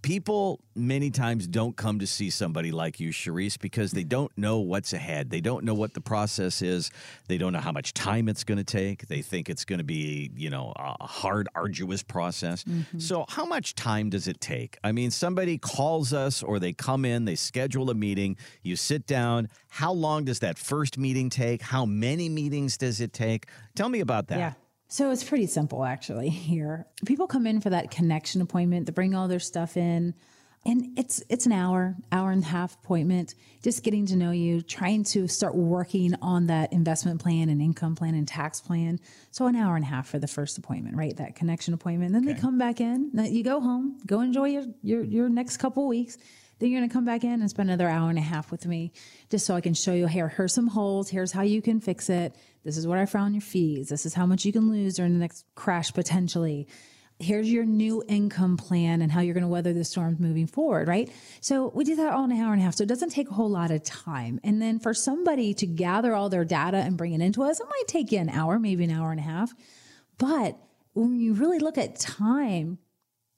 people 0.03 0.61
many 0.75 1.11
times 1.11 1.47
don't 1.47 1.77
come 1.77 1.99
to 2.01 2.07
see 2.07 2.29
somebody 2.29 2.73
like 2.73 3.01
you, 3.01 3.11
Charisse, 3.11 3.59
because 3.59 3.93
they 3.93 4.05
don't 4.05 4.37
know 4.37 4.59
what's 4.59 4.93
ahead. 4.93 5.31
They 5.31 5.41
don't 5.41 5.65
know 5.65 5.75
what 5.75 5.95
the 5.95 6.01
process 6.01 6.61
is. 6.61 6.91
They 7.29 7.39
don't 7.39 7.53
know 7.53 7.61
how 7.61 7.73
much 7.73 7.95
time 7.95 8.29
it's 8.29 8.45
going 8.45 8.59
to 8.59 8.65
take. 8.65 9.07
They 9.07 9.23
think 9.23 9.49
it's 9.49 9.65
going 9.65 9.79
to 9.79 9.85
be, 9.85 10.31
you 10.37 10.51
know, 10.51 10.73
a 10.77 11.07
hard, 11.07 11.49
arduous 11.55 12.03
process. 12.03 12.65
Mm-hmm. 12.65 12.99
So, 12.99 13.25
how 13.29 13.45
much 13.45 13.75
time 13.75 14.11
does 14.11 14.29
it 14.29 14.41
take? 14.41 14.77
I 14.83 14.93
mean, 14.93 15.11
somebody 15.11 15.59
calls 15.59 16.13
us 16.13 16.43
or 16.43 16.59
they 16.59 16.73
come 16.73 17.05
in, 17.05 17.25
they 17.25 17.37
schedule 17.37 17.91
a 17.91 17.95
meeting, 17.95 18.37
you 18.63 18.77
sit 18.77 19.07
down. 19.07 19.49
How 19.69 19.93
long 19.93 20.25
does 20.25 20.41
that 20.41 20.59
first 20.59 20.99
meeting 20.99 21.31
take? 21.31 21.63
How 21.63 21.87
many 21.87 22.29
meetings 22.29 22.77
does 22.77 23.01
it 23.01 23.13
take? 23.13 23.47
Tell 23.75 23.89
me 23.89 24.01
about 24.01 24.29
that. 24.29 24.39
Yeah. 24.39 24.53
So 24.93 25.11
it's 25.11 25.25
pretty 25.25 25.47
simple 25.47 25.87
actually 25.87 26.29
here. 26.29 26.87
People 27.07 27.27
come 27.27 27.47
in 27.47 27.63
for 27.63 27.71
that 27.71 27.91
connection 27.91 28.43
appointment, 28.43 28.85
they 28.85 28.93
bring 28.93 29.15
all 29.15 29.27
their 29.27 29.41
stuff 29.41 29.79
in. 29.79 30.13
And 30.67 30.99
it's 30.99 31.23
it's 31.31 31.47
an 31.47 31.53
hour, 31.53 31.97
hour 32.13 32.31
and 32.31 32.43
a 32.43 32.47
half 32.47 32.75
appointment, 32.75 33.35
just 33.63 33.83
getting 33.85 34.05
to 34.09 34.17
know 34.17 34.33
you, 34.33 34.61
trying 34.61 35.05
to 35.05 35.27
start 35.29 35.55
working 35.55 36.15
on 36.21 36.49
that 36.49 36.75
investment 36.75 37.23
plan 37.23 37.49
and 37.49 37.63
income 37.63 37.97
plan 37.97 38.15
and 38.15 38.29
tax 38.29 38.61
plan. 38.61 39.01
So 39.31 39.47
an 39.47 39.57
hour 39.57 39.77
and 39.77 39.85
a 39.85 39.89
half 39.89 40.09
for 40.09 40.19
the 40.19 40.29
first 40.29 40.59
appointment, 40.59 40.95
right? 40.95 41.17
That 41.17 41.37
connection 41.37 41.73
appointment. 41.73 42.13
Then 42.13 42.27
they 42.27 42.35
come 42.35 42.59
back 42.59 42.79
in. 42.83 43.13
You 43.15 43.43
go 43.43 43.61
home, 43.61 43.99
go 44.05 44.21
enjoy 44.21 44.49
your 44.49 44.65
your, 44.83 45.03
your 45.03 45.29
next 45.31 45.57
couple 45.57 45.89
weeks. 45.89 46.19
Then 46.59 46.71
you're 46.71 46.81
going 46.81 46.89
to 46.89 46.93
come 46.93 47.07
back 47.07 47.25
in 47.25 47.41
and 47.41 47.51
spend 47.51 47.71
another 47.71 47.89
hour 47.89 48.11
and 48.11 48.19
a 48.19 48.23
half 48.23 48.53
with 48.53 48.67
me 48.67 48.93
just 49.31 49.47
so 49.47 49.57
I 49.57 49.61
can 49.63 49.75
show 49.75 49.95
you 49.95 50.07
here, 50.07 50.29
here's 50.29 50.55
some 50.55 50.69
holes. 50.69 51.09
Here's 51.09 51.33
how 51.33 51.43
you 51.43 51.61
can 51.61 51.81
fix 51.81 52.09
it. 52.09 52.37
This 52.65 52.77
is 52.77 52.87
what 52.87 52.99
I 52.99 53.07
found 53.07 53.35
your 53.35 53.43
fees. 53.43 53.89
This 53.89 54.07
is 54.07 54.15
how 54.15 54.27
much 54.27 54.45
you 54.45 54.53
can 54.53 54.71
lose 54.71 54.95
during 54.95 55.13
the 55.13 55.19
next 55.19 55.45
crash 55.55 55.93
potentially. 55.93 56.69
Here's 57.19 57.51
your 57.51 57.65
new 57.65 58.03
income 58.09 58.57
plan 58.57 59.01
and 59.03 59.13
how 59.13 59.21
you're 59.21 59.35
going 59.35 59.43
to 59.43 59.49
weather 59.49 59.73
the 59.73 59.85
storms 59.85 60.19
moving 60.19 60.47
forward, 60.47 60.89
right? 60.89 61.11
So 61.41 61.71
we 61.75 61.85
do 61.85 61.97
that 61.97 62.13
all 62.13 62.25
in 62.25 62.33
an 62.33 62.41
hour 62.41 62.53
and 62.53 62.61
a 62.61 62.65
half. 62.65 62.75
So 62.75 62.83
it 62.83 62.89
doesn't 62.89 63.11
take 63.11 63.31
a 63.31 63.35
whole 63.35 63.51
lot 63.51 63.71
of 63.71 63.83
time. 63.85 64.41
And 64.43 64.61
then 64.61 64.81
for 64.81 64.93
somebody 64.93 65.55
to 65.55 65.67
gather 65.67 66.15
all 66.15 66.29
their 66.29 66.45
data 66.45 66.79
and 66.79 66.97
bring 66.97 67.13
it 67.13 67.21
into 67.21 67.43
us, 67.43 67.61
it 67.61 67.67
might 67.69 67.87
take 67.87 68.11
you 68.11 68.19
an 68.19 68.29
hour, 68.29 68.59
maybe 68.59 68.85
an 68.85 68.91
hour 68.91 69.11
and 69.11 69.21
a 69.21 69.25
half. 69.25 69.53
But 70.19 70.59
when 70.95 71.21
you 71.21 71.35
really 71.35 71.59
look 71.59 71.79
at 71.79 71.99
time, 71.99 72.79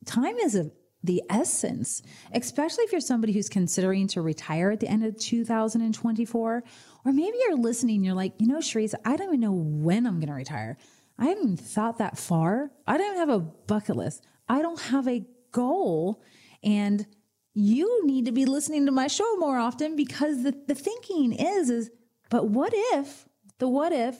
time 0.06 0.36
is 0.36 0.54
a 0.54 0.70
the 1.04 1.22
essence, 1.28 2.02
especially 2.32 2.84
if 2.84 2.92
you're 2.92 3.00
somebody 3.00 3.34
who's 3.34 3.50
considering 3.50 4.08
to 4.08 4.22
retire 4.22 4.70
at 4.70 4.80
the 4.80 4.88
end 4.88 5.04
of 5.04 5.16
2024. 5.18 6.64
Or 7.04 7.12
maybe 7.12 7.36
you're 7.46 7.56
listening, 7.56 8.02
you're 8.02 8.14
like, 8.14 8.32
you 8.38 8.46
know, 8.46 8.58
Charisse, 8.58 8.94
I 9.04 9.16
don't 9.16 9.28
even 9.28 9.40
know 9.40 9.52
when 9.52 10.06
I'm 10.06 10.20
going 10.20 10.28
to 10.28 10.34
retire. 10.34 10.78
I 11.18 11.26
haven't 11.26 11.58
thought 11.58 11.98
that 11.98 12.18
far. 12.18 12.70
I 12.86 12.96
don't 12.96 13.16
have 13.16 13.28
a 13.28 13.38
bucket 13.38 13.96
list. 13.96 14.26
I 14.48 14.62
don't 14.62 14.80
have 14.80 15.06
a 15.06 15.24
goal. 15.52 16.22
And 16.62 17.06
you 17.52 18.04
need 18.06 18.24
to 18.24 18.32
be 18.32 18.46
listening 18.46 18.86
to 18.86 18.92
my 18.92 19.06
show 19.06 19.36
more 19.36 19.58
often 19.58 19.96
because 19.96 20.42
the, 20.42 20.58
the 20.66 20.74
thinking 20.74 21.32
is, 21.32 21.70
is, 21.70 21.90
but 22.30 22.48
what 22.48 22.72
if, 22.74 23.26
the 23.58 23.68
what 23.68 23.92
if 23.92 24.18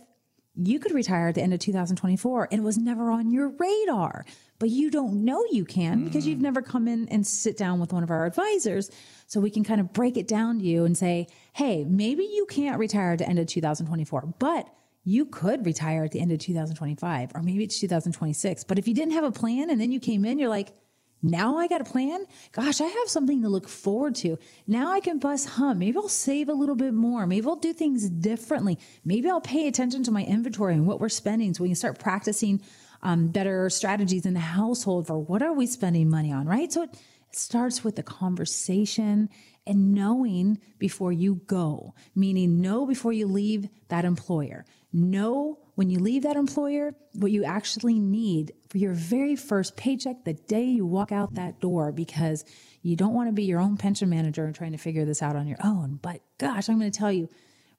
you 0.55 0.79
could 0.79 0.93
retire 0.93 1.29
at 1.29 1.35
the 1.35 1.43
end 1.43 1.53
of 1.53 1.59
2024 1.59 2.49
and 2.51 2.61
it 2.61 2.65
was 2.65 2.79
never 2.79 3.11
on 3.11 3.31
your 3.33 3.49
radar, 3.49 4.25
but 4.61 4.71
you 4.71 4.91
don't 4.91 5.25
know 5.25 5.45
you 5.51 5.65
can 5.65 6.05
because 6.05 6.27
you've 6.27 6.39
mm. 6.39 6.43
never 6.43 6.63
come 6.63 6.87
in 6.87 7.09
and 7.09 7.27
sit 7.27 7.57
down 7.57 7.81
with 7.81 7.93
one 7.93 8.05
of 8.05 8.11
our 8.11 8.25
advisors. 8.25 8.91
So 9.35 9.41
we 9.41 9.51
can 9.51 9.65
kind 9.65 9.81
of 9.81 9.93
break 9.93 10.17
it 10.17 10.29
down 10.29 10.61
to 10.61 10.65
you 10.65 10.85
and 10.85 10.97
say, 10.97 11.27
hey, 11.55 11.83
maybe 11.83 12.23
you 12.23 12.47
can't 12.47 12.79
retire 12.79 13.15
at 13.15 13.19
the 13.19 13.29
end 13.29 13.41
of 13.41 13.49
2024, 13.49 14.33
but 14.39 14.69
you 15.03 15.27
could 15.27 15.67
retire 15.67 16.05
at 16.05 16.13
the 16.13 16.21
end 16.21 16.31
of 16.31 16.39
2025 16.39 17.33
or 17.35 17.43
maybe 17.43 17.65
it's 17.65 17.81
2026. 17.81 18.63
But 18.63 18.79
if 18.79 18.87
you 18.87 18.95
didn't 18.95 19.15
have 19.15 19.25
a 19.25 19.33
plan 19.33 19.71
and 19.71 19.81
then 19.81 19.91
you 19.91 19.99
came 19.99 20.25
in, 20.25 20.39
you're 20.39 20.49
like, 20.49 20.73
now 21.21 21.59
I 21.59 21.67
got 21.67 21.81
a 21.81 21.85
plan. 21.85 22.27
Gosh, 22.53 22.81
I 22.81 22.87
have 22.87 23.09
something 23.09 23.43
to 23.43 23.49
look 23.49 23.69
forward 23.69 24.15
to. 24.17 24.39
Now 24.69 24.93
I 24.93 25.01
can 25.01 25.19
bust 25.19 25.49
hum. 25.49 25.81
Maybe 25.81 25.97
I'll 25.97 26.09
save 26.09 26.49
a 26.49 26.53
little 26.53 26.77
bit 26.77 26.95
more. 26.95 27.27
Maybe 27.27 27.49
I'll 27.49 27.57
do 27.57 27.73
things 27.73 28.09
differently. 28.09 28.79
Maybe 29.05 29.29
I'll 29.29 29.41
pay 29.41 29.67
attention 29.67 30.05
to 30.05 30.13
my 30.13 30.23
inventory 30.23 30.75
and 30.75 30.87
what 30.87 31.01
we're 31.01 31.09
spending 31.09 31.55
so 31.55 31.65
we 31.65 31.71
can 31.71 31.75
start 31.75 31.99
practicing 31.99 32.63
um, 33.03 33.27
better 33.27 33.69
strategies 33.69 34.27
in 34.27 34.35
the 34.35 34.41
household 34.41 35.09
for 35.09 35.19
what 35.19 35.43
are 35.43 35.53
we 35.53 35.67
spending 35.67 36.09
money 36.09 36.33
on, 36.33 36.47
right? 36.47 36.73
So 36.73 36.83
it 36.85 36.97
starts 37.37 37.83
with 37.85 37.97
the 37.97 38.03
conversation 38.03 39.29
and 39.67 39.95
knowing 39.95 40.59
before 40.79 41.13
you 41.13 41.37
go, 41.47 41.95
meaning 42.15 42.61
know 42.61 42.87
before 42.87 43.13
you 43.13 43.27
leave 43.27 43.69
that 43.89 44.05
employer. 44.05 44.65
Know 44.93 45.59
when 45.75 45.91
you 45.91 45.99
leave 45.99 46.23
that 46.23 46.37
employer 46.37 46.95
what 47.15 47.33
you 47.33 47.45
actually 47.45 47.99
need 47.99 48.53
for 48.69 48.79
your 48.79 48.93
very 48.93 49.37
first 49.37 49.77
paycheck 49.77 50.25
the 50.25 50.35
day 50.35 50.65
you 50.65 50.87
walk 50.87 51.13
out 51.13 51.35
that 51.35 51.61
door 51.61 51.93
because 51.93 52.45
you 52.83 52.97
don't 52.97 53.15
want 53.15 53.29
to 53.29 53.33
be 53.33 53.45
your 53.45 53.61
own 53.61 53.77
pension 53.77 54.09
manager 54.09 54.45
and 54.45 54.55
trying 54.55 54.73
to 54.73 54.79
figure 54.79 55.05
this 55.05 55.23
out 55.23 55.37
on 55.37 55.47
your 55.47 55.59
own. 55.65 55.99
But 56.01 56.21
gosh, 56.39 56.69
I'm 56.69 56.79
going 56.79 56.91
to 56.91 56.99
tell 56.99 57.13
you, 57.13 57.29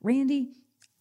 Randy, 0.01 0.49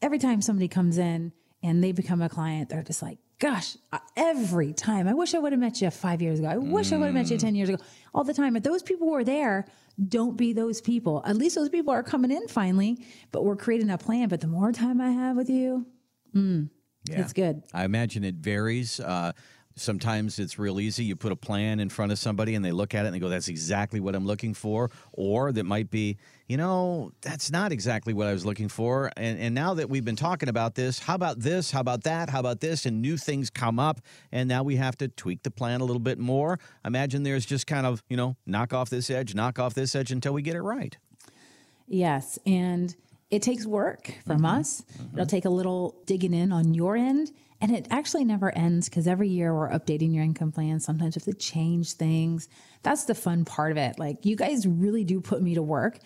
every 0.02 0.18
time 0.18 0.42
somebody 0.42 0.68
comes 0.68 0.98
in 0.98 1.32
and 1.62 1.82
they 1.82 1.92
become 1.92 2.20
a 2.20 2.28
client, 2.28 2.68
they're 2.68 2.82
just 2.82 3.02
like, 3.02 3.18
gosh, 3.38 3.76
uh, 3.92 3.98
every 4.16 4.72
time. 4.72 5.08
I 5.08 5.14
wish 5.14 5.34
I 5.34 5.38
would 5.38 5.52
have 5.52 5.60
met 5.60 5.80
you 5.80 5.90
five 5.90 6.22
years 6.22 6.38
ago. 6.38 6.48
I 6.48 6.56
wish 6.56 6.92
I 6.92 6.96
would 6.96 7.06
have 7.06 7.14
met 7.14 7.30
you 7.30 7.38
10 7.38 7.54
years 7.54 7.68
ago. 7.68 7.82
All 8.14 8.24
the 8.24 8.34
time. 8.34 8.56
If 8.56 8.62
those 8.62 8.82
people 8.82 9.10
were 9.10 9.24
there, 9.24 9.66
don't 10.08 10.36
be 10.36 10.52
those 10.52 10.80
people. 10.80 11.22
At 11.26 11.36
least 11.36 11.54
those 11.54 11.68
people 11.68 11.92
are 11.92 12.02
coming 12.02 12.30
in 12.30 12.46
finally, 12.48 13.04
but 13.32 13.44
we're 13.44 13.56
creating 13.56 13.90
a 13.90 13.98
plan. 13.98 14.28
But 14.28 14.40
the 14.40 14.46
more 14.46 14.72
time 14.72 15.00
I 15.00 15.10
have 15.10 15.36
with 15.36 15.50
you, 15.50 15.86
mm, 16.34 16.68
Yeah. 17.08 17.20
it's 17.20 17.32
good. 17.32 17.62
I 17.72 17.84
imagine 17.84 18.24
it 18.24 18.36
varies. 18.36 18.98
Uh, 19.00 19.32
sometimes 19.76 20.38
it's 20.38 20.58
real 20.58 20.80
easy. 20.80 21.04
You 21.04 21.16
put 21.16 21.32
a 21.32 21.36
plan 21.36 21.80
in 21.80 21.88
front 21.88 22.12
of 22.12 22.18
somebody 22.18 22.54
and 22.54 22.64
they 22.64 22.72
look 22.72 22.94
at 22.94 23.04
it 23.04 23.08
and 23.08 23.14
they 23.14 23.18
go, 23.18 23.28
that's 23.28 23.48
exactly 23.48 24.00
what 24.00 24.14
I'm 24.14 24.26
looking 24.26 24.54
for. 24.54 24.90
Or 25.12 25.52
that 25.52 25.64
might 25.64 25.90
be, 25.90 26.16
you 26.46 26.56
know, 26.56 27.12
that's 27.22 27.50
not 27.50 27.72
exactly 27.72 28.12
what 28.12 28.26
I 28.26 28.32
was 28.32 28.46
looking 28.46 28.68
for. 28.68 29.10
And, 29.16 29.38
and 29.38 29.54
now 29.54 29.74
that 29.74 29.90
we've 29.90 30.04
been 30.04 30.16
talking 30.16 30.48
about 30.48 30.74
this, 30.74 30.98
how 30.98 31.14
about 31.14 31.40
this? 31.40 31.70
How 31.70 31.80
about 31.80 32.04
that? 32.04 32.30
How 32.30 32.40
about 32.40 32.60
this? 32.60 32.86
And 32.86 33.02
new 33.02 33.16
things 33.16 33.50
come 33.50 33.78
up. 33.78 34.00
And 34.30 34.48
now 34.48 34.62
we 34.62 34.76
have 34.76 34.96
to 34.98 35.08
tweak 35.08 35.42
the 35.42 35.50
plan 35.50 35.80
a 35.80 35.84
little 35.84 36.00
bit 36.00 36.18
more. 36.18 36.58
Imagine 36.84 37.22
there's 37.22 37.46
just 37.46 37.66
kind 37.66 37.86
of, 37.86 38.02
you 38.08 38.16
know, 38.16 38.36
knock 38.46 38.72
off 38.72 38.90
this 38.90 39.10
edge, 39.10 39.34
knock 39.34 39.58
off 39.58 39.74
this 39.74 39.94
edge 39.94 40.12
until 40.12 40.32
we 40.32 40.42
get 40.42 40.56
it 40.56 40.62
right. 40.62 40.96
Yes. 41.86 42.38
And 42.46 42.94
it 43.30 43.42
takes 43.42 43.66
work 43.66 44.14
from 44.24 44.38
mm-hmm. 44.38 44.46
us. 44.46 44.82
Mm-hmm. 44.82 45.16
It'll 45.16 45.26
take 45.26 45.44
a 45.44 45.50
little 45.50 45.96
digging 46.06 46.32
in 46.32 46.52
on 46.52 46.74
your 46.74 46.96
end. 46.96 47.32
And 47.64 47.74
it 47.74 47.86
actually 47.90 48.26
never 48.26 48.54
ends 48.54 48.90
because 48.90 49.06
every 49.06 49.30
year 49.30 49.54
we're 49.54 49.70
updating 49.70 50.14
your 50.14 50.22
income 50.22 50.52
plan. 50.52 50.80
Sometimes 50.80 51.16
we 51.16 51.20
have 51.20 51.34
to 51.34 51.40
change 51.40 51.94
things. 51.94 52.46
That's 52.82 53.04
the 53.04 53.14
fun 53.14 53.46
part 53.46 53.72
of 53.72 53.78
it. 53.78 53.98
Like 53.98 54.26
you 54.26 54.36
guys 54.36 54.66
really 54.66 55.02
do 55.02 55.22
put 55.22 55.40
me 55.40 55.54
to 55.54 55.62
work, 55.62 55.98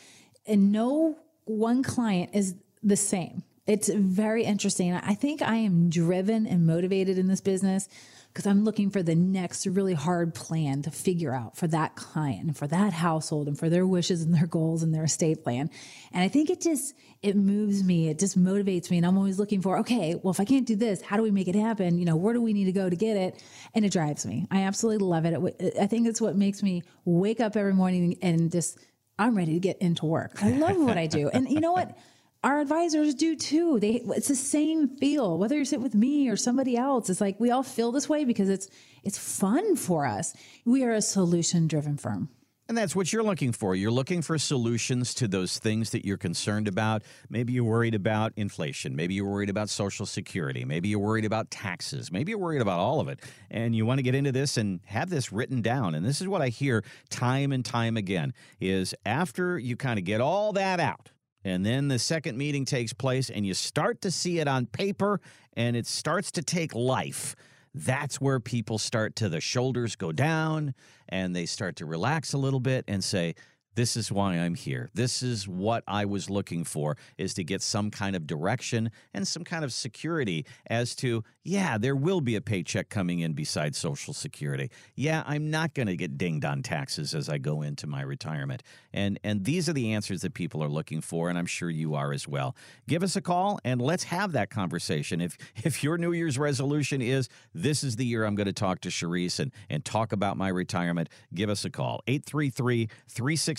and 0.47 0.71
no 0.71 1.19
one 1.47 1.83
client 1.83 2.31
is 2.33 2.55
the 2.85 2.97
same. 2.97 3.43
It's 3.67 3.89
very 3.89 4.45
interesting. 4.45 4.95
I 4.95 5.15
think 5.15 5.43
I 5.43 5.57
am 5.57 5.91
driven 5.91 6.47
and 6.47 6.65
motivated 6.65 7.19
in 7.19 7.27
this 7.27 7.41
business 7.41 7.89
because 8.33 8.47
I'm 8.47 8.65
looking 8.65 8.91
for 8.91 9.03
the 9.03 9.15
next 9.15 9.67
really 9.67 9.95
hard 9.95 10.35
plan 10.35 10.83
to 10.83 10.91
figure 10.91 11.35
out 11.35 11.57
for 11.57 11.67
that 11.69 11.97
client 11.97 12.45
and 12.47 12.57
for 12.57 12.67
that 12.69 12.93
household 12.93 13.49
and 13.49 13.59
for 13.59 13.69
their 13.69 13.87
wishes 13.87 14.23
and 14.23 14.33
their 14.35 14.47
goals 14.47 14.83
and 14.83 14.95
their 14.95 15.05
estate 15.05 15.43
plan. 15.43 15.71
And 16.13 16.23
I 16.23 16.29
think 16.29 16.51
it 16.51 16.61
just 16.61 16.95
it 17.21 17.35
moves 17.37 17.83
me, 17.83 18.09
it 18.09 18.19
just 18.19 18.39
motivates 18.39 18.91
me 18.91 18.99
and 18.99 19.05
I'm 19.07 19.19
always 19.19 19.39
looking 19.41 19.61
for, 19.61 19.79
okay, 19.79 20.15
well 20.23 20.31
if 20.31 20.39
I 20.39 20.45
can't 20.45 20.67
do 20.67 20.77
this, 20.77 21.03
how 21.03 21.17
do 21.17 21.23
we 21.23 21.31
make 21.33 21.49
it 21.49 21.57
happen? 21.57 21.99
You 21.99 22.05
know, 22.05 22.17
where 22.17 22.33
do 22.35 22.41
we 22.41 22.53
need 22.53 22.67
to 22.67 22.73
go 22.73 22.89
to 22.89 22.95
get 22.97 23.17
it? 23.17 23.43
And 23.75 23.85
it 23.85 23.91
drives 23.93 24.25
me. 24.25 24.47
I 24.51 24.63
absolutely 24.63 25.05
love 25.07 25.25
it. 25.25 25.35
It- 25.61 25.77
I 25.81 25.87
think 25.87 26.07
it's 26.07 26.21
what 26.21 26.37
makes 26.37 26.63
me 26.63 26.83
wake 27.05 27.41
up 27.41 27.57
every 27.57 27.75
morning 27.75 28.19
and 28.23 28.53
just 28.53 28.79
I'm 29.19 29.37
ready 29.37 29.55
to 29.55 29.61
get 29.61 29.79
into 29.79 30.07
work. 30.07 30.41
I 30.45 30.51
love 30.51 30.77
what 30.77 30.97
I 30.97 31.09
do. 31.09 31.29
And 31.29 31.49
you 31.51 31.61
know 31.61 31.73
what? 31.73 31.97
Our 32.45 32.61
advisors 32.61 33.15
do 33.15 33.35
too. 33.35 33.81
They 33.81 34.03
it's 34.17 34.29
the 34.29 34.37
same 34.37 34.97
feel. 34.99 35.39
Whether 35.39 35.57
you 35.57 35.65
sit 35.65 35.81
with 35.81 35.95
me 35.95 36.29
or 36.29 36.37
somebody 36.37 36.77
else, 36.77 37.11
it's 37.11 37.21
like 37.21 37.41
we 37.41 37.51
all 37.51 37.65
feel 37.65 37.91
this 37.91 38.09
way 38.09 38.25
because 38.25 38.49
it's 38.49 38.69
it's 39.03 39.19
fun 39.19 39.75
for 39.75 40.07
us. 40.07 40.35
We 40.65 40.85
are 40.85 40.93
a 40.93 41.03
solution 41.03 41.67
driven 41.67 41.97
firm. 41.97 42.29
And 42.69 42.77
that's 42.77 42.95
what 42.95 43.15
you're 43.15 43.23
looking 43.23 43.53
for. 43.53 43.75
You're 43.75 43.91
looking 43.91 44.21
for 44.21 44.37
solutions 44.37 45.15
to 45.15 45.27
those 45.27 45.59
things 45.59 45.89
that 45.91 46.05
you're 46.05 46.19
concerned 46.19 46.69
about. 46.69 47.03
Maybe 47.31 47.55
you're 47.55 47.65
worried 47.65 47.95
about 47.95 48.35
inflation. 48.37 48.95
Maybe 48.95 49.15
you're 49.15 49.29
worried 49.29 49.49
about 49.49 49.71
Social 49.71 50.05
Security. 50.05 50.67
Maybe 50.67 50.91
you're 50.91 50.99
worried 50.99 51.25
about 51.25 51.51
taxes. 51.51 52.13
Maybe 52.13 52.31
you're 52.31 52.39
worried 52.39 52.61
about 52.61 52.79
all 52.79 53.01
of 53.01 53.09
it. 53.09 53.21
And 53.51 53.75
you 53.75 53.87
want 53.87 54.01
to 54.01 54.03
get 54.03 54.15
into 54.15 54.33
this 54.33 54.59
and 54.59 54.81
have 54.85 55.09
this 55.09 55.33
written 55.33 55.63
down. 55.63 55.95
And 55.95 56.05
this 56.05 56.21
is 56.21 56.29
what 56.29 56.43
I 56.43 56.49
hear 56.49 56.85
time 57.09 57.53
and 57.53 57.65
time 57.65 57.97
again 57.97 58.35
is 58.61 58.95
after 59.07 59.59
you 59.59 59.75
kind 59.75 59.99
of 59.99 60.05
get 60.05 60.21
all 60.21 60.53
that 60.53 60.79
out, 60.79 61.09
and 61.49 61.65
then 61.65 61.89
the 61.89 61.99
second 61.99 62.37
meeting 62.37 62.65
takes 62.65 62.93
place 62.93 63.31
and 63.31 63.47
you 63.47 63.55
start 63.55 64.01
to 64.03 64.11
see 64.11 64.39
it 64.39 64.47
on 64.47 64.67
paper 64.67 65.21
and 65.55 65.77
it 65.77 65.87
starts 65.87 66.31
to 66.33 66.43
take 66.43 66.75
life. 66.75 67.35
That's 67.75 68.21
where 68.21 68.41
people 68.41 68.79
start 68.79 69.17
to 69.17 69.29
the 69.29 69.41
shoulders 69.41 69.97
go 69.97 70.13
down 70.13 70.75
and 71.09 71.35
they 71.35 71.47
start 71.47 71.77
to 71.77 71.87
relax 71.87 72.33
a 72.33 72.39
little 72.39 72.61
bit 72.61 72.85
and 72.89 73.03
say 73.03 73.35
this 73.79 73.97
is 73.97 74.11
why 74.11 74.35
I'm 74.35 74.57
here. 74.57 74.91
This 74.93 75.23
is 75.23 75.47
what 75.47 75.85
I 75.87 76.05
was 76.05 76.29
looking 76.29 76.65
for 76.65 76.97
is 77.17 77.33
to 77.35 77.45
get 77.45 77.63
some 77.63 77.93
kind 77.93 78.17
of 78.17 78.27
direction 78.27 78.91
and 79.15 79.27
some 79.27 79.45
kind 79.45 79.65
of 79.65 79.73
security 79.73 80.45
as 80.67 80.97
to 80.97 81.23
yeah, 81.45 81.79
there 81.79 81.97
will 81.97 82.21
be 82.21 82.37
a 82.37 82.43
paycheck 82.43 82.91
coming 82.91 83.21
in 83.21 83.33
besides 83.33 83.79
social 83.79 84.13
security. 84.13 84.71
Yeah, 84.97 85.23
I'm 85.27 85.51
not 85.51 85.73
going 85.73 85.87
to 85.87 85.97
get 85.97 86.19
dinged 86.19 86.45
on 86.45 86.63
taxes 86.63 87.15
as 87.15 87.31
I 87.31 87.39
go 87.39 87.63
into 87.63 87.87
my 87.87 88.03
retirement. 88.03 88.65
And 88.93 89.21
and 89.23 89.45
these 89.45 89.69
are 89.69 89.73
the 89.73 89.93
answers 89.93 90.23
that 90.23 90.35
people 90.35 90.63
are 90.63 90.69
looking 90.69 91.01
for 91.01 91.31
and 91.31 91.39
I'm 91.39 91.47
sure 91.47 91.71
you 91.71 91.95
are 91.95 92.13
as 92.13 92.27
well. 92.27 92.57
Give 92.89 93.05
us 93.05 93.15
a 93.15 93.21
call 93.21 93.61
and 93.65 93.81
let's 93.81 94.05
have 94.05 94.33
that 94.33 94.51
conversation. 94.51 95.21
If 95.21 95.39
if 95.65 95.85
your 95.85 95.99
New 95.99 96.13
Year's 96.13 96.37
resolution 96.37 97.01
is 97.01 97.29
this 97.55 97.85
is 97.85 97.95
the 97.95 98.05
year 98.05 98.25
I'm 98.25 98.35
going 98.35 98.49
to 98.49 98.53
talk 98.53 98.81
to 98.81 98.89
Charisse 98.89 99.39
and 99.39 99.53
and 99.71 99.85
talk 99.85 100.13
about 100.13 100.37
my 100.37 100.49
retirement, 100.49 101.09
give 101.33 101.49
us 101.49 101.65
a 101.65 101.71
call. 101.71 102.03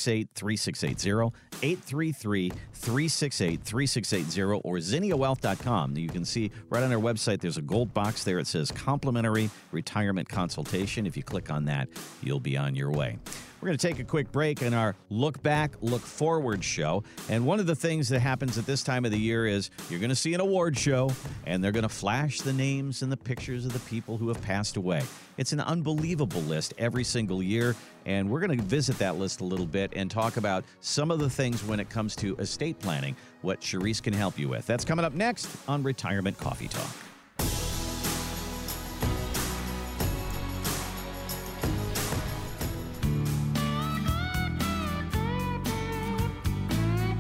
833-368-3680, 0.10 1.32
833-368-3680 1.62 4.62
or 4.64 4.78
zinniawealth.com. 4.78 5.97
You 5.97 6.10
can 6.10 6.26
see 6.26 6.49
right 6.70 6.82
on 6.84 6.91
our 6.91 6.99
website 6.99 7.41
there's 7.41 7.57
a 7.57 7.62
gold 7.62 7.93
box 7.93 8.24
there. 8.24 8.39
It 8.39 8.47
says 8.47 8.72
complimentary 8.72 9.51
retirement 9.72 10.28
consultation. 10.28 11.05
If 11.05 11.16
you 11.16 11.22
click 11.24 11.51
on 11.51 11.66
that, 11.66 11.89
you'll 12.22 12.39
be 12.39 12.57
on 12.57 12.74
your 12.76 12.89
way. 12.91 13.20
We're 13.62 13.68
going 13.68 13.78
to 13.78 13.88
take 13.88 13.99
a 13.99 14.05
quick 14.05 14.32
break 14.32 14.62
in 14.62 14.74
our 14.74 14.95
look 15.10 15.43
back, 15.43 15.74
look 15.82 16.01
forward 16.01 16.64
show. 16.64 17.03
And 17.28 17.45
one 17.45 17.60
of 17.60 17.68
the 17.68 17.76
things 17.76 18.07
that 18.07 18.22
happens 18.22 18.57
at 18.57 18.66
this 18.66 18.84
time 18.84 19.03
of 19.03 19.12
the 19.12 19.20
year 19.20 19.45
is 19.45 19.70
you're 19.89 19.99
going 19.99 20.12
to 20.12 20.16
see 20.16 20.34
an 20.34 20.39
award 20.39 20.78
show 20.78 21.12
and 21.45 21.62
they're 21.62 21.74
going 21.74 21.84
to 21.84 21.89
flash 21.89 22.39
the 22.39 22.53
names 22.53 23.01
and 23.01 23.12
the 23.12 23.18
pictures 23.18 23.66
of 23.66 23.74
the 23.74 23.80
people 23.80 24.16
who 24.16 24.30
have 24.30 24.41
passed 24.41 24.78
away. 24.78 25.03
It's 25.36 25.51
an 25.51 25.60
unbelievable 25.60 26.39
list 26.41 26.74
every 26.78 27.03
single 27.03 27.43
year. 27.43 27.76
And 28.10 28.28
we're 28.28 28.39
going 28.39 28.57
to 28.57 28.64
visit 28.66 28.97
that 28.97 29.20
list 29.20 29.41
a 29.41 29.43
little 29.43 29.68
bit 29.68 29.93
and 29.95 30.10
talk 30.10 30.38
about 30.38 30.66
some 30.82 31.12
of 31.12 31.20
the 31.20 31.30
things 31.30 31.64
when 31.64 31.80
it 31.80 31.91
comes 31.91 32.16
to 32.16 32.36
estate 32.38 32.80
planning, 32.80 33.16
what 33.43 33.62
Charisse 33.62 34.01
can 34.01 34.14
help 34.14 34.39
you 34.39 34.49
with. 34.49 34.66
That's 34.66 34.84
coming 34.84 35.05
up 35.05 35.14
next 35.14 35.47
on 35.68 35.84
Retirement 35.84 36.36
Coffee 36.39 36.68
Talk. 36.68 36.89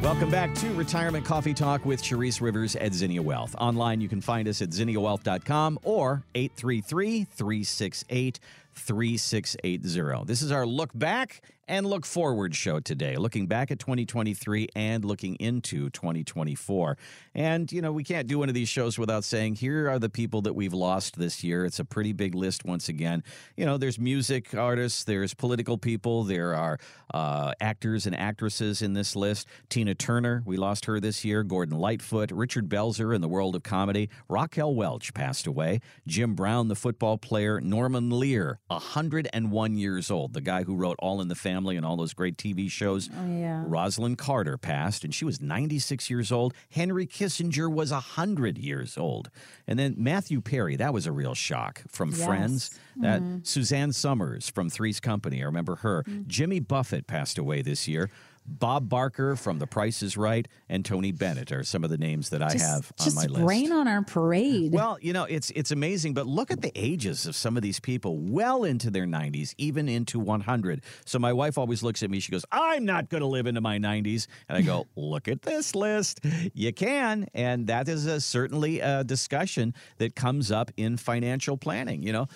Welcome 0.01 0.31
back 0.31 0.55
to 0.55 0.73
Retirement 0.73 1.23
Coffee 1.23 1.53
Talk 1.53 1.85
with 1.85 2.01
Charisse 2.01 2.41
Rivers 2.41 2.75
at 2.75 2.95
Zinnia 2.95 3.21
Wealth. 3.21 3.53
Online, 3.59 4.01
you 4.01 4.09
can 4.09 4.21
find 4.21 4.47
us 4.47 4.59
at 4.59 4.69
zinniawealth.com 4.69 5.77
or 5.83 6.23
833 6.33 7.25
368 7.25 8.39
3680. 8.79 10.25
This 10.25 10.41
is 10.41 10.51
our 10.51 10.65
look 10.65 10.91
back 10.93 11.41
and 11.69 11.85
look 11.85 12.03
forward 12.03 12.55
show 12.55 12.79
today, 12.79 13.15
looking 13.15 13.45
back 13.45 13.69
at 13.69 13.77
2023 13.77 14.69
and 14.75 15.05
looking 15.05 15.35
into 15.35 15.91
2024. 15.91 16.97
And, 17.35 17.71
you 17.71 17.79
know, 17.81 17.91
we 17.91 18.03
can't 18.03 18.27
do 18.27 18.39
one 18.39 18.49
of 18.49 18.55
these 18.55 18.67
shows 18.67 18.97
without 18.97 19.23
saying 19.23 19.55
here 19.55 19.87
are 19.87 19.99
the 19.99 20.09
people 20.09 20.41
that 20.41 20.53
we've 20.53 20.73
lost 20.73 21.19
this 21.19 21.43
year. 21.43 21.65
It's 21.65 21.79
a 21.79 21.85
pretty 21.85 22.11
big 22.11 22.33
list 22.33 22.65
once 22.65 22.89
again. 22.89 23.23
You 23.55 23.67
know, 23.67 23.77
there's 23.77 23.99
music 23.99 24.55
artists, 24.55 25.03
there's 25.03 25.35
political 25.35 25.77
people, 25.77 26.23
there 26.23 26.55
are 26.55 26.79
uh, 27.13 27.53
actors 27.61 28.07
and 28.07 28.15
actresses 28.15 28.81
in 28.81 28.93
this 28.93 29.15
list. 29.15 29.47
Tina 29.69 29.93
Turner, 29.93 30.41
we 30.45 30.57
lost 30.57 30.85
her 30.85 30.99
this 30.99 31.23
year. 31.23 31.43
Gordon 31.43 31.77
Lightfoot, 31.77 32.31
Richard 32.31 32.67
Belzer 32.67 33.13
in 33.13 33.21
the 33.21 33.27
world 33.27 33.55
of 33.55 33.61
comedy. 33.61 34.09
Raquel 34.27 34.73
Welch 34.73 35.13
passed 35.13 35.45
away. 35.45 35.81
Jim 36.07 36.33
Brown, 36.33 36.67
the 36.67 36.75
football 36.75 37.19
player. 37.19 37.61
Norman 37.61 38.09
Lear, 38.09 38.59
101 38.69 39.77
years 39.77 40.11
old, 40.11 40.33
the 40.33 40.41
guy 40.41 40.63
who 40.63 40.75
wrote 40.75 40.95
All 40.99 41.21
in 41.21 41.27
the 41.27 41.35
Family 41.35 41.75
and 41.75 41.85
all 41.85 41.97
those 41.97 42.13
great 42.13 42.37
TV 42.37 42.69
shows. 42.69 43.09
Oh, 43.11 43.25
yeah. 43.27 43.63
Rosalynn 43.67 44.17
Carter 44.17 44.57
passed, 44.57 45.03
and 45.03 45.13
she 45.13 45.25
was 45.25 45.41
96 45.41 46.09
years 46.09 46.31
old. 46.31 46.53
Henry 46.69 47.07
Kissinger 47.07 47.71
was 47.71 47.91
100 47.91 48.57
years 48.57 48.97
old. 48.97 49.29
And 49.67 49.79
then 49.79 49.95
Matthew 49.97 50.39
Perry, 50.41 50.75
that 50.75 50.93
was 50.93 51.05
a 51.05 51.11
real 51.11 51.33
shock 51.33 51.83
from 51.89 52.11
Yes. 52.11 52.25
Friends. 52.25 52.79
That 52.97 53.21
mm-hmm. 53.21 53.37
Suzanne 53.43 53.93
Somers 53.93 54.49
from 54.49 54.69
Three's 54.69 54.99
Company, 54.99 55.41
I 55.41 55.45
remember 55.45 55.77
her. 55.77 56.03
Mm. 56.03 56.27
Jimmy 56.27 56.59
Buffett 56.59 57.07
passed 57.07 57.37
away 57.37 57.61
this 57.61 57.87
year. 57.87 58.09
Bob 58.49 58.89
Barker 58.89 59.35
from 59.35 59.59
The 59.59 59.67
Price 59.67 60.01
is 60.01 60.17
Right 60.17 60.47
and 60.67 60.83
Tony 60.83 61.11
Bennett 61.11 61.51
are 61.51 61.63
some 61.63 61.83
of 61.83 61.89
the 61.89 61.97
names 61.97 62.29
that 62.29 62.41
I 62.41 62.49
Just, 62.53 62.65
have 62.65 62.91
on 62.99 63.15
my 63.15 63.25
list. 63.25 63.45
rain 63.45 63.71
on 63.71 63.87
our 63.87 64.03
parade. 64.03 64.71
Well, 64.71 64.97
you 65.01 65.13
know, 65.13 65.25
it's 65.25 65.51
it's 65.51 65.71
amazing, 65.71 66.13
but 66.13 66.25
look 66.27 66.51
at 66.51 66.61
the 66.61 66.71
ages 66.75 67.25
of 67.25 67.35
some 67.35 67.55
of 67.57 67.63
these 67.63 67.79
people, 67.79 68.17
well 68.17 68.63
into 68.63 68.89
their 68.89 69.05
90s, 69.05 69.53
even 69.57 69.87
into 69.87 70.19
100. 70.19 70.81
So 71.05 71.19
my 71.19 71.31
wife 71.33 71.57
always 71.57 71.83
looks 71.83 72.01
at 72.03 72.09
me, 72.09 72.19
she 72.19 72.31
goes, 72.31 72.45
"I'm 72.51 72.85
not 72.85 73.09
going 73.09 73.21
to 73.21 73.27
live 73.27 73.45
into 73.47 73.61
my 73.61 73.77
90s." 73.77 74.27
And 74.47 74.57
I 74.57 74.61
go, 74.61 74.87
"Look 74.95 75.27
at 75.27 75.43
this 75.43 75.75
list. 75.75 76.21
You 76.53 76.73
can." 76.73 77.27
And 77.33 77.67
that 77.67 77.87
is 77.87 78.05
a, 78.05 78.19
certainly 78.19 78.79
a 78.79 79.03
discussion 79.03 79.73
that 79.97 80.15
comes 80.15 80.51
up 80.51 80.71
in 80.77 80.97
financial 80.97 81.57
planning, 81.57 82.03
you 82.03 82.13
know. 82.13 82.27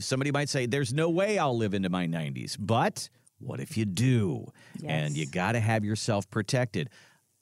Somebody 0.00 0.32
might 0.32 0.48
say, 0.48 0.66
"There's 0.66 0.92
no 0.92 1.08
way 1.08 1.38
I'll 1.38 1.56
live 1.56 1.74
into 1.74 1.88
my 1.88 2.06
90s." 2.06 2.56
But 2.58 3.08
what 3.42 3.60
if 3.60 3.76
you 3.76 3.84
do? 3.84 4.46
And 4.84 5.16
you 5.16 5.26
got 5.26 5.52
to 5.52 5.60
have 5.60 5.84
yourself 5.84 6.30
protected. 6.30 6.88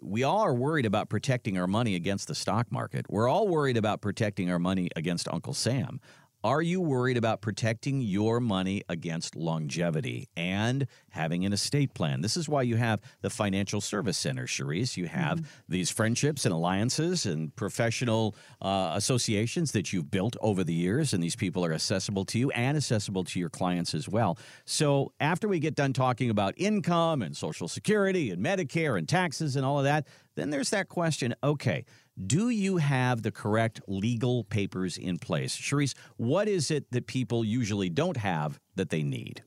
We 0.01 0.23
all 0.23 0.41
are 0.41 0.55
worried 0.55 0.87
about 0.87 1.11
protecting 1.11 1.59
our 1.59 1.67
money 1.67 1.95
against 1.95 2.27
the 2.27 2.35
stock 2.35 2.73
market. 2.73 3.07
We're 3.11 3.29
all 3.29 3.49
worried 3.49 3.77
about 3.77 4.01
protecting 4.01 4.51
our 4.51 4.59
money 4.59 4.89
against 4.97 5.29
Uncle 5.29 5.53
Sam. 5.53 6.01
Are 6.43 6.62
you 6.62 6.80
worried 6.80 7.18
about 7.18 7.43
protecting 7.43 8.01
your 8.01 8.41
money 8.41 8.82
against 8.88 9.36
longevity 9.36 10.30
and 10.34 10.86
having 11.11 11.45
an 11.45 11.53
estate 11.53 11.93
plan? 11.93 12.22
This 12.22 12.34
is 12.34 12.49
why 12.49 12.62
you 12.62 12.76
have 12.76 13.01
the 13.20 13.28
Financial 13.28 13.82
Service 13.82 14.16
Center, 14.16 14.47
Charisse. 14.47 14.97
You 14.97 15.07
have 15.07 15.47
these 15.68 15.91
friendships 15.91 16.47
and 16.47 16.55
alliances 16.55 17.26
and 17.26 17.55
professional 17.57 18.34
uh, 18.62 18.93
associations 18.95 19.72
that 19.72 19.93
you've 19.93 20.11
built 20.11 20.34
over 20.41 20.64
the 20.64 20.72
years, 20.72 21.12
and 21.12 21.22
these 21.22 21.36
people 21.36 21.62
are 21.62 21.74
accessible 21.74 22.24
to 22.26 22.38
you 22.38 22.51
and 22.53 22.74
accessible 22.74 23.24
to 23.24 23.38
your 23.38 23.51
clients 23.51 23.93
as 23.93 24.09
well. 24.09 24.38
So, 24.64 25.12
after 25.20 25.47
we 25.47 25.59
get 25.59 25.74
done 25.74 25.93
talking 25.93 26.30
about 26.30 26.55
income 26.57 27.20
and 27.20 27.36
Social 27.36 27.68
Security 27.68 28.30
and 28.30 28.43
Medicare 28.43 28.97
and 28.97 29.07
taxes 29.07 29.57
and 29.57 29.66
all 29.66 29.76
of 29.76 29.84
that, 29.84 30.07
then 30.36 30.49
there's 30.49 30.70
that 30.70 30.88
question 30.88 31.34
okay, 31.45 31.84
do 32.27 32.51
you 32.51 32.79
have 32.79 33.23
the 33.23 33.31
correct 33.31 33.81
legal 33.87 34.45
papers 34.45 34.97
in 34.97 35.18
place? 35.18 35.57
Charisse, 35.57 35.95
what 36.16 36.49
is 36.49 36.71
it 36.71 36.91
that 36.93 37.07
people 37.07 37.45
usually 37.45 37.89
don't 37.89 38.16
have 38.16 38.59
that 38.77 38.91
they 38.91 39.03
need? 39.03 39.43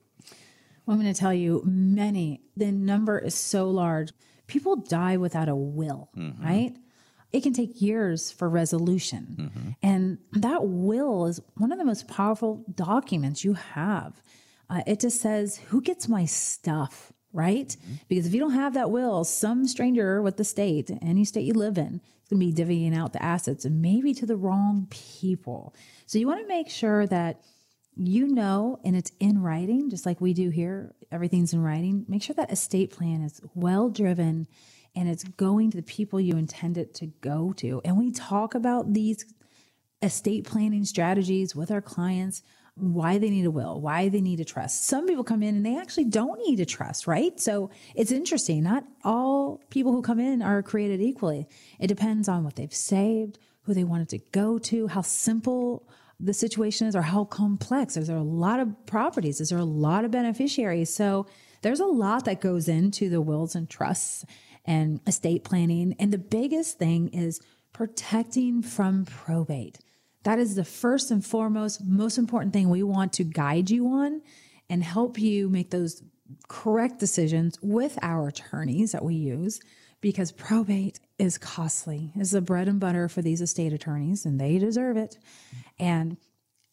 Well, 0.86 0.96
I'm 0.96 1.02
going 1.02 1.14
to 1.14 1.20
tell 1.20 1.34
you, 1.34 1.62
many, 1.66 2.42
the 2.58 2.72
number 2.72 3.18
is 3.18 3.36
so 3.36 3.70
large. 3.70 4.12
People 4.48 4.76
die 4.76 5.18
without 5.18 5.48
a 5.48 5.56
will, 5.56 6.10
mm-hmm. 6.18 6.44
right? 6.44 6.76
It 7.32 7.42
can 7.42 7.54
take 7.54 7.82
years 7.82 8.32
for 8.32 8.50
resolution. 8.50 9.36
Mm-hmm. 9.40 9.70
And 9.82 10.18
that 10.34 10.66
will 10.66 11.26
is 11.26 11.42
one 11.58 11.72
of 11.72 11.78
the 11.78 11.86
most 11.86 12.08
powerful 12.08 12.66
documents 12.74 13.44
you 13.44 13.54
have. 13.54 14.22
Uh, 14.70 14.82
it 14.86 15.00
just 15.00 15.22
says, 15.22 15.58
who 15.70 15.82
gets 15.82 16.08
my 16.08 16.26
stuff, 16.26 17.14
right? 17.32 17.70
Mm-hmm. 17.70 17.94
Because 18.08 18.28
if 18.28 18.34
you 18.34 18.40
don't 18.40 18.52
have 18.52 18.74
that 18.74 18.92
will, 18.92 19.24
some 19.24 19.66
stranger 19.68 20.22
with 20.22 20.38
the 20.38 20.44
state, 20.44 20.92
any 21.02 21.24
state 21.26 21.46
you 21.46 21.54
live 21.54 21.78
in, 21.78 22.02
going 22.34 22.52
to 22.52 22.64
be 22.64 22.64
divvying 22.64 22.96
out 22.96 23.14
the 23.14 23.24
assets 23.24 23.66
and 23.66 23.82
maybe 23.82 24.14
to 24.14 24.26
the 24.26 24.36
wrong 24.36 24.88
people. 24.90 25.74
So 26.06 26.18
you 26.18 26.28
want 26.28 26.42
to 26.42 26.48
make 26.48 26.70
sure 26.70 27.06
that 27.08 27.42
you 27.96 28.28
know 28.28 28.80
and 28.84 28.96
it's 28.96 29.12
in 29.20 29.42
writing 29.42 29.90
just 29.90 30.06
like 30.06 30.20
we 30.20 30.34
do 30.34 30.50
here 30.50 30.96
everything's 31.12 31.54
in 31.54 31.62
writing 31.62 32.04
make 32.08 32.24
sure 32.24 32.34
that 32.34 32.52
estate 32.52 32.90
plan 32.90 33.22
is 33.22 33.40
well 33.54 33.88
driven 33.88 34.48
and 34.96 35.08
it's 35.08 35.24
going 35.24 35.70
to 35.70 35.78
the 35.78 35.84
people 35.84 36.20
you 36.20 36.36
intend 36.36 36.76
it 36.76 36.96
to 36.96 37.06
go 37.22 37.54
to 37.54 37.80
and 37.86 37.96
we 37.96 38.12
talk 38.12 38.56
about 38.56 38.94
these 38.94 39.32
estate 40.02 40.44
planning 40.44 40.84
strategies 40.84 41.56
with 41.56 41.70
our 41.70 41.84
clients 41.84 42.42
why 42.76 43.20
they 43.20 43.30
need 43.30 43.46
a 43.46 43.52
will 43.52 43.80
why 43.80 44.10
they 44.10 44.22
need 44.22 44.40
a 44.40 44.46
trust 44.46 44.86
some 44.86 45.06
people 45.06 45.24
come 45.24 45.44
in 45.44 45.56
and 45.56 45.66
they 45.66 45.78
actually 45.78 46.06
don't 46.06 46.40
need 46.40 46.60
a 46.60 46.66
trust 46.66 47.06
right 47.06 47.40
so 47.40 47.70
it's 47.96 48.12
interesting 48.12 48.64
not 48.64 48.84
all 49.04 49.62
people 49.70 49.92
who 49.92 50.02
come 50.02 50.20
in 50.20 50.42
are 50.42 50.64
created 50.64 51.00
equally 51.00 51.48
it 51.80 51.88
depends 51.88 52.28
on 52.28 52.44
what 52.44 52.56
they've 52.56 52.74
saved 52.74 53.38
who 53.62 53.74
they 53.74 53.84
wanted 53.84 54.10
to 54.10 54.18
go 54.32 54.58
to 54.58 54.88
how 54.88 55.02
simple 55.02 55.88
the 56.24 56.34
situation 56.34 56.88
is 56.88 56.96
or 56.96 57.02
how 57.02 57.26
complex. 57.26 57.98
Is 57.98 58.08
there 58.08 58.18
a 58.18 58.24
lot 58.24 58.60
of 58.60 58.86
properties? 58.86 59.42
Is 59.42 59.50
there 59.50 59.60
a 59.60 59.66
lot 59.66 60.06
of 60.06 60.12
beneficiaries? 60.12 60.94
So 60.94 61.28
there's 61.62 61.80
a 61.80 61.86
lot 61.86 62.26
that 62.26 62.42
goes 62.42 62.68
into 62.68 63.10
the 63.10 63.22
wills 63.22 63.56
and 63.56 63.70
trusts 63.70 64.26
and 64.66 65.02
estate 65.06 65.44
planning. 65.44 65.96
And 66.00 66.14
the 66.14 66.18
biggest 66.18 66.80
thing 66.80 67.10
is 67.10 67.42
protecting 67.74 68.62
from 68.62 69.06
probate. 69.06 69.80
That 70.24 70.40
is 70.40 70.56
the 70.56 70.64
first 70.64 71.12
and 71.12 71.24
foremost, 71.26 71.84
most 71.84 72.18
important 72.18 72.54
thing 72.54 72.70
we 72.70 72.84
want 72.84 73.14
to 73.14 73.24
guide 73.24 73.70
you 73.70 73.88
on 73.88 74.22
and 74.70 74.84
help 74.84 75.20
you 75.20 75.50
make 75.50 75.70
those 75.70 76.02
correct 76.48 77.00
decisions 77.00 77.58
with 77.62 78.00
our 78.02 78.28
attorneys 78.28 78.94
that 78.94 79.04
we 79.04 79.16
use 79.16 79.60
because 80.02 80.32
probate 80.32 81.00
is 81.18 81.38
costly. 81.38 82.12
It's 82.16 82.32
the 82.32 82.42
bread 82.42 82.68
and 82.68 82.80
butter 82.80 83.08
for 83.08 83.22
these 83.22 83.42
estate 83.42 83.74
attorneys 83.74 84.26
and 84.26 84.40
they 84.40 84.58
deserve 84.58 84.98
it. 84.98 85.18
And 85.80 86.18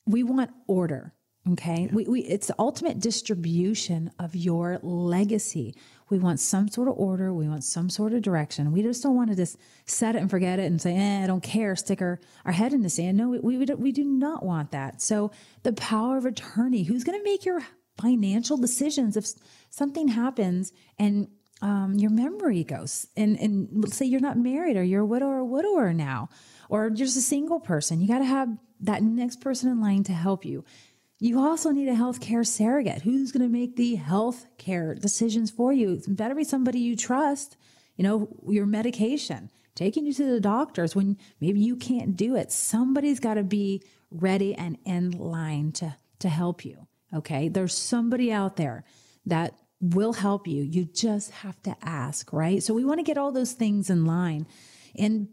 we 0.07 0.23
want 0.23 0.51
order. 0.67 1.13
Okay. 1.53 1.89
We, 1.93 2.05
we, 2.05 2.21
it's 2.23 2.49
the 2.49 2.55
ultimate 2.59 3.01
distribution 3.01 4.11
of 4.19 4.37
your 4.37 4.79
legacy. 4.83 5.75
We 6.11 6.19
want 6.19 6.41
some 6.41 6.69
sort 6.69 6.89
of 6.89 6.95
order. 6.99 7.33
We 7.33 7.49
want 7.49 7.65
some 7.65 7.89
sort 7.89 8.13
of 8.13 8.23
direction. 8.23 8.73
We 8.73 8.83
just 8.83 9.03
don't 9.03 9.17
want 9.17 9.31
to 9.31 9.37
just 9.37 9.57
set 9.87 10.17
it 10.17 10.19
and 10.19 10.29
forget 10.29 10.59
it 10.59 10.65
and 10.65 10.81
say, 10.81 10.97
eh, 10.97 11.25
I 11.25 11.27
don't 11.27 11.43
care, 11.43 11.75
stick 11.77 12.03
our, 12.03 12.21
our 12.45 12.53
head 12.53 12.73
in 12.73 12.83
the 12.83 12.91
sand. 12.91 13.17
No, 13.17 13.31
we, 13.31 13.57
we, 13.57 13.65
we 13.65 13.93
do 13.93 14.05
not 14.05 14.45
want 14.45 14.73
that. 14.73 15.01
So 15.01 15.31
the 15.63 15.73
power 15.73 16.19
of 16.19 16.27
attorney, 16.27 16.83
who's 16.83 17.05
going 17.05 17.19
to 17.19 17.25
make 17.25 17.45
your 17.45 17.61
financial 18.01 18.57
decisions 18.57 19.17
if 19.17 19.27
something 19.71 20.09
happens 20.09 20.73
and 20.99 21.29
um, 21.63 21.95
your 21.95 22.11
memory 22.11 22.65
goes 22.65 23.07
and, 23.17 23.39
and 23.39 23.69
let's 23.73 23.97
say 23.97 24.07
you're 24.07 24.21
not 24.21 24.39
married 24.39 24.77
or 24.77 24.83
you're 24.83 25.03
a 25.03 25.07
widow 25.07 25.27
or 25.27 25.39
a 25.39 25.45
widower 25.45 25.93
now, 25.93 26.29
or 26.69 26.85
you're 26.85 26.91
just 27.07 27.17
a 27.17 27.23
single 27.23 27.61
person, 27.61 28.01
you 28.01 28.09
got 28.09 28.21
to 28.21 28.25
have 28.25 28.49
that 28.81 29.03
next 29.03 29.41
person 29.41 29.71
in 29.71 29.81
line 29.81 30.03
to 30.05 30.13
help 30.13 30.45
you. 30.45 30.65
You 31.23 31.39
also 31.39 31.71
need 31.71 31.89
a 31.89 31.95
healthcare 31.95 32.47
surrogate 32.47 33.03
who's 33.03 33.31
going 33.31 33.43
to 33.43 33.53
make 33.53 33.77
the 33.77 33.99
healthcare 33.99 34.99
decisions 34.99 35.51
for 35.51 35.73
you. 35.73 35.93
It 35.93 36.17
better 36.17 36.35
be 36.35 36.45
somebody 36.45 36.81
you 36.81 36.97
trust. 36.97 37.57
You 37.97 38.05
know, 38.05 38.29
your 38.49 38.65
medication, 38.65 39.51
taking 39.75 40.07
you 40.07 40.15
to 40.15 40.25
the 40.25 40.41
doctors 40.41 40.97
when 40.97 41.19
maybe 41.39 41.61
you 41.61 41.77
can't 41.77 42.17
do 42.17 42.35
it. 42.37 42.51
Somebody's 42.51 43.21
got 43.21 43.35
to 43.35 43.43
be 43.43 43.83
ready 44.11 44.55
and 44.55 44.79
in 44.87 45.11
line 45.11 45.73
to 45.73 45.97
to 46.21 46.29
help 46.29 46.65
you. 46.65 46.87
Okay, 47.13 47.49
there's 47.49 47.75
somebody 47.75 48.33
out 48.33 48.57
there 48.57 48.85
that 49.27 49.55
will 49.81 50.13
help 50.13 50.47
you. 50.47 50.63
You 50.63 50.85
just 50.85 51.33
have 51.33 51.61
to 51.65 51.77
ask, 51.83 52.33
right? 52.33 52.63
So 52.63 52.73
we 52.73 52.85
want 52.85 52.99
to 52.99 53.05
get 53.05 53.19
all 53.19 53.33
those 53.33 53.53
things 53.53 53.91
in 53.91 54.05
line. 54.05 54.47
And 54.97 55.29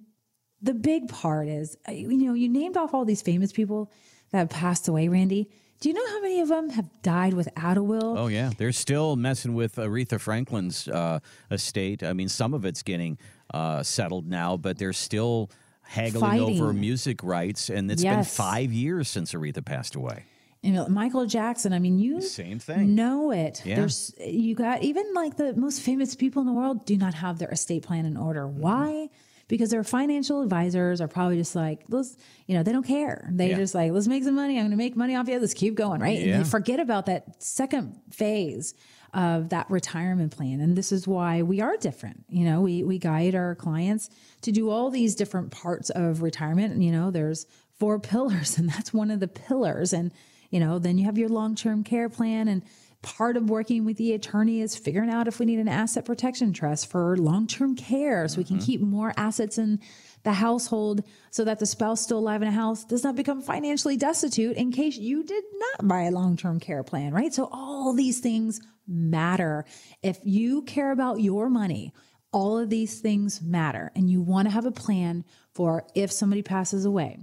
the 0.61 0.73
big 0.73 1.09
part 1.09 1.47
is, 1.47 1.77
you 1.89 2.17
know, 2.17 2.33
you 2.33 2.49
named 2.49 2.77
off 2.77 2.93
all 2.93 3.05
these 3.05 3.21
famous 3.21 3.51
people 3.51 3.91
that 4.31 4.49
passed 4.49 4.87
away, 4.87 5.07
Randy. 5.07 5.51
Do 5.79 5.89
you 5.89 5.93
know 5.95 6.07
how 6.07 6.21
many 6.21 6.41
of 6.41 6.47
them 6.47 6.69
have 6.71 6.89
died 7.03 7.33
without 7.33 7.77
a 7.77 7.83
will? 7.83 8.17
Oh 8.17 8.27
yeah, 8.27 8.51
they're 8.57 8.71
still 8.71 9.15
messing 9.15 9.53
with 9.53 9.75
Aretha 9.75 10.19
Franklin's 10.19 10.87
uh, 10.87 11.19
estate. 11.51 12.03
I 12.03 12.13
mean, 12.13 12.29
some 12.29 12.53
of 12.53 12.65
it's 12.65 12.81
getting 12.81 13.17
uh, 13.53 13.83
settled 13.83 14.27
now, 14.27 14.57
but 14.57 14.77
they're 14.79 14.93
still 14.93 15.51
haggling 15.83 16.39
over 16.41 16.73
music 16.73 17.23
rights, 17.23 17.69
and 17.69 17.91
it's 17.91 18.03
been 18.03 18.23
five 18.23 18.71
years 18.73 19.07
since 19.07 19.33
Aretha 19.33 19.63
passed 19.63 19.95
away. 19.95 20.25
You 20.63 20.73
know, 20.73 20.87
Michael 20.87 21.27
Jackson. 21.27 21.71
I 21.71 21.79
mean, 21.79 21.99
you 21.99 22.21
Same 22.21 22.57
thing. 22.59 22.95
know 22.95 23.31
it. 23.31 23.61
Yeah. 23.63 23.75
There's 23.75 24.13
you 24.19 24.55
got 24.55 24.81
even 24.81 25.13
like 25.13 25.37
the 25.37 25.55
most 25.55 25.81
famous 25.81 26.15
people 26.15 26.41
in 26.41 26.47
the 26.47 26.53
world 26.53 26.85
do 26.85 26.97
not 26.97 27.13
have 27.13 27.37
their 27.37 27.49
estate 27.49 27.83
plan 27.83 28.05
in 28.05 28.17
order. 28.17 28.41
Mm-hmm. 28.41 28.61
Why? 28.61 29.09
Because 29.47 29.69
their 29.69 29.83
financial 29.83 30.41
advisors 30.41 30.99
are 31.01 31.07
probably 31.07 31.37
just 31.37 31.55
like, 31.55 31.83
let's, 31.89 32.17
you 32.47 32.55
know, 32.55 32.63
they 32.63 32.71
don't 32.71 32.85
care. 32.85 33.29
They 33.31 33.49
Yeah. 33.49 33.57
just 33.57 33.73
like, 33.75 33.91
let's 33.91 34.07
make 34.07 34.23
some 34.23 34.35
money. 34.35 34.57
I'm 34.57 34.63
going 34.63 34.71
to 34.71 34.77
make 34.77 34.95
money 34.95 35.15
off 35.15 35.27
you. 35.27 35.39
Let's 35.39 35.53
keep 35.53 35.75
going, 35.75 36.01
right? 36.01 36.19
Yeah. 36.19 36.35
And 36.35 36.45
they 36.45 36.49
forget 36.49 36.79
about 36.79 37.05
that 37.05 37.41
second 37.41 37.99
phase 38.11 38.73
of 39.13 39.49
that 39.49 39.69
retirement 39.71 40.35
plan. 40.35 40.59
And 40.59 40.75
this 40.77 40.91
is 40.91 41.07
why 41.07 41.41
we 41.43 41.61
are 41.61 41.77
different. 41.77 42.25
You 42.29 42.43
know, 42.45 42.61
we 42.61 42.83
we 42.83 42.99
guide 42.99 43.35
our 43.35 43.55
clients 43.55 44.09
to 44.41 44.51
do 44.51 44.69
all 44.69 44.89
these 44.89 45.15
different 45.15 45.51
parts 45.51 45.89
of 45.91 46.21
retirement. 46.21 46.73
And 46.73 46.83
you 46.83 46.91
know, 46.91 47.09
there's 47.09 47.45
four 47.79 47.99
pillars, 48.11 48.57
and 48.57 48.67
that's 48.69 48.93
one 48.93 49.09
of 49.11 49.19
the 49.21 49.27
pillars. 49.29 49.93
And 49.93 50.11
you 50.49 50.59
know, 50.59 50.77
then 50.79 50.97
you 50.97 51.05
have 51.05 51.17
your 51.17 51.29
long-term 51.29 51.83
care 51.83 52.09
plan 52.09 52.47
and 52.47 52.63
part 53.01 53.37
of 53.37 53.49
working 53.49 53.85
with 53.85 53.97
the 53.97 54.13
attorney 54.13 54.61
is 54.61 54.75
figuring 54.75 55.09
out 55.09 55.27
if 55.27 55.39
we 55.39 55.45
need 55.45 55.59
an 55.59 55.67
asset 55.67 56.05
protection 56.05 56.51
trust 56.51 56.89
for 56.89 57.15
long-term 57.17 57.75
care 57.75 58.27
so 58.27 58.37
we 58.37 58.43
can 58.43 58.57
mm-hmm. 58.57 58.65
keep 58.65 58.81
more 58.81 59.13
assets 59.17 59.57
in 59.57 59.79
the 60.23 60.33
household 60.33 61.03
so 61.29 61.43
that 61.43 61.59
the 61.59 61.65
spouse 61.65 62.01
still 62.01 62.19
alive 62.19 62.41
in 62.41 62.47
a 62.47 62.51
house 62.51 62.83
does 62.83 63.03
not 63.03 63.15
become 63.15 63.41
financially 63.41 63.97
destitute 63.97 64.57
in 64.57 64.71
case 64.71 64.97
you 64.97 65.23
did 65.23 65.43
not 65.53 65.87
buy 65.87 66.03
a 66.03 66.11
long-term 66.11 66.59
care 66.59 66.83
plan 66.83 67.13
right? 67.13 67.33
So 67.33 67.47
all 67.51 67.93
these 67.93 68.19
things 68.19 68.59
matter. 68.87 69.65
If 70.01 70.19
you 70.23 70.63
care 70.63 70.91
about 70.91 71.21
your 71.21 71.49
money 71.49 71.93
all 72.33 72.59
of 72.59 72.69
these 72.69 72.99
things 72.99 73.41
matter 73.41 73.91
and 73.95 74.09
you 74.09 74.21
want 74.21 74.47
to 74.47 74.53
have 74.53 74.65
a 74.65 74.71
plan 74.71 75.23
for 75.53 75.85
if 75.95 76.11
somebody 76.11 76.41
passes 76.41 76.85
away 76.85 77.19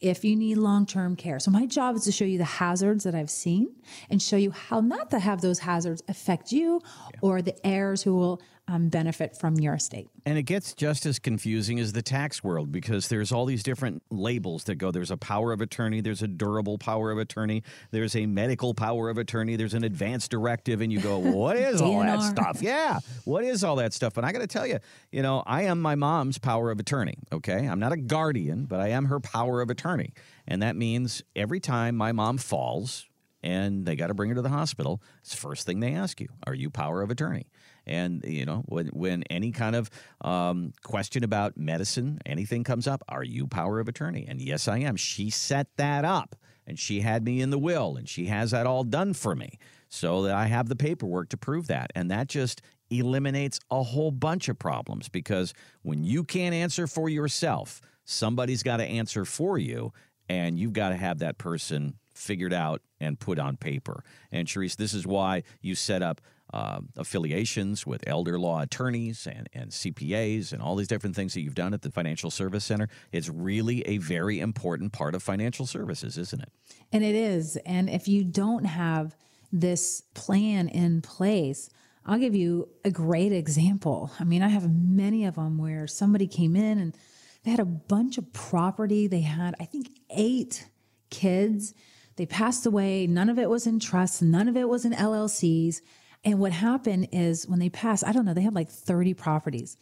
if 0.00 0.24
you 0.24 0.34
need 0.36 0.56
long 0.56 0.86
term 0.86 1.16
care. 1.16 1.38
So, 1.38 1.50
my 1.50 1.66
job 1.66 1.96
is 1.96 2.04
to 2.04 2.12
show 2.12 2.24
you 2.24 2.38
the 2.38 2.44
hazards 2.44 3.04
that 3.04 3.14
I've 3.14 3.30
seen 3.30 3.74
and 4.08 4.20
show 4.20 4.36
you 4.36 4.50
how 4.50 4.80
not 4.80 5.10
to 5.10 5.18
have 5.18 5.40
those 5.40 5.58
hazards 5.58 6.02
affect 6.08 6.52
you 6.52 6.80
or 7.20 7.42
the 7.42 7.54
heirs 7.66 8.02
who 8.02 8.16
will 8.16 8.40
um, 8.70 8.88
benefit 8.88 9.36
from 9.36 9.56
your 9.56 9.74
estate. 9.74 10.08
And 10.24 10.38
it 10.38 10.44
gets 10.44 10.74
just 10.74 11.04
as 11.04 11.18
confusing 11.18 11.80
as 11.80 11.92
the 11.92 12.02
tax 12.02 12.44
world 12.44 12.70
because 12.70 13.08
there's 13.08 13.32
all 13.32 13.44
these 13.44 13.62
different 13.62 14.02
labels 14.10 14.64
that 14.64 14.76
go. 14.76 14.92
There's 14.92 15.10
a 15.10 15.16
power 15.16 15.52
of 15.52 15.60
attorney, 15.60 16.00
there's 16.00 16.22
a 16.22 16.28
durable 16.28 16.78
power 16.78 17.10
of 17.10 17.18
attorney, 17.18 17.64
there's 17.90 18.14
a 18.14 18.26
medical 18.26 18.72
power 18.72 19.10
of 19.10 19.18
attorney, 19.18 19.56
there's 19.56 19.74
an 19.74 19.82
advance 19.82 20.28
directive, 20.28 20.80
and 20.80 20.92
you 20.92 21.00
go, 21.00 21.18
what 21.18 21.56
is 21.56 21.82
all 21.82 22.00
that 22.00 22.22
stuff? 22.22 22.62
Yeah, 22.62 23.00
what 23.24 23.44
is 23.44 23.64
all 23.64 23.76
that 23.76 23.92
stuff? 23.92 24.16
And 24.16 24.24
I 24.24 24.30
got 24.32 24.40
to 24.40 24.46
tell 24.46 24.66
you, 24.66 24.78
you 25.10 25.22
know, 25.22 25.42
I 25.46 25.62
am 25.62 25.80
my 25.80 25.96
mom's 25.96 26.38
power 26.38 26.70
of 26.70 26.78
attorney. 26.78 27.18
Okay, 27.32 27.66
I'm 27.66 27.80
not 27.80 27.92
a 27.92 27.96
guardian, 27.96 28.66
but 28.66 28.80
I 28.80 28.88
am 28.88 29.06
her 29.06 29.18
power 29.18 29.60
of 29.60 29.70
attorney, 29.70 30.14
and 30.46 30.62
that 30.62 30.76
means 30.76 31.22
every 31.34 31.60
time 31.60 31.96
my 31.96 32.12
mom 32.12 32.38
falls. 32.38 33.06
And 33.42 33.86
they 33.86 33.96
got 33.96 34.08
to 34.08 34.14
bring 34.14 34.28
her 34.28 34.34
to 34.34 34.42
the 34.42 34.50
hospital. 34.50 35.00
It's 35.22 35.30
the 35.30 35.38
first 35.38 35.64
thing 35.64 35.80
they 35.80 35.94
ask 35.94 36.20
you: 36.20 36.28
Are 36.46 36.52
you 36.52 36.68
power 36.68 37.00
of 37.00 37.10
attorney? 37.10 37.46
And 37.90 38.24
you 38.24 38.46
know, 38.46 38.62
when 38.66 38.86
when 38.88 39.24
any 39.24 39.50
kind 39.50 39.74
of 39.74 39.90
um, 40.20 40.72
question 40.82 41.24
about 41.24 41.56
medicine, 41.56 42.20
anything 42.24 42.62
comes 42.62 42.86
up, 42.86 43.02
are 43.08 43.24
you 43.24 43.46
power 43.48 43.80
of 43.80 43.88
attorney? 43.88 44.24
And 44.28 44.40
yes, 44.40 44.68
I 44.68 44.78
am. 44.78 44.96
She 44.96 45.28
set 45.28 45.66
that 45.76 46.04
up, 46.04 46.36
and 46.66 46.78
she 46.78 47.00
had 47.00 47.24
me 47.24 47.40
in 47.40 47.50
the 47.50 47.58
will, 47.58 47.96
and 47.96 48.08
she 48.08 48.26
has 48.26 48.52
that 48.52 48.66
all 48.66 48.84
done 48.84 49.12
for 49.12 49.34
me, 49.34 49.58
so 49.88 50.22
that 50.22 50.34
I 50.34 50.46
have 50.46 50.68
the 50.68 50.76
paperwork 50.76 51.30
to 51.30 51.36
prove 51.36 51.66
that. 51.66 51.90
And 51.96 52.10
that 52.12 52.28
just 52.28 52.62
eliminates 52.90 53.58
a 53.70 53.82
whole 53.82 54.12
bunch 54.12 54.48
of 54.48 54.58
problems 54.58 55.08
because 55.08 55.52
when 55.82 56.04
you 56.04 56.24
can't 56.24 56.54
answer 56.54 56.86
for 56.86 57.08
yourself, 57.08 57.80
somebody's 58.04 58.62
got 58.62 58.76
to 58.76 58.84
answer 58.84 59.24
for 59.24 59.58
you, 59.58 59.92
and 60.28 60.58
you've 60.58 60.72
got 60.72 60.90
to 60.90 60.96
have 60.96 61.18
that 61.18 61.38
person 61.38 61.96
figured 62.14 62.52
out 62.52 62.82
and 63.00 63.18
put 63.18 63.38
on 63.38 63.56
paper. 63.56 64.04
And 64.30 64.46
Charisse, 64.46 64.76
this 64.76 64.94
is 64.94 65.06
why 65.06 65.42
you 65.60 65.74
set 65.74 66.02
up 66.02 66.20
uh, 66.52 66.80
affiliations 66.96 67.86
with 67.86 68.02
elder 68.06 68.38
law 68.38 68.60
attorneys 68.60 69.26
and, 69.26 69.48
and 69.52 69.70
CPAs 69.70 70.52
and 70.52 70.60
all 70.60 70.76
these 70.76 70.88
different 70.88 71.14
things 71.14 71.34
that 71.34 71.42
you've 71.42 71.54
done 71.54 71.74
at 71.74 71.82
the 71.82 71.90
Financial 71.90 72.30
Service 72.30 72.64
Center. 72.64 72.88
It's 73.12 73.28
really 73.28 73.82
a 73.82 73.98
very 73.98 74.40
important 74.40 74.92
part 74.92 75.14
of 75.14 75.22
financial 75.22 75.66
services, 75.66 76.18
isn't 76.18 76.42
it? 76.42 76.50
And 76.92 77.04
it 77.04 77.14
is. 77.14 77.56
And 77.64 77.88
if 77.88 78.08
you 78.08 78.24
don't 78.24 78.64
have 78.64 79.16
this 79.52 80.02
plan 80.14 80.68
in 80.68 81.02
place, 81.02 81.70
I'll 82.06 82.18
give 82.18 82.34
you 82.34 82.68
a 82.84 82.90
great 82.90 83.32
example. 83.32 84.10
I 84.18 84.24
mean, 84.24 84.42
I 84.42 84.48
have 84.48 84.70
many 84.72 85.26
of 85.26 85.36
them 85.36 85.58
where 85.58 85.86
somebody 85.86 86.26
came 86.26 86.56
in 86.56 86.78
and 86.78 86.96
they 87.44 87.50
had 87.50 87.60
a 87.60 87.64
bunch 87.64 88.18
of 88.18 88.32
property. 88.32 89.06
They 89.06 89.20
had, 89.20 89.54
I 89.60 89.64
think, 89.64 89.90
eight 90.10 90.68
kids. 91.10 91.74
They 92.16 92.26
passed 92.26 92.66
away. 92.66 93.06
None 93.06 93.28
of 93.28 93.38
it 93.38 93.48
was 93.48 93.66
in 93.66 93.80
trusts, 93.80 94.20
none 94.20 94.48
of 94.48 94.56
it 94.56 94.68
was 94.68 94.84
in 94.84 94.92
LLCs. 94.92 95.80
And 96.24 96.38
what 96.38 96.52
happened 96.52 97.08
is 97.12 97.46
when 97.46 97.58
they 97.58 97.70
passed, 97.70 98.04
I 98.06 98.12
don't 98.12 98.24
know, 98.24 98.34
they 98.34 98.42
had 98.42 98.54
like 98.54 98.68
30 98.68 99.14
properties. 99.14 99.76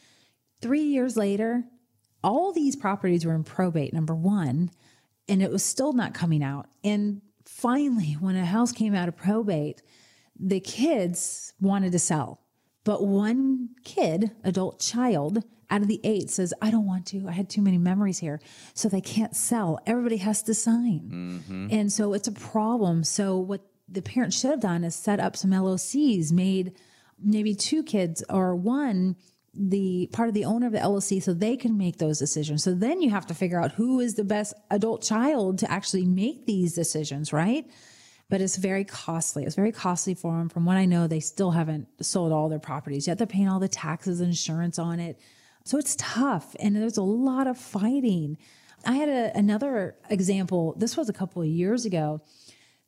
Three 0.60 0.82
years 0.82 1.16
later, 1.16 1.64
all 2.22 2.52
these 2.52 2.76
properties 2.76 3.24
were 3.24 3.34
in 3.34 3.44
probate, 3.44 3.92
number 3.92 4.14
one, 4.14 4.70
and 5.28 5.42
it 5.42 5.50
was 5.50 5.64
still 5.64 5.92
not 5.92 6.14
coming 6.14 6.42
out. 6.42 6.68
And 6.84 7.22
finally, 7.44 8.16
when 8.20 8.36
a 8.36 8.44
house 8.44 8.72
came 8.72 8.94
out 8.94 9.08
of 9.08 9.16
probate, 9.16 9.82
the 10.38 10.60
kids 10.60 11.52
wanted 11.60 11.92
to 11.92 11.98
sell. 11.98 12.40
But 12.84 13.04
one 13.04 13.70
kid, 13.84 14.30
adult 14.44 14.80
child, 14.80 15.44
out 15.70 15.82
of 15.82 15.88
the 15.88 16.00
eight 16.04 16.30
says, 16.30 16.54
I 16.62 16.70
don't 16.70 16.86
want 16.86 17.06
to. 17.08 17.26
I 17.28 17.32
had 17.32 17.50
too 17.50 17.60
many 17.60 17.78
memories 17.78 18.18
here. 18.18 18.40
So 18.74 18.88
they 18.88 19.00
can't 19.00 19.36
sell. 19.36 19.78
Everybody 19.86 20.16
has 20.18 20.42
to 20.44 20.54
sign. 20.54 21.42
Mm-hmm. 21.46 21.68
And 21.70 21.92
so 21.92 22.14
it's 22.14 22.28
a 22.28 22.32
problem. 22.32 23.04
So 23.04 23.36
what 23.36 23.60
the 23.88 24.02
parents 24.02 24.38
should 24.38 24.50
have 24.50 24.60
done 24.60 24.84
is 24.84 24.94
set 24.94 25.20
up 25.20 25.36
some 25.36 25.50
LLCs, 25.50 26.32
made 26.32 26.72
maybe 27.22 27.54
two 27.54 27.82
kids 27.82 28.22
or 28.28 28.54
one 28.54 29.16
the 29.54 30.08
part 30.12 30.28
of 30.28 30.34
the 30.34 30.44
owner 30.44 30.66
of 30.66 30.72
the 30.72 30.78
LLC 30.78 31.22
so 31.22 31.34
they 31.34 31.56
can 31.56 31.76
make 31.76 31.98
those 31.98 32.18
decisions. 32.18 32.62
So 32.62 32.74
then 32.74 33.00
you 33.00 33.10
have 33.10 33.26
to 33.26 33.34
figure 33.34 33.60
out 33.60 33.72
who 33.72 33.98
is 33.98 34.14
the 34.14 34.24
best 34.24 34.54
adult 34.70 35.02
child 35.02 35.58
to 35.58 35.70
actually 35.70 36.04
make 36.04 36.46
these 36.46 36.74
decisions, 36.74 37.32
right? 37.32 37.68
But 38.28 38.40
it's 38.40 38.56
very 38.56 38.84
costly. 38.84 39.44
It's 39.44 39.56
very 39.56 39.72
costly 39.72 40.14
for 40.14 40.36
them. 40.36 40.48
From 40.48 40.64
what 40.64 40.76
I 40.76 40.84
know, 40.84 41.06
they 41.06 41.20
still 41.20 41.50
haven't 41.50 41.88
sold 42.04 42.30
all 42.30 42.48
their 42.48 42.58
properties 42.58 43.08
yet. 43.08 43.18
They're 43.18 43.26
paying 43.26 43.48
all 43.48 43.58
the 43.58 43.68
taxes 43.68 44.20
and 44.20 44.28
insurance 44.28 44.78
on 44.78 45.00
it. 45.00 45.18
So 45.64 45.76
it's 45.78 45.96
tough 45.98 46.54
and 46.60 46.76
there's 46.76 46.98
a 46.98 47.02
lot 47.02 47.46
of 47.46 47.58
fighting. 47.58 48.38
I 48.86 48.94
had 48.94 49.08
a, 49.08 49.36
another 49.36 49.96
example. 50.08 50.74
This 50.78 50.96
was 50.96 51.08
a 51.08 51.12
couple 51.12 51.42
of 51.42 51.48
years 51.48 51.84
ago. 51.84 52.20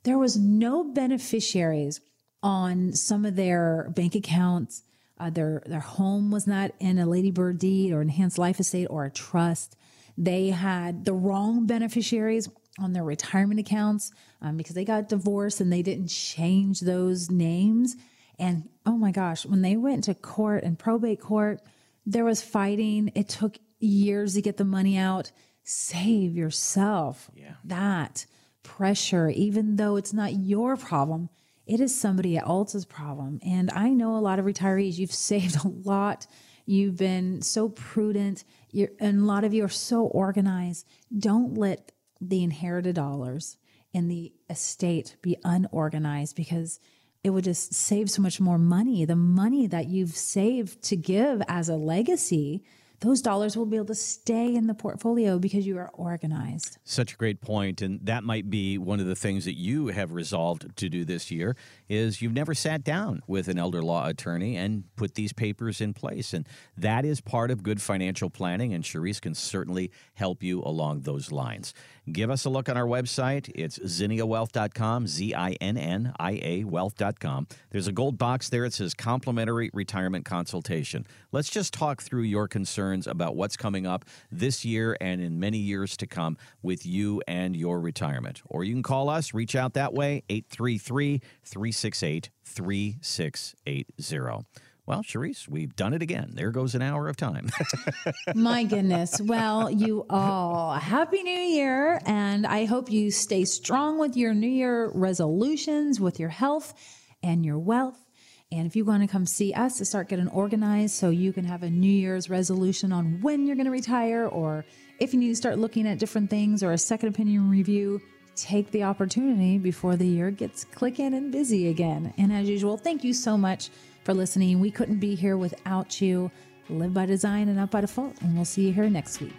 There 0.02 0.18
was 0.18 0.36
no 0.36 0.84
beneficiaries 0.84 2.00
on 2.42 2.92
some 2.92 3.24
of 3.24 3.36
their 3.36 3.92
bank 3.94 4.14
accounts. 4.14 4.82
Uh, 5.18 5.28
their 5.28 5.62
their 5.66 5.80
home 5.80 6.30
was 6.30 6.46
not 6.46 6.70
in 6.80 6.98
a 6.98 7.06
ladybird 7.06 7.58
deed 7.58 7.92
or 7.92 8.00
enhanced 8.00 8.38
life 8.38 8.58
estate 8.58 8.86
or 8.86 9.04
a 9.04 9.10
trust. 9.10 9.76
They 10.16 10.48
had 10.48 11.04
the 11.04 11.12
wrong 11.12 11.66
beneficiaries 11.66 12.48
on 12.78 12.92
their 12.92 13.04
retirement 13.04 13.60
accounts 13.60 14.12
um, 14.40 14.56
because 14.56 14.74
they 14.74 14.84
got 14.84 15.08
divorced 15.08 15.60
and 15.60 15.72
they 15.72 15.82
didn't 15.82 16.08
change 16.08 16.80
those 16.80 17.30
names. 17.30 17.96
And 18.38 18.70
oh 18.86 18.96
my 18.96 19.12
gosh, 19.12 19.44
when 19.44 19.60
they 19.60 19.76
went 19.76 20.04
to 20.04 20.14
court 20.14 20.64
and 20.64 20.78
probate 20.78 21.20
court, 21.20 21.60
there 22.06 22.24
was 22.24 22.40
fighting. 22.40 23.12
It 23.14 23.28
took 23.28 23.58
years 23.78 24.34
to 24.34 24.42
get 24.42 24.56
the 24.56 24.64
money 24.64 24.96
out. 24.96 25.30
Save 25.62 26.34
yourself 26.34 27.30
that 27.64 28.24
pressure, 28.62 29.28
even 29.28 29.76
though 29.76 29.96
it's 29.96 30.12
not 30.12 30.34
your 30.34 30.76
problem, 30.76 31.28
it 31.66 31.80
is 31.80 31.98
somebody 31.98 32.36
else's 32.36 32.84
problem. 32.84 33.38
And 33.44 33.70
I 33.70 33.90
know 33.90 34.16
a 34.16 34.18
lot 34.18 34.38
of 34.38 34.44
retirees, 34.44 34.98
you've 34.98 35.12
saved 35.30 35.56
a 35.64 35.68
lot. 35.68 36.26
You've 36.66 36.96
been 36.96 37.42
so 37.42 37.68
prudent. 37.68 38.44
You're, 38.70 38.90
and 39.00 39.20
a 39.20 39.24
lot 39.24 39.44
of 39.44 39.54
you 39.54 39.64
are 39.64 39.68
so 39.68 40.02
organized. 40.02 40.86
Don't 41.16 41.56
let 41.56 41.92
the 42.20 42.42
inherited 42.42 42.94
dollars 42.94 43.56
in 43.92 44.08
the 44.08 44.32
estate 44.48 45.16
be 45.22 45.36
unorganized 45.44 46.36
because 46.36 46.78
it 47.22 47.30
would 47.30 47.44
just 47.44 47.74
save 47.74 48.10
so 48.10 48.22
much 48.22 48.40
more 48.40 48.58
money. 48.58 49.04
The 49.04 49.16
money 49.16 49.66
that 49.66 49.86
you've 49.86 50.16
saved 50.16 50.82
to 50.84 50.96
give 50.96 51.42
as 51.48 51.68
a 51.68 51.76
legacy, 51.76 52.62
those 53.00 53.22
dollars 53.22 53.56
will 53.56 53.66
be 53.66 53.76
able 53.76 53.86
to 53.86 53.94
stay 53.94 54.54
in 54.54 54.66
the 54.66 54.74
portfolio 54.74 55.38
because 55.38 55.66
you 55.66 55.78
are 55.78 55.90
organized. 55.94 56.76
Such 56.84 57.14
a 57.14 57.16
great 57.16 57.40
point, 57.40 57.80
and 57.80 57.98
that 58.04 58.24
might 58.24 58.50
be 58.50 58.76
one 58.76 59.00
of 59.00 59.06
the 59.06 59.16
things 59.16 59.46
that 59.46 59.56
you 59.56 59.88
have 59.88 60.12
resolved 60.12 60.76
to 60.76 60.88
do 60.90 61.04
this 61.06 61.30
year. 61.30 61.56
Is 61.88 62.20
you've 62.20 62.34
never 62.34 62.54
sat 62.54 62.84
down 62.84 63.22
with 63.26 63.48
an 63.48 63.58
elder 63.58 63.82
law 63.82 64.06
attorney 64.06 64.56
and 64.56 64.84
put 64.96 65.14
these 65.14 65.32
papers 65.32 65.80
in 65.80 65.94
place, 65.94 66.34
and 66.34 66.46
that 66.76 67.06
is 67.06 67.22
part 67.22 67.50
of 67.50 67.62
good 67.62 67.80
financial 67.80 68.28
planning. 68.28 68.74
And 68.74 68.84
Charisse 68.84 69.20
can 69.20 69.34
certainly 69.34 69.90
help 70.14 70.42
you 70.42 70.60
along 70.62 71.02
those 71.02 71.32
lines. 71.32 71.72
Give 72.10 72.30
us 72.30 72.44
a 72.44 72.50
look 72.50 72.68
on 72.68 72.76
our 72.76 72.86
website. 72.86 73.50
It's 73.54 73.78
zinniawealth.com, 73.78 75.06
Z 75.06 75.34
I 75.34 75.52
N 75.52 75.76
N 75.78 76.12
I 76.18 76.40
A 76.42 76.64
wealth.com. 76.64 77.46
There's 77.70 77.86
a 77.86 77.92
gold 77.92 78.18
box 78.18 78.48
there. 78.48 78.64
It 78.64 78.74
says 78.74 78.92
complimentary 78.92 79.70
retirement 79.72 80.24
consultation. 80.24 81.06
Let's 81.32 81.48
just 81.48 81.72
talk 81.72 82.02
through 82.02 82.22
your 82.22 82.48
concerns 82.48 82.89
about 83.06 83.36
what's 83.36 83.56
coming 83.56 83.86
up 83.86 84.04
this 84.30 84.64
year 84.64 84.96
and 85.00 85.20
in 85.20 85.38
many 85.38 85.58
years 85.58 85.96
to 85.98 86.06
come 86.06 86.36
with 86.62 86.84
you 86.84 87.22
and 87.26 87.56
your 87.56 87.80
retirement. 87.80 88.42
Or 88.46 88.64
you 88.64 88.74
can 88.74 88.82
call 88.82 89.08
us, 89.08 89.32
reach 89.32 89.54
out 89.54 89.74
that 89.74 89.94
way, 89.94 90.22
833 90.28 91.20
368 91.44 92.30
3680. 92.44 94.46
Well, 94.86 95.04
Charisse, 95.04 95.46
we've 95.46 95.76
done 95.76 95.94
it 95.94 96.02
again. 96.02 96.32
There 96.34 96.50
goes 96.50 96.74
an 96.74 96.82
hour 96.82 97.06
of 97.06 97.16
time. 97.16 97.48
My 98.34 98.64
goodness. 98.64 99.20
Well, 99.20 99.70
you 99.70 100.04
all, 100.10 100.72
Happy 100.72 101.22
New 101.22 101.30
Year. 101.30 102.00
And 102.06 102.44
I 102.44 102.64
hope 102.64 102.90
you 102.90 103.12
stay 103.12 103.44
strong 103.44 104.00
with 104.00 104.16
your 104.16 104.34
New 104.34 104.48
Year 104.48 104.90
resolutions, 104.92 106.00
with 106.00 106.18
your 106.18 106.30
health 106.30 106.74
and 107.22 107.46
your 107.46 107.58
wealth. 107.58 108.09
And 108.52 108.66
if 108.66 108.74
you 108.74 108.84
want 108.84 109.02
to 109.02 109.06
come 109.06 109.26
see 109.26 109.52
us 109.54 109.78
to 109.78 109.84
start 109.84 110.08
getting 110.08 110.26
organized 110.28 110.96
so 110.96 111.10
you 111.10 111.32
can 111.32 111.44
have 111.44 111.62
a 111.62 111.70
New 111.70 111.86
Year's 111.86 112.28
resolution 112.28 112.92
on 112.92 113.20
when 113.20 113.46
you're 113.46 113.54
going 113.54 113.66
to 113.66 113.70
retire, 113.70 114.26
or 114.26 114.64
if 114.98 115.14
you 115.14 115.20
need 115.20 115.28
to 115.28 115.36
start 115.36 115.58
looking 115.58 115.86
at 115.86 116.00
different 116.00 116.30
things 116.30 116.64
or 116.64 116.72
a 116.72 116.78
second 116.78 117.10
opinion 117.10 117.48
review, 117.48 118.00
take 118.34 118.68
the 118.72 118.82
opportunity 118.82 119.56
before 119.56 119.94
the 119.94 120.06
year 120.06 120.32
gets 120.32 120.64
clicking 120.64 121.14
and 121.14 121.30
busy 121.30 121.68
again. 121.68 122.12
And 122.18 122.32
as 122.32 122.48
usual, 122.48 122.76
thank 122.76 123.04
you 123.04 123.14
so 123.14 123.38
much 123.38 123.70
for 124.02 124.14
listening. 124.14 124.58
We 124.58 124.72
couldn't 124.72 124.98
be 124.98 125.14
here 125.14 125.36
without 125.36 126.00
you. 126.00 126.28
Live 126.68 126.92
by 126.92 127.06
design 127.06 127.46
and 127.48 127.56
not 127.56 127.70
by 127.70 127.82
default. 127.82 128.20
And 128.20 128.34
we'll 128.34 128.44
see 128.44 128.66
you 128.66 128.72
here 128.72 128.90
next 128.90 129.20
week. 129.20 129.34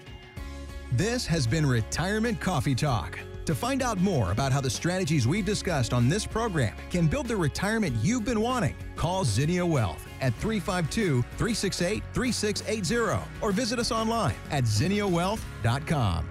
This 0.93 1.25
has 1.27 1.45
been 1.45 1.65
Retirement 1.65 2.39
Coffee 2.39 2.75
Talk. 2.75 3.19
To 3.45 3.55
find 3.55 3.81
out 3.81 3.99
more 3.99 4.31
about 4.31 4.51
how 4.51 4.61
the 4.61 4.69
strategies 4.69 5.27
we've 5.27 5.45
discussed 5.45 5.93
on 5.93 6.07
this 6.09 6.25
program 6.25 6.75
can 6.89 7.07
build 7.07 7.27
the 7.27 7.35
retirement 7.35 7.95
you've 8.01 8.25
been 8.25 8.41
wanting, 8.41 8.75
call 8.95 9.25
Zinnia 9.25 9.65
Wealth 9.65 10.07
at 10.21 10.33
352 10.35 11.21
368 11.37 12.03
3680 12.13 13.27
or 13.41 13.51
visit 13.51 13.79
us 13.79 13.91
online 13.91 14.35
at 14.51 14.63
zinniawealth.com. 14.65 16.30